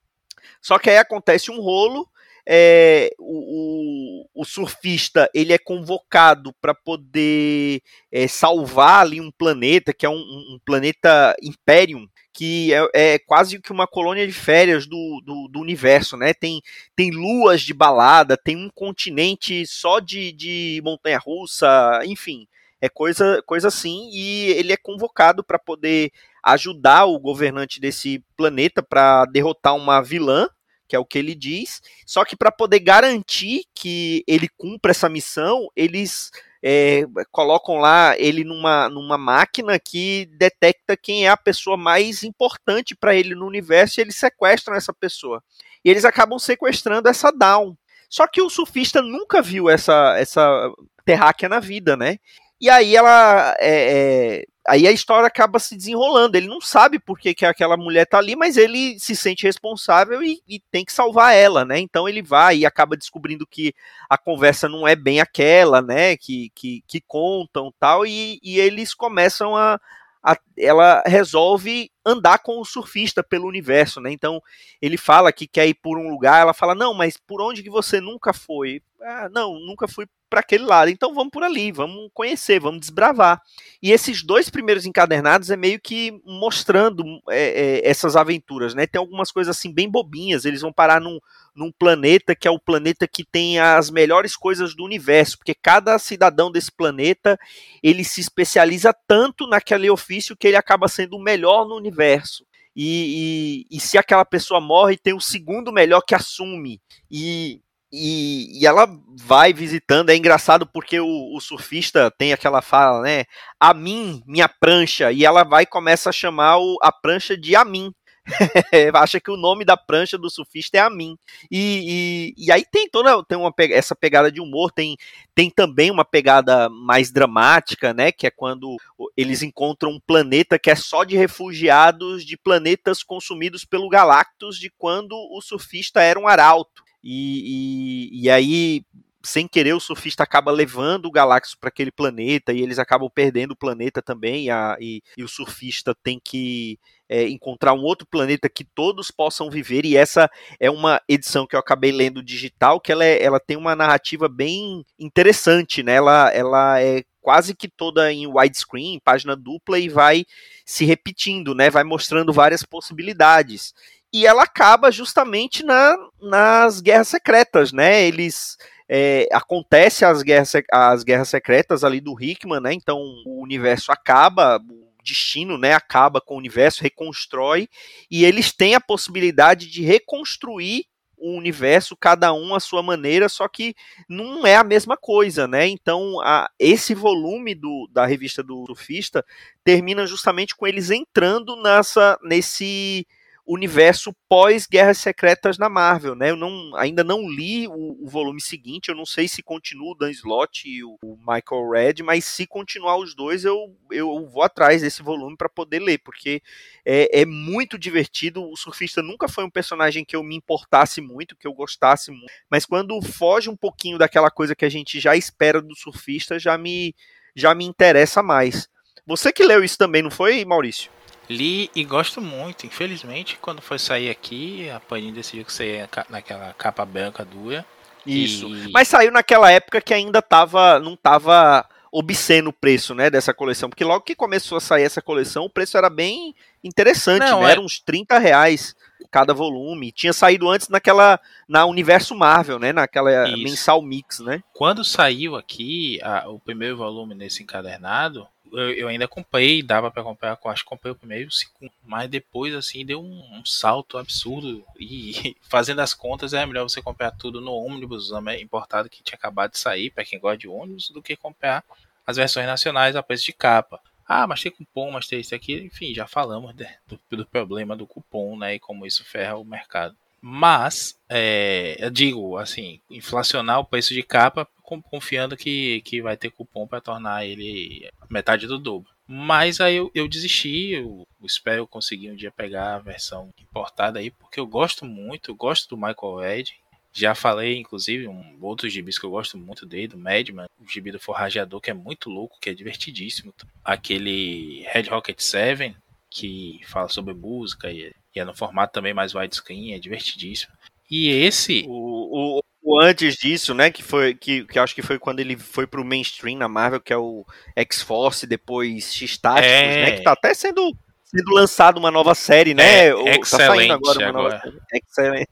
Só 0.63 0.79
que 0.79 0.89
aí 0.89 0.99
acontece 0.99 1.51
um 1.51 1.61
rolo 1.61 2.09
é, 2.47 3.11
o, 3.19 4.27
o, 4.35 4.45
surfista 4.45 5.31
ele 5.35 5.53
é 5.53 5.59
convocado 5.59 6.53
para 6.61 6.75
poder 6.75 7.81
é, 8.13 8.29
salvar 8.29 9.01
ali 9.01 9.21
um 9.21 9.31
planeta 9.31 9.95
que 9.95 10.05
é 10.05 10.09
um, 10.09 10.17
um 10.17 10.59
planeta 10.65 11.35
Imperium 11.43 12.07
que 12.35 12.75
é, 12.75 12.89
é, 12.95 13.19
quase 13.19 13.61
que 13.61 13.73
uma 13.73 13.87
colônia 13.87 14.27
de 14.27 14.33
férias 14.33 14.87
do, 14.87 15.23
do, 15.25 15.49
do, 15.49 15.61
universo, 15.61 16.17
né? 16.17 16.35
Tem, 16.35 16.61
tem 16.97 17.13
luas 17.13 17.63
de 17.63 17.73
balada, 17.73 18.37
tem 18.37 18.57
um 18.57 18.69
continente 18.69 19.65
só 19.65 20.01
de, 20.01 20.33
de 20.33 20.83
montanha-russa, 20.85 22.01
enfim, 22.05 22.49
é 22.81 22.89
coisa, 22.89 23.41
coisa 23.47 23.69
assim. 23.69 24.11
E 24.13 24.47
ele 24.51 24.73
é 24.73 24.77
convocado 24.77 25.45
para 25.45 25.61
poder 25.61 26.11
ajudar 26.43 27.05
o 27.07 27.21
governante 27.21 27.81
desse 27.81 28.23
planeta 28.37 28.83
para 28.83 29.25
derrotar 29.27 29.77
uma 29.77 30.03
vilã 30.03 30.49
que 30.95 30.97
é 30.97 30.99
o 30.99 31.05
que 31.05 31.19
ele 31.19 31.35
diz. 31.35 31.83
Só 32.07 32.25
que 32.25 32.37
para 32.37 32.53
poder 32.53 32.79
garantir 32.79 33.65
que 33.75 34.23
ele 34.29 34.49
cumpra 34.57 34.93
essa 34.93 35.09
missão, 35.09 35.69
eles 35.75 36.31
é, 36.63 37.03
colocam 37.33 37.79
lá 37.79 38.17
ele 38.17 38.45
numa, 38.45 38.89
numa 38.89 39.19
máquina 39.19 39.79
que 39.79 40.27
detecta 40.39 40.97
quem 40.97 41.27
é 41.27 41.31
a 41.31 41.37
pessoa 41.37 41.77
mais 41.77 42.23
importante 42.23 42.95
para 42.95 43.15
ele 43.15 43.35
no 43.35 43.47
universo 43.47 43.99
e 43.99 44.03
eles 44.03 44.15
sequestram 44.15 44.77
essa 44.77 44.93
pessoa. 44.93 45.43
E 45.85 45.91
eles 45.91 46.05
acabam 46.05 46.39
sequestrando 46.39 47.09
essa 47.09 47.33
Dawn. 47.33 47.75
Só 48.09 48.29
que 48.29 48.41
o 48.41 48.49
surfista 48.49 49.03
nunca 49.03 49.43
viu 49.43 49.69
essa, 49.69 50.15
essa 50.17 50.73
terráquea 51.05 51.49
na 51.49 51.59
vida, 51.59 51.97
né? 51.97 52.19
E 52.61 52.71
aí 52.71 52.95
ela 52.95 53.55
é, 53.59 54.39
é, 54.39 54.45
aí 54.67 54.87
a 54.87 54.93
história 54.93 55.27
acaba 55.27 55.59
se 55.59 55.77
desenrolando. 55.77 56.37
Ele 56.37 56.49
não 56.49 56.61
sabe 56.61 56.99
por 56.99 57.19
que, 57.19 57.35
que 57.35 57.45
aquela 57.45 57.77
mulher 57.77 58.07
tá 58.07 58.19
ali, 58.19 58.35
mas 58.35 58.57
ele 58.57 58.99
se 58.99 59.15
sente 59.15 59.45
responsável 59.45 60.23
e, 60.23 60.43
e, 60.49 60.61
tem 60.71 60.85
que 60.85 60.93
salvar 60.93 61.35
ela, 61.35 61.65
né? 61.65 61.79
Então 61.79 62.09
ele 62.09 62.23
vai 62.23 62.59
e 62.59 62.67
acaba 62.67 62.97
descobrindo 62.97 63.47
que 63.47 63.75
a 64.09 64.17
conversa 64.17 64.69
não 64.69 64.87
é 64.87 64.97
bem 64.97 65.21
aquela, 65.21 65.83
né? 65.83 66.17
Que, 66.17 66.51
que, 66.55 66.83
que 66.87 67.01
contam 67.01 67.73
tal, 67.79 68.07
e, 68.07 68.41
e 68.43 68.59
eles 68.59 68.95
começam 68.95 69.57
a, 69.57 69.81
a, 70.23 70.37
ela 70.57 71.03
resolve 71.07 71.91
andar 72.05 72.39
com 72.39 72.61
o 72.61 72.65
surfista 72.65 73.23
pelo 73.23 73.49
universo, 73.49 74.01
né? 74.01 74.11
Então 74.13 74.41
ele 74.81 74.97
fala 74.97 75.33
que 75.33 75.47
quer 75.47 75.67
ir 75.67 75.75
por 75.75 75.99
um 75.99 76.09
lugar, 76.09 76.41
ela 76.41 76.55
fala 76.55 76.75
não, 76.75 76.93
mas 76.95 77.17
por 77.17 77.41
onde 77.41 77.63
que 77.63 77.71
você 77.71 78.01
nunca 78.01 78.33
foi? 78.33 78.83
Ah, 79.03 79.29
não, 79.31 79.59
nunca 79.59 79.87
fui 79.87 80.07
para 80.35 80.41
aquele 80.41 80.65
lado. 80.65 80.91
Então 80.91 81.15
vamos 81.15 81.31
por 81.31 81.45
ali, 81.45 81.71
vamos 81.71 82.11
conhecer, 82.13 82.59
vamos 82.59 82.81
desbravar. 82.81 83.41
E 83.83 83.93
esses 83.93 84.25
dois 84.25 84.51
primeiros 84.51 84.85
encadernados 84.85 85.51
é 85.51 85.57
meio 85.57 85.81
que 85.81 86.13
mostrando 86.25 87.05
é, 87.31 87.83
é, 87.85 87.89
essas 87.89 88.17
aventuras, 88.17 88.75
né? 88.75 88.87
Tem 88.87 88.99
algumas 88.99 89.31
coisas 89.31 89.57
assim 89.57 89.73
bem 89.73 89.89
bobinhas. 89.89 90.45
Eles 90.45 90.63
vão 90.63 90.73
parar 90.73 91.01
num, 91.01 91.21
num 91.55 91.71
planeta 91.71 92.35
que 92.35 92.49
é 92.49 92.51
o 92.51 92.59
planeta 92.59 93.07
que 93.07 93.25
tem 93.25 93.61
as 93.61 93.91
melhores 93.91 94.37
coisas 94.37 94.75
do 94.75 94.85
universo, 94.85 95.39
porque 95.39 95.55
cada 95.55 95.99
cidadão 96.01 96.51
desse 96.51 96.73
planeta 96.73 97.39
ele 97.83 98.03
se 98.03 98.21
especializa 98.21 98.93
tanto 99.07 99.47
naquele 99.47 99.89
ofício 99.89 100.37
que 100.37 100.44
ele 100.47 100.57
acaba 100.57 100.89
sendo 100.89 101.17
o 101.17 101.23
melhor 101.23 101.67
no 101.67 101.77
universo. 101.77 102.45
E, 102.77 103.67
e, 103.71 103.77
e, 103.77 103.81
se 103.81 103.97
aquela 103.97 104.25
pessoa 104.25 104.61
morre, 104.61 104.97
tem 104.97 105.15
o 105.15 105.21
segundo 105.21 105.73
melhor 105.73 106.01
que 106.01 106.15
assume. 106.15 106.81
E, 107.09 107.61
e, 107.93 108.61
e, 108.61 108.67
ela 108.67 108.89
vai 109.17 109.53
visitando, 109.53 110.11
é 110.11 110.17
engraçado 110.17 110.67
porque 110.67 110.99
o, 110.99 111.37
o, 111.37 111.41
surfista 111.41 112.11
tem 112.11 112.33
aquela 112.33 112.61
fala, 112.61 113.03
né? 113.03 113.25
A 113.61 113.73
mim, 113.73 114.23
minha 114.27 114.49
prancha, 114.49 115.13
e 115.13 115.25
ela 115.25 115.45
vai 115.45 115.65
começa 115.65 116.11
a 116.11 116.13
chamar 116.13 116.59
o, 116.59 116.77
a 116.83 116.91
prancha 116.91 117.37
de 117.37 117.55
a 117.55 117.65
mim. 117.65 117.95
Acha 118.95 119.21
que 119.21 119.31
o 119.31 119.37
nome 119.37 119.65
da 119.65 119.77
prancha 119.77 120.17
do 120.17 120.31
surfista 120.31 120.79
é 120.79 120.81
a 120.81 120.91
mim. 120.91 121.17
E, 121.51 122.33
e, 122.37 122.47
e, 122.47 122.53
aí 122.53 122.65
tem 122.65 122.89
toda 122.89 123.23
tem 123.25 123.37
uma, 123.37 123.53
essa 123.71 123.95
pegada 123.95 124.33
de 124.33 124.41
humor, 124.41 124.73
tem, 124.73 124.97
tem 125.35 125.51
também 125.51 125.91
uma 125.91 126.05
pegada 126.05 126.69
mais 126.69 127.11
dramática, 127.11 127.93
né? 127.93 128.11
Que 128.11 128.27
é 128.27 128.31
quando 128.31 128.77
eles 129.17 129.43
encontram 129.43 129.93
um 129.93 130.01
planeta 130.01 130.59
que 130.59 130.71
é 130.71 130.75
só 130.75 131.05
de 131.05 131.17
refugiados 131.17 132.25
de 132.25 132.37
planetas 132.37 133.03
consumidos 133.03 133.65
pelo 133.65 133.89
Galactus 133.89 134.59
de 134.59 134.71
quando 134.71 135.13
o 135.13 135.41
surfista 135.41 136.01
era 136.01 136.19
um 136.19 136.27
arauto. 136.27 136.83
E, 137.03 138.11
e, 138.15 138.23
e 138.23 138.31
aí, 138.31 138.83
sem 139.25 139.49
querer, 139.49 139.73
o 139.73 139.81
surfista 139.81 140.23
acaba 140.23 140.53
levando 140.53 141.07
o 141.07 141.11
Galactus 141.11 141.55
para 141.55 141.69
aquele 141.69 141.91
planeta 141.91 142.53
e 142.53 142.61
eles 142.61 142.79
acabam 142.79 143.11
perdendo 143.13 143.53
o 143.53 143.57
planeta 143.57 144.03
também. 144.03 144.51
A, 144.51 144.77
e, 144.79 145.03
e, 145.17 145.25
o 145.25 145.29
surfista 145.29 145.95
tem 145.95 146.21
que 146.23 146.79
é, 147.09 147.27
encontrar 147.29 147.73
um 147.73 147.83
outro 147.83 148.07
planeta 148.07 148.49
que 148.49 148.65
todos 148.65 149.11
possam 149.11 149.51
viver. 149.51 149.85
E 149.85 149.97
essa 149.97 150.31
é 150.61 150.71
uma 150.71 151.01
edição 151.09 151.47
que 151.47 151.57
eu 151.57 151.61
acabei 151.61 151.91
lendo 151.91 152.23
digital, 152.23 152.81
que 152.81 152.93
ela, 152.93 153.05
é, 153.05 153.23
ela 153.23 153.41
tem 153.41 153.57
uma 153.57 153.75
narrativa 153.75 154.29
bem 154.29 154.85
interessante, 154.99 155.83
né? 155.83 155.95
Ela, 155.95 156.31
ela 156.31 156.81
é 156.81 157.03
quase 157.21 157.55
que 157.55 157.69
toda 157.69 158.13
em 158.13 158.27
widescreen, 158.27 159.01
página 159.03 159.35
dupla 159.35 159.79
e 159.79 159.89
vai 159.89 160.27
se 160.67 160.85
repetindo, 160.85 161.55
né? 161.55 161.71
Vai 161.71 161.83
mostrando 161.83 162.33
várias 162.33 162.63
possibilidades 162.63 163.73
e 164.15 164.29
ela 164.29 164.45
acaba 164.45 164.93
justamente 164.93 165.65
na, 165.65 165.97
nas 166.23 166.81
guerras 166.81 167.09
secretas, 167.09 167.73
né? 167.73 168.07
Eles 168.07 168.57
é, 168.89 169.27
acontece 169.33 170.05
as 170.05 170.23
guerras, 170.23 170.53
as 170.71 171.03
guerras 171.03 171.29
secretas 171.29 171.85
ali 171.85 172.01
do 172.01 172.21
Hickman, 172.21 172.61
né? 172.61 172.73
Então 172.73 172.99
o 173.27 173.43
universo 173.43 173.91
acaba, 173.91 174.59
o 174.59 175.03
destino, 175.03 175.57
né? 175.59 175.73
Acaba 175.75 176.21
com 176.21 176.35
o 176.35 176.39
universo, 176.39 176.83
reconstrói 176.83 177.69
e 178.11 178.25
eles 178.25 178.53
têm 178.53 178.75
a 178.75 178.81
possibilidade 178.81 179.71
de 179.71 179.83
reconstruir 179.83 180.87
o 181.17 181.39
universo, 181.39 181.97
cada 181.97 182.35
um 182.35 182.55
à 182.55 182.61
sua 182.61 182.83
maneira, 182.83 183.31
só 183.31 183.49
que 183.49 183.75
não 184.07 184.47
é 184.47 184.57
a 184.57 184.65
mesma 184.65 184.95
coisa, 184.95 185.49
né? 185.49 185.67
Então, 185.67 186.21
a, 186.21 186.51
esse 186.59 186.95
volume 186.95 187.55
do, 187.55 187.89
da 187.91 188.05
revista 188.05 188.43
do 188.43 188.67
Surfista 188.67 189.25
termina 189.65 190.07
justamente 190.07 190.55
com 190.55 190.67
eles 190.67 190.91
entrando 190.91 191.57
nessa, 191.57 192.19
nesse 192.23 193.07
universo 193.47 194.15
pós-Guerras 194.27 194.99
Secretas 194.99 195.59
na 195.59 195.69
Marvel, 195.69 196.15
né? 196.15 196.31
Eu 196.31 196.37
não, 196.37 196.75
ainda 196.77 197.05
não 197.05 197.29
li 197.29 197.69
o, 197.69 198.03
o, 198.03 198.09
volume 198.09 198.41
seguinte, 198.41 198.89
eu 198.89 198.95
não 198.95 199.05
sei 199.05 199.29
se 199.29 199.43
continua 199.43 199.93
o 199.93 199.95
Dan 199.95 200.11
Slott 200.11 200.67
e 200.67 200.83
o, 200.83 200.97
o 201.03 201.17
Michael 201.19 201.71
Red, 201.71 202.03
mas 202.03 202.25
se 202.25 202.47
continuar 202.47 202.97
os 202.97 203.15
dois, 203.15 203.45
eu, 203.45 203.77
eu 203.91 204.27
vou 204.27 204.43
atrás 204.43 204.81
desse 204.81 205.03
volume 205.03 205.37
para 205.37 205.49
poder 205.49 205.81
ler, 205.81 205.99
porque 205.99 206.43
é, 206.85 207.21
é, 207.21 207.27
muito 207.27 207.79
divertido. 207.79 208.43
O 208.43 208.57
surfista 208.57 209.03
nunca 209.03 209.29
foi 209.29 209.45
um 209.45 209.51
personagem 209.51 210.05
que 210.05 210.17
eu 210.17 210.23
me 210.23 210.35
importasse 210.35 211.03
muito, 211.03 211.37
que 211.37 211.47
eu 211.47 211.53
gostasse 211.53 212.11
muito, 212.11 212.33
mas 212.51 212.65
quando 212.65 213.01
foge 213.03 213.51
um 213.51 213.57
pouquinho 213.57 213.99
daquela 213.99 214.31
coisa 214.31 214.57
que 214.57 214.65
a 214.65 214.71
gente 214.71 214.99
já 214.99 215.15
espera 215.15 215.61
do 215.61 215.75
surfista, 215.77 216.39
já 216.39 216.57
me, 216.57 216.95
já 217.37 217.55
me 217.55 217.67
interessa 217.67 218.23
mais. 218.23 218.69
Você 219.07 219.31
que 219.31 219.45
leu 219.45 219.63
isso 219.63 219.77
também, 219.77 220.01
não 220.01 220.11
foi, 220.11 220.47
Maurício? 220.47 220.91
Li 221.29 221.71
e 221.75 221.85
gosto 221.85 222.21
muito. 222.21 222.67
Infelizmente, 222.67 223.39
quando 223.41 223.63
foi 223.63 223.79
sair 223.79 224.11
aqui, 224.11 224.69
a 224.71 224.79
Panini 224.81 225.13
decidiu 225.13 225.45
que 225.45 225.87
ca- 225.91 226.07
naquela 226.11 226.53
capa 226.55 226.85
branca 226.85 227.25
dura. 227.25 227.65
Isso. 228.07 228.47
E- 228.55 228.71
Mas 228.73 228.89
saiu 228.89 229.11
naquela 229.11 229.51
época 229.51 229.81
que 229.81 229.95
ainda 229.95 230.21
tava, 230.21 230.79
não 230.79 230.95
tava 230.97 231.67
obsceno 231.91 232.51
o 232.51 232.53
preço, 232.53 232.95
né, 232.95 233.09
dessa 233.09 233.33
coleção. 233.33 233.71
Porque 233.71 233.85
logo 233.85 234.05
que 234.05 234.15
começou 234.17 234.59
a 234.59 234.61
sair 234.61 234.83
essa 234.83 235.01
coleção, 235.01 235.45
o 235.45 235.51
preço 235.51 235.79
era 235.79 235.89
bem 235.89 236.35
interessante, 236.63 237.21
Não, 237.31 237.41
né? 237.41 237.49
é- 237.49 237.51
Era 237.53 237.61
uns 237.61 237.79
30 237.79 238.19
reais 238.19 238.75
cada 239.11 239.33
volume. 239.33 239.93
Tinha 239.93 240.13
saído 240.13 240.49
antes 240.51 240.69
naquela, 240.69 241.21
na 241.49 241.65
Universo 241.67 242.15
Marvel, 242.17 242.59
né, 242.59 242.73
naquela 242.73 243.29
Isso. 243.29 243.39
mensal 243.45 243.81
mix, 243.81 244.19
né? 244.19 244.43
Quando 244.53 244.83
saiu 244.85 245.37
aqui 245.37 246.01
a- 246.03 246.29
o 246.29 246.39
primeiro 246.41 246.77
volume 246.77 247.15
nesse 247.15 247.43
encadernado, 247.45 248.27
eu, 248.53 248.73
eu 248.75 248.89
ainda 248.89 249.09
comprei, 249.09 249.63
dava 249.63 249.91
pra 249.91 250.03
comprar, 250.03 250.39
acho 250.45 250.63
que 250.63 250.69
comprei 250.69 250.93
o 250.93 250.97
primeiro 250.97 251.29
o 251.29 251.33
segundo. 251.33 251.73
Mas 251.85 252.09
depois, 252.11 252.55
assim, 252.55 252.85
deu 252.85 253.01
um, 253.03 253.39
um 253.39 253.45
salto 253.45 253.99
absurdo. 253.99 254.65
E 254.79 255.37
fazendo 255.49 255.81
as 255.81 255.95
contas, 255.95 256.33
é 256.35 256.45
melhor 256.47 256.65
você 256.69 256.81
comprar 256.83 257.11
tudo 257.13 257.41
no 257.41 257.53
ônibus 257.53 258.11
né, 258.23 258.41
importado 258.41 258.89
que 258.89 259.03
tinha 259.03 259.17
acabado 259.17 259.53
de 259.53 259.59
sair, 259.59 259.91
pra 259.91 260.05
quem 260.05 260.19
gosta 260.19 260.39
de 260.39 260.49
ônibus, 260.49 260.91
do 260.91 261.03
que 261.03 261.17
comprar 261.17 261.65
as 262.07 262.17
versões 262.17 262.47
nacionais 262.47 262.97
a 262.97 263.03
preço 263.03 263.25
de 263.25 263.33
capa. 263.33 263.81
Ah, 264.07 264.27
mas 264.27 264.43
tem 264.43 264.53
cupom, 264.53 264.91
mas 264.91 265.07
tem 265.07 265.21
isso 265.21 265.35
aqui. 265.35 265.55
Enfim, 265.65 265.95
já 265.95 266.07
falamos 266.07 266.55
de- 266.55 266.69
do, 266.87 267.01
do 267.17 267.27
problema 267.27 267.75
do 267.75 267.87
cupom, 267.87 268.37
né? 268.37 268.55
E 268.55 268.59
como 268.61 268.85
isso 268.87 269.03
ferra 269.05 269.37
o 269.37 269.45
mercado. 269.45 269.97
Mas, 270.27 270.99
é, 271.07 271.77
eu 271.79 271.91
digo, 271.91 272.39
assim, 272.39 272.81
inflacionar 272.89 273.61
o 273.61 273.65
preço 273.67 273.93
de 273.93 274.03
capa 274.03 274.49
confiando 274.91 275.37
que, 275.37 275.83
que 275.83 276.01
vai 276.01 276.17
ter 276.17 276.31
cupom 276.31 276.67
para 276.67 276.81
tornar 276.81 277.27
ele 277.27 277.91
metade 278.09 278.47
do 278.47 278.59
dobro. 278.59 278.89
Mas 279.07 279.61
aí 279.61 279.77
eu, 279.77 279.91
eu 279.95 280.09
desisti, 280.09 280.71
eu 280.71 281.07
espero 281.23 281.67
conseguir 281.67 282.11
um 282.11 282.17
dia 282.17 282.33
pegar 282.33 282.77
a 282.77 282.79
versão 282.79 283.29
importada 283.39 283.99
aí, 283.99 284.11
porque 284.11 284.41
eu 284.41 284.47
gosto 284.47 284.87
muito, 284.87 285.31
eu 285.31 285.35
gosto 285.35 285.69
do 285.69 285.77
Michael 285.77 286.25
Ed. 286.25 286.55
Já 286.91 287.15
falei, 287.15 287.59
inclusive, 287.59 288.09
um 288.09 288.39
outros 288.41 288.73
gibis 288.73 288.99
que 288.99 289.05
eu 289.05 289.11
gosto 289.11 289.37
muito 289.37 289.67
dele, 289.67 289.89
do 289.89 289.99
Madman, 289.99 290.47
o 290.59 290.67
gibi 290.67 290.91
do 290.91 290.99
Forrageador, 290.99 291.61
que 291.61 291.71
é 291.71 291.75
muito 291.75 292.09
louco, 292.09 292.39
que 292.41 292.49
é 292.49 292.55
divertidíssimo. 292.55 293.35
Aquele 293.63 294.63
Red 294.73 294.85
Rocket 294.85 295.21
7, 295.21 295.77
que 296.09 296.61
fala 296.65 296.89
sobre 296.89 297.13
música 297.13 297.71
e, 297.71 297.93
e 298.15 298.21
é 298.21 298.25
no 298.25 298.35
formato 298.35 298.73
também 298.73 298.95
mais 298.95 299.15
widescreen, 299.15 299.75
é 299.75 299.79
divertidíssimo. 299.79 300.53
E 300.91 301.09
esse, 301.11 301.65
O, 301.69 302.39
o- 302.39 302.43
o 302.63 302.81
antes 302.81 303.17
disso, 303.17 303.53
né, 303.55 303.71
que 303.71 303.83
foi 303.83 304.15
que, 304.15 304.45
que 304.45 304.59
acho 304.59 304.75
que 304.75 304.83
foi 304.83 304.99
quando 304.99 305.21
ele 305.21 305.37
foi 305.37 305.67
pro 305.67 305.85
mainstream 305.85 306.39
na 306.39 306.49
Marvel, 306.49 306.81
que 306.81 306.93
é 306.93 306.97
o 306.97 307.25
X-Force, 307.57 308.27
depois 308.27 308.95
X-Tactics, 308.95 309.51
É. 309.51 309.83
né, 309.85 309.91
que 309.99 310.03
tá 310.03 310.13
até 310.13 310.33
sendo 310.35 310.75
sendo 311.05 311.31
lançado 311.33 311.79
uma 311.79 311.91
nova 311.91 312.15
série, 312.15 312.55
né? 312.55 312.87
É, 312.89 312.95
Ou 312.95 313.05
tá 313.05 313.11
excelente 313.13 313.57
saindo 313.57 313.75
agora 313.75 313.99
uma 313.99 314.13
nova 314.13 314.29
agora. 314.37 314.41
série. 314.43 314.83
Excelente. 314.89 315.29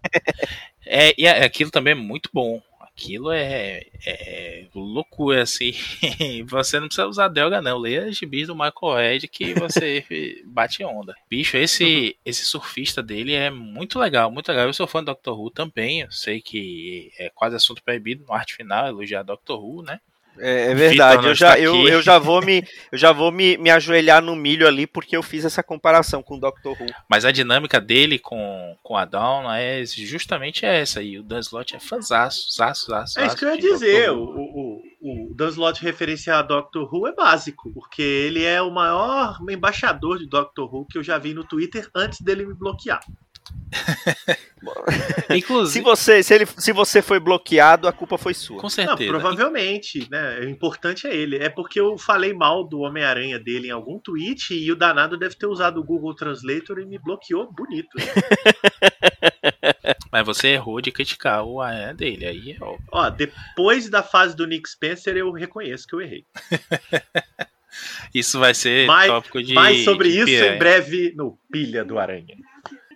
É, 0.86 1.14
e 1.16 1.26
é- 1.26 1.44
aquilo 1.44 1.70
também 1.70 1.92
é 1.92 1.94
muito 1.94 2.28
bom. 2.32 2.60
Aquilo 2.94 3.32
é, 3.32 3.82
é 4.06 4.66
loucura, 4.74 5.42
assim. 5.42 5.72
Você 6.46 6.78
não 6.78 6.86
precisa 6.86 7.06
usar 7.06 7.28
droga, 7.28 7.62
não. 7.62 7.78
Leia 7.78 8.12
gibis 8.12 8.46
do 8.46 8.54
Michael 8.54 9.14
Ed 9.14 9.28
que 9.28 9.54
você 9.54 10.04
bate 10.46 10.84
onda. 10.84 11.14
Bicho, 11.28 11.56
esse, 11.56 12.16
esse 12.24 12.44
surfista 12.44 13.02
dele 13.02 13.32
é 13.32 13.50
muito 13.50 13.98
legal, 13.98 14.30
muito 14.30 14.48
legal. 14.48 14.66
Eu 14.66 14.74
sou 14.74 14.86
fã 14.86 15.02
do 15.02 15.06
Doctor 15.06 15.40
Who 15.40 15.50
também. 15.50 16.00
Eu 16.00 16.12
sei 16.12 16.40
que 16.40 17.10
é 17.18 17.30
quase 17.34 17.56
assunto 17.56 17.82
proibido 17.82 18.24
no 18.26 18.32
arte 18.34 18.54
final 18.54 18.86
elogiar 18.86 19.22
Doctor 19.22 19.64
Who, 19.64 19.82
né? 19.82 19.98
É, 20.38 20.70
é 20.70 20.74
verdade. 20.74 21.16
Vitor 21.16 21.22
não 21.22 21.28
Eu 21.30 21.34
já, 21.34 21.48
está 21.48 21.60
eu, 21.60 21.88
eu 21.88 22.02
já 22.02 22.18
vou 22.18 22.42
me 22.42 22.64
eu 22.90 22.98
já 22.98 23.12
vou 23.12 23.30
me, 23.30 23.56
me 23.58 23.70
ajoelhar 23.70 24.22
no 24.22 24.34
milho 24.34 24.66
ali 24.66 24.86
porque 24.86 25.16
eu 25.16 25.22
fiz 25.22 25.44
essa 25.44 25.62
comparação 25.62 26.22
com 26.22 26.36
o 26.36 26.40
Doctor 26.40 26.72
Who. 26.72 26.86
Mas 27.08 27.24
a 27.24 27.30
dinâmica 27.30 27.80
dele 27.80 28.18
com, 28.18 28.76
com 28.82 28.96
a 28.96 29.04
Dawn 29.04 29.50
é 29.52 29.84
justamente 29.84 30.64
essa. 30.64 31.02
E 31.02 31.18
o 31.18 31.22
Dan 31.22 31.40
Slott 31.40 31.76
é 31.76 31.80
fanzaço, 31.80 32.50
zaço, 32.50 32.90
zaço, 32.90 33.20
É 33.20 33.26
isso 33.26 33.36
que 33.36 33.44
eu 33.44 33.50
ia 33.50 33.58
dizer. 33.58 34.10
O, 34.10 34.22
o, 34.22 34.82
o 35.00 35.34
Dan 35.34 35.48
Slott 35.48 35.82
referenciar 35.82 36.38
a 36.38 36.42
Doctor 36.42 36.88
Who 36.92 37.06
é 37.06 37.14
básico, 37.14 37.72
porque 37.72 38.02
ele 38.02 38.44
é 38.44 38.60
o 38.62 38.70
maior 38.70 39.38
embaixador 39.48 40.18
de 40.18 40.26
Doctor 40.26 40.72
Who 40.72 40.86
que 40.86 40.98
eu 40.98 41.02
já 41.02 41.18
vi 41.18 41.34
no 41.34 41.44
Twitter 41.44 41.88
antes 41.94 42.20
dele 42.20 42.46
me 42.46 42.54
bloquear. 42.54 43.00
Se 45.28 45.38
Inclusive, 45.38 45.84
você 45.84 46.22
se 46.22 46.34
ele 46.34 46.46
se 46.46 46.72
você 46.72 47.02
foi 47.02 47.18
bloqueado, 47.18 47.88
a 47.88 47.92
culpa 47.92 48.16
foi 48.16 48.32
sua. 48.32 48.56
com 48.58 48.62
Não, 48.64 48.70
certeza. 48.70 49.10
provavelmente, 49.10 50.06
né? 50.10 50.38
O 50.40 50.48
importante 50.48 51.06
é 51.06 51.14
ele. 51.16 51.36
É 51.36 51.48
porque 51.48 51.80
eu 51.80 51.98
falei 51.98 52.32
mal 52.32 52.62
do 52.62 52.80
Homem-Aranha 52.80 53.38
dele 53.40 53.68
em 53.68 53.72
algum 53.72 53.98
tweet 53.98 54.54
e 54.54 54.70
o 54.70 54.76
danado 54.76 55.18
deve 55.18 55.34
ter 55.34 55.46
usado 55.46 55.80
o 55.80 55.84
Google 55.84 56.14
Translator 56.14 56.78
e 56.78 56.86
me 56.86 56.98
bloqueou 56.98 57.50
bonito. 57.52 57.96
Mas 60.12 60.26
você 60.26 60.48
errou 60.48 60.80
de 60.80 60.92
criticar 60.92 61.42
o 61.44 61.60
Aranha 61.60 61.94
dele. 61.94 62.26
Aí 62.26 62.52
é 62.52 62.62
óbvio. 62.64 62.86
Ó, 62.92 63.08
depois 63.10 63.88
da 63.88 64.02
fase 64.02 64.36
do 64.36 64.46
Nick 64.46 64.68
Spencer, 64.68 65.16
eu 65.16 65.32
reconheço 65.32 65.86
que 65.88 65.94
eu 65.94 66.00
errei. 66.02 66.24
Isso 68.14 68.38
vai 68.38 68.52
ser 68.52 68.86
Mais- 68.86 69.10
tópico 69.10 69.42
de. 69.42 69.54
Mais 69.54 69.82
sobre 69.82 70.10
de 70.10 70.16
isso 70.18 70.26
piranha. 70.26 70.54
em 70.54 70.58
breve 70.58 71.14
no 71.16 71.38
Pilha 71.50 71.82
do 71.82 71.98
Aranha. 71.98 72.36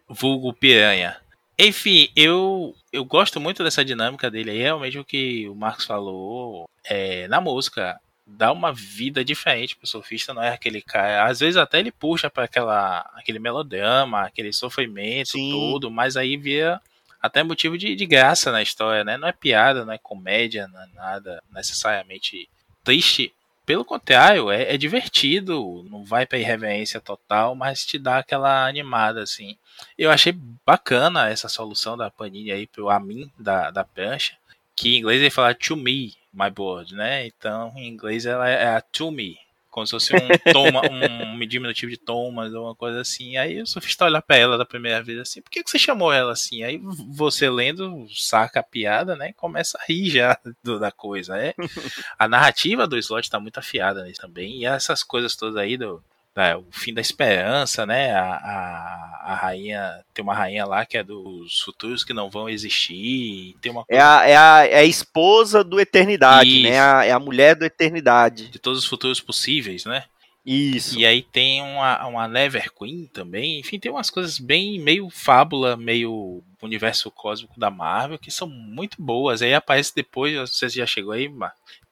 Vulgo 0.09 0.53
piranha. 0.53 1.17
Enfim, 1.59 2.11
eu, 2.15 2.75
eu 2.93 3.05
gosto 3.05 3.41
muito 3.41 3.65
dessa 3.65 3.85
dinâmica 3.85 4.31
dele 4.31 4.51
aí. 4.51 4.59
Realmente 4.59 4.99
o 4.99 5.05
que 5.05 5.49
o 5.49 5.55
Marcos 5.55 5.87
falou 5.87 6.69
é, 6.85 7.27
na 7.29 7.41
música. 7.41 7.99
Dá 8.27 8.51
uma 8.51 8.73
vida 8.73 9.25
diferente 9.25 9.77
pro 9.77 9.87
surfista, 9.87 10.35
não 10.35 10.43
é 10.43 10.51
aquele 10.51 10.83
cara. 10.83 11.27
Às 11.27 11.41
vezes 11.41 11.57
até 11.57 11.79
ele 11.79 11.93
puxa 11.93 12.29
para 12.29 12.45
aquela 12.45 13.09
aquele 13.15 13.39
melodrama, 13.39 14.23
aquele 14.23 14.53
sofrimento 14.53 15.33
Sim. 15.33 15.53
todo, 15.53 15.91
mas 15.91 16.17
aí 16.17 16.37
vira 16.37 16.81
até 17.23 17.43
motivo 17.43 17.79
de, 17.79 17.95
de 17.95 18.07
graça 18.07 18.51
na 18.51 18.63
história, 18.63 19.05
né? 19.05 19.17
Não 19.17 19.29
é 19.29 19.33
piada, 19.33 19.85
não 19.85 19.93
é 19.93 19.99
comédia, 19.99 20.67
não 20.69 20.83
é 20.83 20.87
nada 20.95 21.43
necessariamente 21.53 22.49
triste. 22.83 23.33
Pelo 23.67 23.85
contrário, 23.85 24.49
é, 24.49 24.75
é 24.75 24.77
divertido, 24.79 25.85
não 25.91 26.05
vai 26.05 26.25
pra 26.25 26.39
irreverência 26.39 27.01
total, 27.01 27.57
mas 27.57 27.85
te 27.85 27.99
dá 27.99 28.19
aquela 28.19 28.65
animada, 28.65 29.21
assim. 29.21 29.59
Eu 29.99 30.09
achei 30.13 30.33
bacana 30.65 31.29
essa 31.29 31.49
solução 31.49 31.97
da 31.97 32.09
Panini 32.09 32.53
aí 32.53 32.69
pro 32.69 32.89
a 32.89 33.01
mim 33.01 33.29
da, 33.37 33.73
da 33.73 33.83
prancha, 33.83 34.37
que 34.77 34.95
em 34.95 34.99
inglês 35.01 35.21
ele 35.21 35.31
fala 35.31 35.53
to 35.53 35.77
me, 35.77 36.15
my 36.33 36.49
board, 36.49 36.95
né? 36.95 37.27
Então 37.27 37.73
em 37.77 37.89
inglês 37.89 38.25
ela 38.25 38.49
é 38.49 38.77
a 38.77 38.81
to 38.81 39.11
me, 39.11 39.37
como 39.77 39.87
se 39.87 39.91
fosse 39.91 40.15
um, 40.17 40.53
toma, 40.55 40.81
um 40.91 41.39
diminutivo 41.47 41.93
de 41.93 41.99
Thomas 41.99 42.55
ou 42.55 42.65
uma 42.65 42.75
coisa 42.75 42.99
assim. 43.03 43.37
Aí 43.37 43.61
o 43.61 43.67
surfista 43.67 44.07
olha 44.07 44.23
pra 44.23 44.35
ela 44.39 44.57
da 44.57 44.65
primeira 44.65 45.03
vez 45.03 45.19
assim, 45.19 45.43
por 45.43 45.51
que, 45.51 45.63
que 45.63 45.71
você 45.71 45.79
chamou 45.79 46.11
ela 46.11 46.33
assim? 46.33 46.63
Aí 46.63 46.81
você 47.11 47.51
lendo, 47.51 48.07
saca 48.11 48.61
a 48.61 48.63
piada, 48.63 49.15
né? 49.15 49.29
e 49.29 49.33
Começa 49.35 49.77
a 49.79 49.85
rir 49.87 50.09
já 50.09 50.39
do- 50.65 50.79
da 50.81 50.91
coisa. 50.91 51.37
É, 51.37 51.55
a 52.19 52.27
narrativa 52.27 52.87
do 52.87 52.97
slot 52.97 53.29
tá 53.29 53.39
muito 53.39 53.59
afiada 53.59 54.03
nisso 54.03 54.23
também. 54.23 54.61
E 54.63 54.65
essas 54.65 55.03
coisas 55.03 55.37
todas 55.37 55.57
aí 55.57 55.77
do. 55.77 56.03
Da- 56.37 56.59
o 56.59 56.67
fim 56.71 56.93
da 56.93 57.01
esperança, 57.01 57.87
né? 57.87 58.13
A, 58.15 58.23
a, 58.35 59.33
a 59.33 59.35
rainha. 59.35 60.05
Tem 60.13 60.23
uma 60.23 60.35
rainha 60.35 60.67
lá 60.67 60.85
que 60.85 60.99
é 60.99 61.03
dos 61.03 61.61
futuros 61.63 62.05
que 62.05 62.13
não 62.13 62.29
vão 62.31 62.49
existir. 62.49 63.57
Tem 63.63 63.73
uma 63.73 63.85
É 63.89 63.99
a, 64.01 64.23
é 64.29 64.37
a, 64.37 64.67
é 64.67 64.79
a 64.81 64.85
esposa 64.85 65.65
do 65.65 65.81
Eternidade, 65.81 66.49
Isso. 66.51 66.69
né? 66.71 66.79
A- 66.81 67.05
é 67.07 67.11
a 67.13 67.19
mulher 67.19 67.57
do 67.57 67.65
Eternidade. 67.65 68.49
de 68.49 68.59
todos 68.59 68.81
os 68.81 68.87
futuros 68.87 69.21
possíveis, 69.21 69.85
né? 69.87 70.05
Isso. 70.45 70.97
E 70.97 71.05
aí 71.05 71.23
tem 71.23 71.61
uma, 71.61 72.07
uma 72.07 72.29
Never 72.29 72.71
Queen 72.73 73.07
também. 73.13 73.59
Enfim, 73.59 73.81
tem 73.81 73.91
umas 73.91 74.11
coisas 74.11 74.39
bem 74.39 74.79
meio 74.79 75.11
fábula, 75.11 75.77
meio 75.77 76.41
universo 76.65 77.11
cósmico 77.11 77.59
da 77.59 77.71
Marvel, 77.71 78.19
que 78.19 78.31
são 78.31 78.49
muito 78.49 79.01
boas. 79.01 79.43
Aí 79.43 79.53
aparece 79.53 79.95
depois, 79.95 80.35
você 80.35 80.69
já 80.69 80.87
chegou 80.87 81.13
aí? 81.13 81.31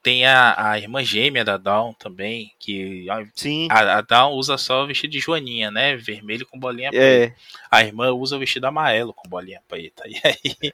Tem 0.02 0.26
a, 0.26 0.72
a 0.72 0.78
irmã 0.78 1.02
gêmea 1.02 1.42
da 1.42 1.56
Dawn 1.56 1.94
também, 1.94 2.52
que 2.58 3.08
a, 3.08 3.24
Sim. 3.34 3.68
a 3.70 4.02
Dawn 4.02 4.34
usa 4.34 4.58
só 4.58 4.84
o 4.84 4.86
vestido 4.86 5.12
de 5.12 5.18
Joaninha, 5.18 5.70
né? 5.70 5.96
Vermelho 5.96 6.46
com 6.46 6.58
bolinha 6.58 6.90
preta. 6.90 7.32
É. 7.32 7.36
A 7.70 7.82
irmã 7.82 8.10
usa 8.12 8.36
o 8.36 8.38
vestido 8.38 8.66
amarelo 8.66 9.14
com 9.14 9.28
bolinha 9.28 9.62
preta. 9.66 10.04
E 10.14 10.20
aí, 10.22 10.72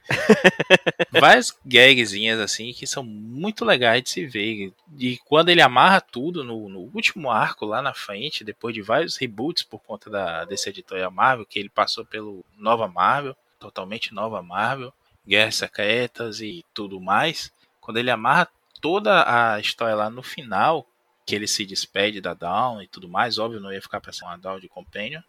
várias 1.11 1.57
gagzinhas 1.65 2.39
assim 2.39 2.73
que 2.73 2.85
são 2.85 3.03
muito 3.03 3.63
legais 3.63 4.03
de 4.03 4.09
se 4.09 4.25
ver. 4.25 4.73
E 4.99 5.17
quando 5.25 5.47
ele 5.47 5.61
amarra 5.61 6.01
tudo 6.01 6.43
no, 6.43 6.67
no 6.67 6.79
último 6.93 7.31
arco 7.31 7.65
lá 7.65 7.81
na 7.81 7.93
frente, 7.93 8.43
depois 8.43 8.75
de 8.75 8.81
vários 8.81 9.15
reboots 9.15 9.63
por 9.63 9.79
conta 9.79 10.09
da, 10.09 10.43
desse 10.43 10.69
editorial 10.69 11.09
Marvel, 11.09 11.45
que 11.45 11.57
ele 11.57 11.69
passou 11.69 12.05
pelo 12.05 12.43
Nova 12.57 12.87
Marvel, 12.87 13.35
totalmente 13.61 14.13
Nova 14.13 14.41
Marvel, 14.41 14.91
Guerras 15.25 15.55
Secretas 15.55 16.41
e 16.41 16.65
tudo 16.73 16.99
mais. 16.99 17.53
Quando 17.79 17.97
ele 17.97 18.09
amarra 18.09 18.49
toda 18.81 19.23
a 19.27 19.59
história 19.59 19.95
lá 19.95 20.09
no 20.09 20.23
final, 20.23 20.85
que 21.25 21.35
ele 21.35 21.47
se 21.47 21.65
despede 21.65 22.19
da 22.19 22.33
Dawn 22.33 22.81
e 22.81 22.87
tudo 22.87 23.07
mais, 23.07 23.37
óbvio, 23.37 23.61
não 23.61 23.71
ia 23.71 23.81
ficar 23.81 24.01
ser 24.11 24.25
uma 24.25 24.37
Dawn 24.37 24.59
de 24.59 24.67
Companion. 24.67 25.21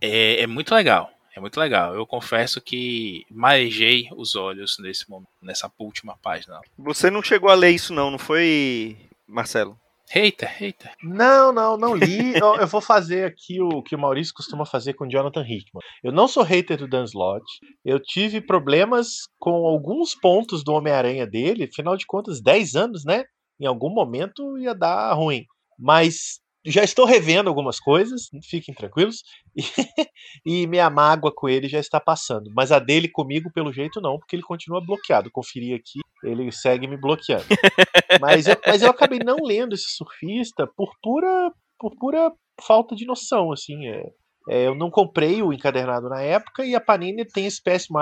É, 0.00 0.42
é 0.42 0.46
muito 0.46 0.74
legal. 0.74 1.10
É 1.36 1.40
muito 1.40 1.58
legal. 1.58 1.94
Eu 1.94 2.06
confesso 2.06 2.60
que 2.60 3.26
marejei 3.30 4.08
os 4.16 4.36
olhos 4.36 4.78
nesse 4.78 5.08
momento, 5.10 5.28
nessa 5.42 5.70
última 5.78 6.16
página. 6.16 6.60
Você 6.78 7.10
não 7.10 7.22
chegou 7.22 7.50
a 7.50 7.54
ler 7.54 7.70
isso, 7.70 7.92
não, 7.92 8.10
não 8.10 8.18
foi, 8.18 8.96
Marcelo? 9.26 9.78
Hater, 10.14 10.48
hater. 10.48 10.92
Não, 11.02 11.52
não, 11.52 11.76
não 11.76 11.92
li. 11.92 12.34
eu, 12.40 12.54
eu 12.54 12.66
vou 12.68 12.80
fazer 12.80 13.24
aqui 13.24 13.60
o 13.60 13.82
que 13.82 13.96
o 13.96 13.98
Maurício 13.98 14.32
costuma 14.32 14.64
fazer 14.64 14.94
com 14.94 15.08
Jonathan 15.08 15.42
Hickman. 15.42 15.82
Eu 16.04 16.12
não 16.12 16.28
sou 16.28 16.44
hater 16.44 16.78
do 16.78 16.86
Dan 16.86 17.02
Slott. 17.02 17.44
Eu 17.84 17.98
tive 17.98 18.40
problemas 18.40 19.26
com 19.40 19.66
alguns 19.66 20.14
pontos 20.14 20.62
do 20.62 20.72
Homem-Aranha 20.72 21.26
dele. 21.26 21.64
Afinal 21.64 21.96
de 21.96 22.06
contas, 22.06 22.40
10 22.40 22.76
anos, 22.76 23.04
né? 23.04 23.24
Em 23.60 23.66
algum 23.66 23.90
momento 23.90 24.56
ia 24.56 24.72
dar 24.72 25.12
ruim. 25.14 25.44
Mas 25.76 26.38
já 26.64 26.82
estou 26.82 27.04
revendo 27.04 27.48
algumas 27.48 27.78
coisas, 27.78 28.28
fiquem 28.42 28.74
tranquilos. 28.74 29.22
E, 30.44 30.62
e, 30.62 30.66
minha 30.66 30.90
mágoa 30.90 31.32
com 31.34 31.48
ele 31.48 31.68
já 31.68 31.78
está 31.78 32.00
passando. 32.00 32.50
Mas 32.54 32.72
a 32.72 32.78
dele 32.78 33.08
comigo, 33.08 33.52
pelo 33.52 33.72
jeito, 33.72 34.00
não, 34.00 34.18
porque 34.18 34.34
ele 34.34 34.42
continua 34.42 34.84
bloqueado. 34.84 35.30
Conferi 35.30 35.72
aqui, 35.74 36.00
ele 36.24 36.50
segue 36.50 36.88
me 36.88 36.96
bloqueando. 36.96 37.44
mas, 38.20 38.46
eu, 38.46 38.56
mas 38.66 38.82
eu 38.82 38.90
acabei 38.90 39.20
não 39.24 39.36
lendo 39.42 39.74
esse 39.74 39.96
surfista 39.96 40.66
por 40.76 40.92
pura, 41.00 41.52
por 41.78 41.94
pura 41.96 42.32
falta 42.60 42.96
de 42.96 43.06
noção, 43.06 43.52
assim. 43.52 43.86
É, 43.86 44.02
é, 44.48 44.66
eu 44.66 44.74
não 44.74 44.90
comprei 44.90 45.42
o 45.42 45.52
encadernado 45.52 46.08
na 46.08 46.20
época 46.20 46.64
e 46.64 46.74
a 46.74 46.80
Panini 46.80 47.24
tem 47.24 47.46
esse 47.46 47.62
péssimo 47.62 47.98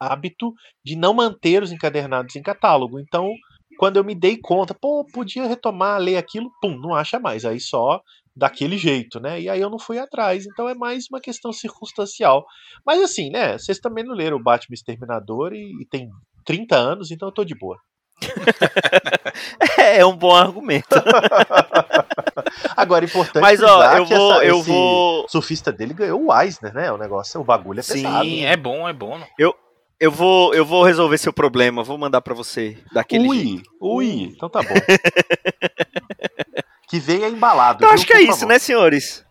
hábito 0.00 0.52
de 0.84 0.96
não 0.96 1.14
manter 1.14 1.62
os 1.62 1.70
encadernados 1.70 2.34
em 2.34 2.42
catálogo. 2.42 2.98
Então, 2.98 3.30
quando 3.76 3.96
eu 3.96 4.04
me 4.04 4.14
dei 4.14 4.38
conta, 4.38 4.74
pô, 4.74 5.04
podia 5.04 5.46
retomar, 5.46 6.00
ler 6.00 6.16
aquilo, 6.16 6.50
pum, 6.60 6.76
não 6.78 6.94
acha 6.94 7.18
mais. 7.18 7.44
Aí 7.44 7.60
só 7.60 8.00
daquele 8.36 8.76
jeito, 8.76 9.20
né? 9.20 9.40
E 9.40 9.48
aí 9.48 9.60
eu 9.60 9.70
não 9.70 9.78
fui 9.78 9.98
atrás. 9.98 10.46
Então 10.46 10.68
é 10.68 10.74
mais 10.74 11.06
uma 11.10 11.20
questão 11.20 11.52
circunstancial. 11.52 12.44
Mas 12.84 13.00
assim, 13.00 13.30
né? 13.30 13.56
Vocês 13.56 13.78
também 13.78 14.04
não 14.04 14.14
leram 14.14 14.36
o 14.36 14.42
Batman 14.42 14.74
Exterminador 14.74 15.52
e, 15.52 15.72
e 15.80 15.86
tem 15.86 16.08
30 16.44 16.76
anos, 16.76 17.10
então 17.10 17.28
eu 17.28 17.32
tô 17.32 17.44
de 17.44 17.54
boa. 17.54 17.78
é, 19.78 20.04
um 20.04 20.16
bom 20.16 20.34
argumento. 20.34 20.86
Agora, 22.76 23.04
importante 23.04 23.42
Mas, 23.42 23.62
ó, 23.62 23.96
eu 23.96 24.04
vou, 24.04 24.32
essa, 24.32 24.44
eu 24.44 24.62
vou. 24.62 25.26
surfista 25.28 25.72
dele 25.72 25.94
ganhou 25.94 26.26
o 26.26 26.40
Eisner, 26.40 26.74
né? 26.74 26.90
O 26.92 26.98
negócio, 26.98 27.40
o 27.40 27.44
bagulho 27.44 27.80
é 27.80 27.82
Sim, 27.82 27.92
pesado. 27.94 28.24
Sim, 28.24 28.44
é 28.44 28.56
bom, 28.56 28.88
é 28.88 28.92
bom. 28.92 29.20
Eu, 29.38 29.54
eu 30.00 30.10
vou, 30.10 30.54
eu 30.54 30.64
vou 30.64 30.82
resolver 30.84 31.18
seu 31.18 31.32
problema. 31.32 31.82
Vou 31.82 31.98
mandar 31.98 32.20
para 32.20 32.34
você 32.34 32.78
daquele 32.92 33.28
ui, 33.28 33.38
jeito. 33.42 33.70
Ui, 33.80 34.06
então 34.22 34.48
tá 34.48 34.62
bom. 34.62 34.74
que 36.88 36.98
venha 36.98 37.28
embalado. 37.28 37.84
Eu 37.84 37.88
viu, 37.88 37.94
acho 37.94 38.06
que 38.06 38.12
é 38.12 38.22
isso, 38.22 38.40
favor. 38.40 38.48
né, 38.48 38.58
senhores? 38.58 39.24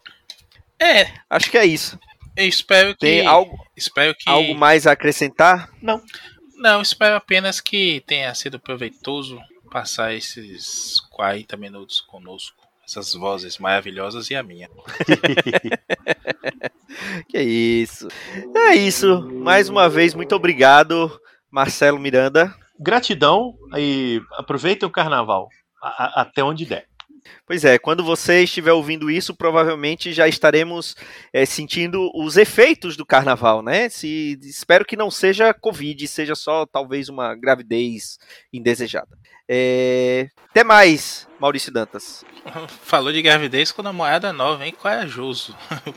É, 0.80 1.14
Acho 1.30 1.50
que 1.50 1.58
é 1.58 1.66
isso. 1.66 1.98
eu 2.36 2.48
espero 2.48 2.94
que. 2.94 3.00
Tem 3.00 3.26
algo, 3.26 3.58
Espero 3.76 4.14
que. 4.16 4.30
algo 4.30 4.54
mais 4.56 4.86
a 4.86 4.92
acrescentar? 4.92 5.70
Não, 6.58 6.82
espero 6.82 7.16
apenas 7.16 7.62
que 7.62 8.04
tenha 8.06 8.34
sido 8.36 8.60
proveitoso 8.60 9.40
passar 9.72 10.14
esses 10.14 11.00
40 11.12 11.56
minutos 11.58 12.00
conosco. 12.02 12.63
Essas 12.86 13.14
vozes 13.14 13.58
maravilhosas 13.58 14.30
e 14.30 14.36
a 14.36 14.44
minha. 14.44 14.70
Que 17.30 17.40
isso. 17.42 18.08
É 18.56 18.76
isso. 18.76 19.22
Mais 19.32 19.70
uma 19.70 19.90
vez, 19.90 20.14
muito 20.14 20.36
obrigado, 20.36 21.12
Marcelo 21.52 22.00
Miranda. 22.00 22.54
Gratidão 22.80 23.54
e 23.78 24.22
aproveitem 24.38 24.88
o 24.88 24.92
carnaval 24.92 25.48
a- 25.82 26.06
a- 26.06 26.22
até 26.22 26.44
onde 26.44 26.66
der. 26.66 26.86
Pois 27.46 27.64
é, 27.66 27.78
quando 27.78 28.04
você 28.04 28.44
estiver 28.44 28.72
ouvindo 28.74 29.10
isso, 29.10 29.36
provavelmente 29.36 30.14
já 30.14 30.28
estaremos 30.28 30.96
é, 31.32 31.46
sentindo 31.46 32.10
os 32.16 32.38
efeitos 32.38 32.96
do 32.98 33.06
carnaval, 33.06 33.62
né? 33.62 33.90
Se, 33.90 34.38
espero 34.44 34.86
que 34.86 34.96
não 34.96 35.10
seja 35.12 35.54
Covid, 35.54 36.08
seja 36.08 36.36
só 36.36 36.66
talvez 36.66 37.10
uma 37.10 37.36
gravidez 37.36 38.18
indesejada. 38.52 39.18
É, 39.50 40.30
até 40.50 40.64
mais, 40.64 41.28
Maurício 41.40 41.72
Dantas. 41.72 42.24
Falou 42.84 43.12
de 43.12 43.22
gravidez 43.22 43.72
com 43.74 43.82
namorada 43.84 44.32
nova, 44.32 44.66
hein? 44.66 44.74
Corajoso. 44.78 45.56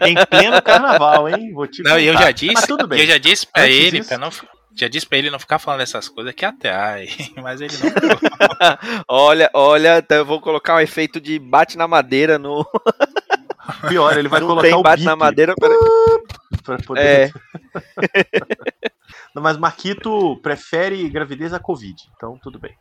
em 0.06 0.14
pleno 0.26 0.62
carnaval, 0.62 1.28
hein? 1.28 1.52
Vou 1.52 1.66
te 1.66 1.82
Não, 1.82 1.98
e 1.98 2.06
eu 2.06 2.14
já 2.14 2.30
disse, 2.30 2.54
Mas 2.54 2.66
tudo 2.66 2.86
bem. 2.86 3.00
eu 3.00 3.06
já 3.06 3.18
disse 3.18 3.46
pra 3.46 3.64
Antes 3.64 3.76
ele, 3.76 3.90
disso- 3.98 4.08
pra 4.08 4.18
não, 4.18 4.30
já 4.76 4.88
disse 4.88 5.06
pra 5.06 5.18
ele 5.18 5.30
não 5.30 5.38
ficar 5.38 5.58
falando 5.58 5.80
essas 5.82 6.08
coisas 6.08 6.34
que 6.34 6.44
atrai, 6.44 7.08
mas 7.42 7.60
ele 7.60 7.74
não. 7.78 8.98
Olha, 9.08 9.50
olha, 9.54 9.98
então 9.98 10.18
eu 10.18 10.24
vou 10.24 10.40
colocar 10.40 10.76
um 10.76 10.80
efeito 10.80 11.20
de 11.20 11.38
bate 11.38 11.76
na 11.78 11.86
madeira 11.86 12.38
no. 12.38 12.66
Pior, 13.88 14.16
ele 14.16 14.28
vai 14.28 14.40
não 14.40 14.48
colocar 14.48 14.68
tem 14.68 14.74
o 14.76 14.82
bate 14.82 14.96
bip 14.98 15.06
na 15.06 15.16
madeira. 15.16 15.54
pera- 15.54 15.74
pra 16.62 16.76
poder... 16.78 17.02
É. 17.02 17.30
Não, 19.34 19.42
mas 19.42 19.56
Marquito 19.56 20.36
prefere 20.42 21.08
gravidez 21.08 21.52
a 21.52 21.58
Covid, 21.58 21.94
então 22.16 22.38
tudo 22.42 22.58
bem. 22.58 22.74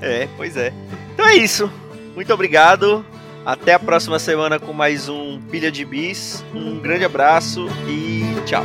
É, 0.00 0.28
pois 0.36 0.56
é. 0.56 0.72
Então 1.12 1.26
é 1.26 1.36
isso. 1.36 1.70
Muito 2.14 2.32
obrigado. 2.32 3.04
Até 3.44 3.74
a 3.74 3.78
próxima 3.78 4.18
semana 4.18 4.58
com 4.58 4.72
mais 4.72 5.08
um 5.08 5.40
Pilha 5.50 5.70
de 5.70 5.84
Bis. 5.84 6.44
Um 6.54 6.78
grande 6.80 7.04
abraço 7.04 7.66
e 7.88 8.22
tchau. 8.46 8.64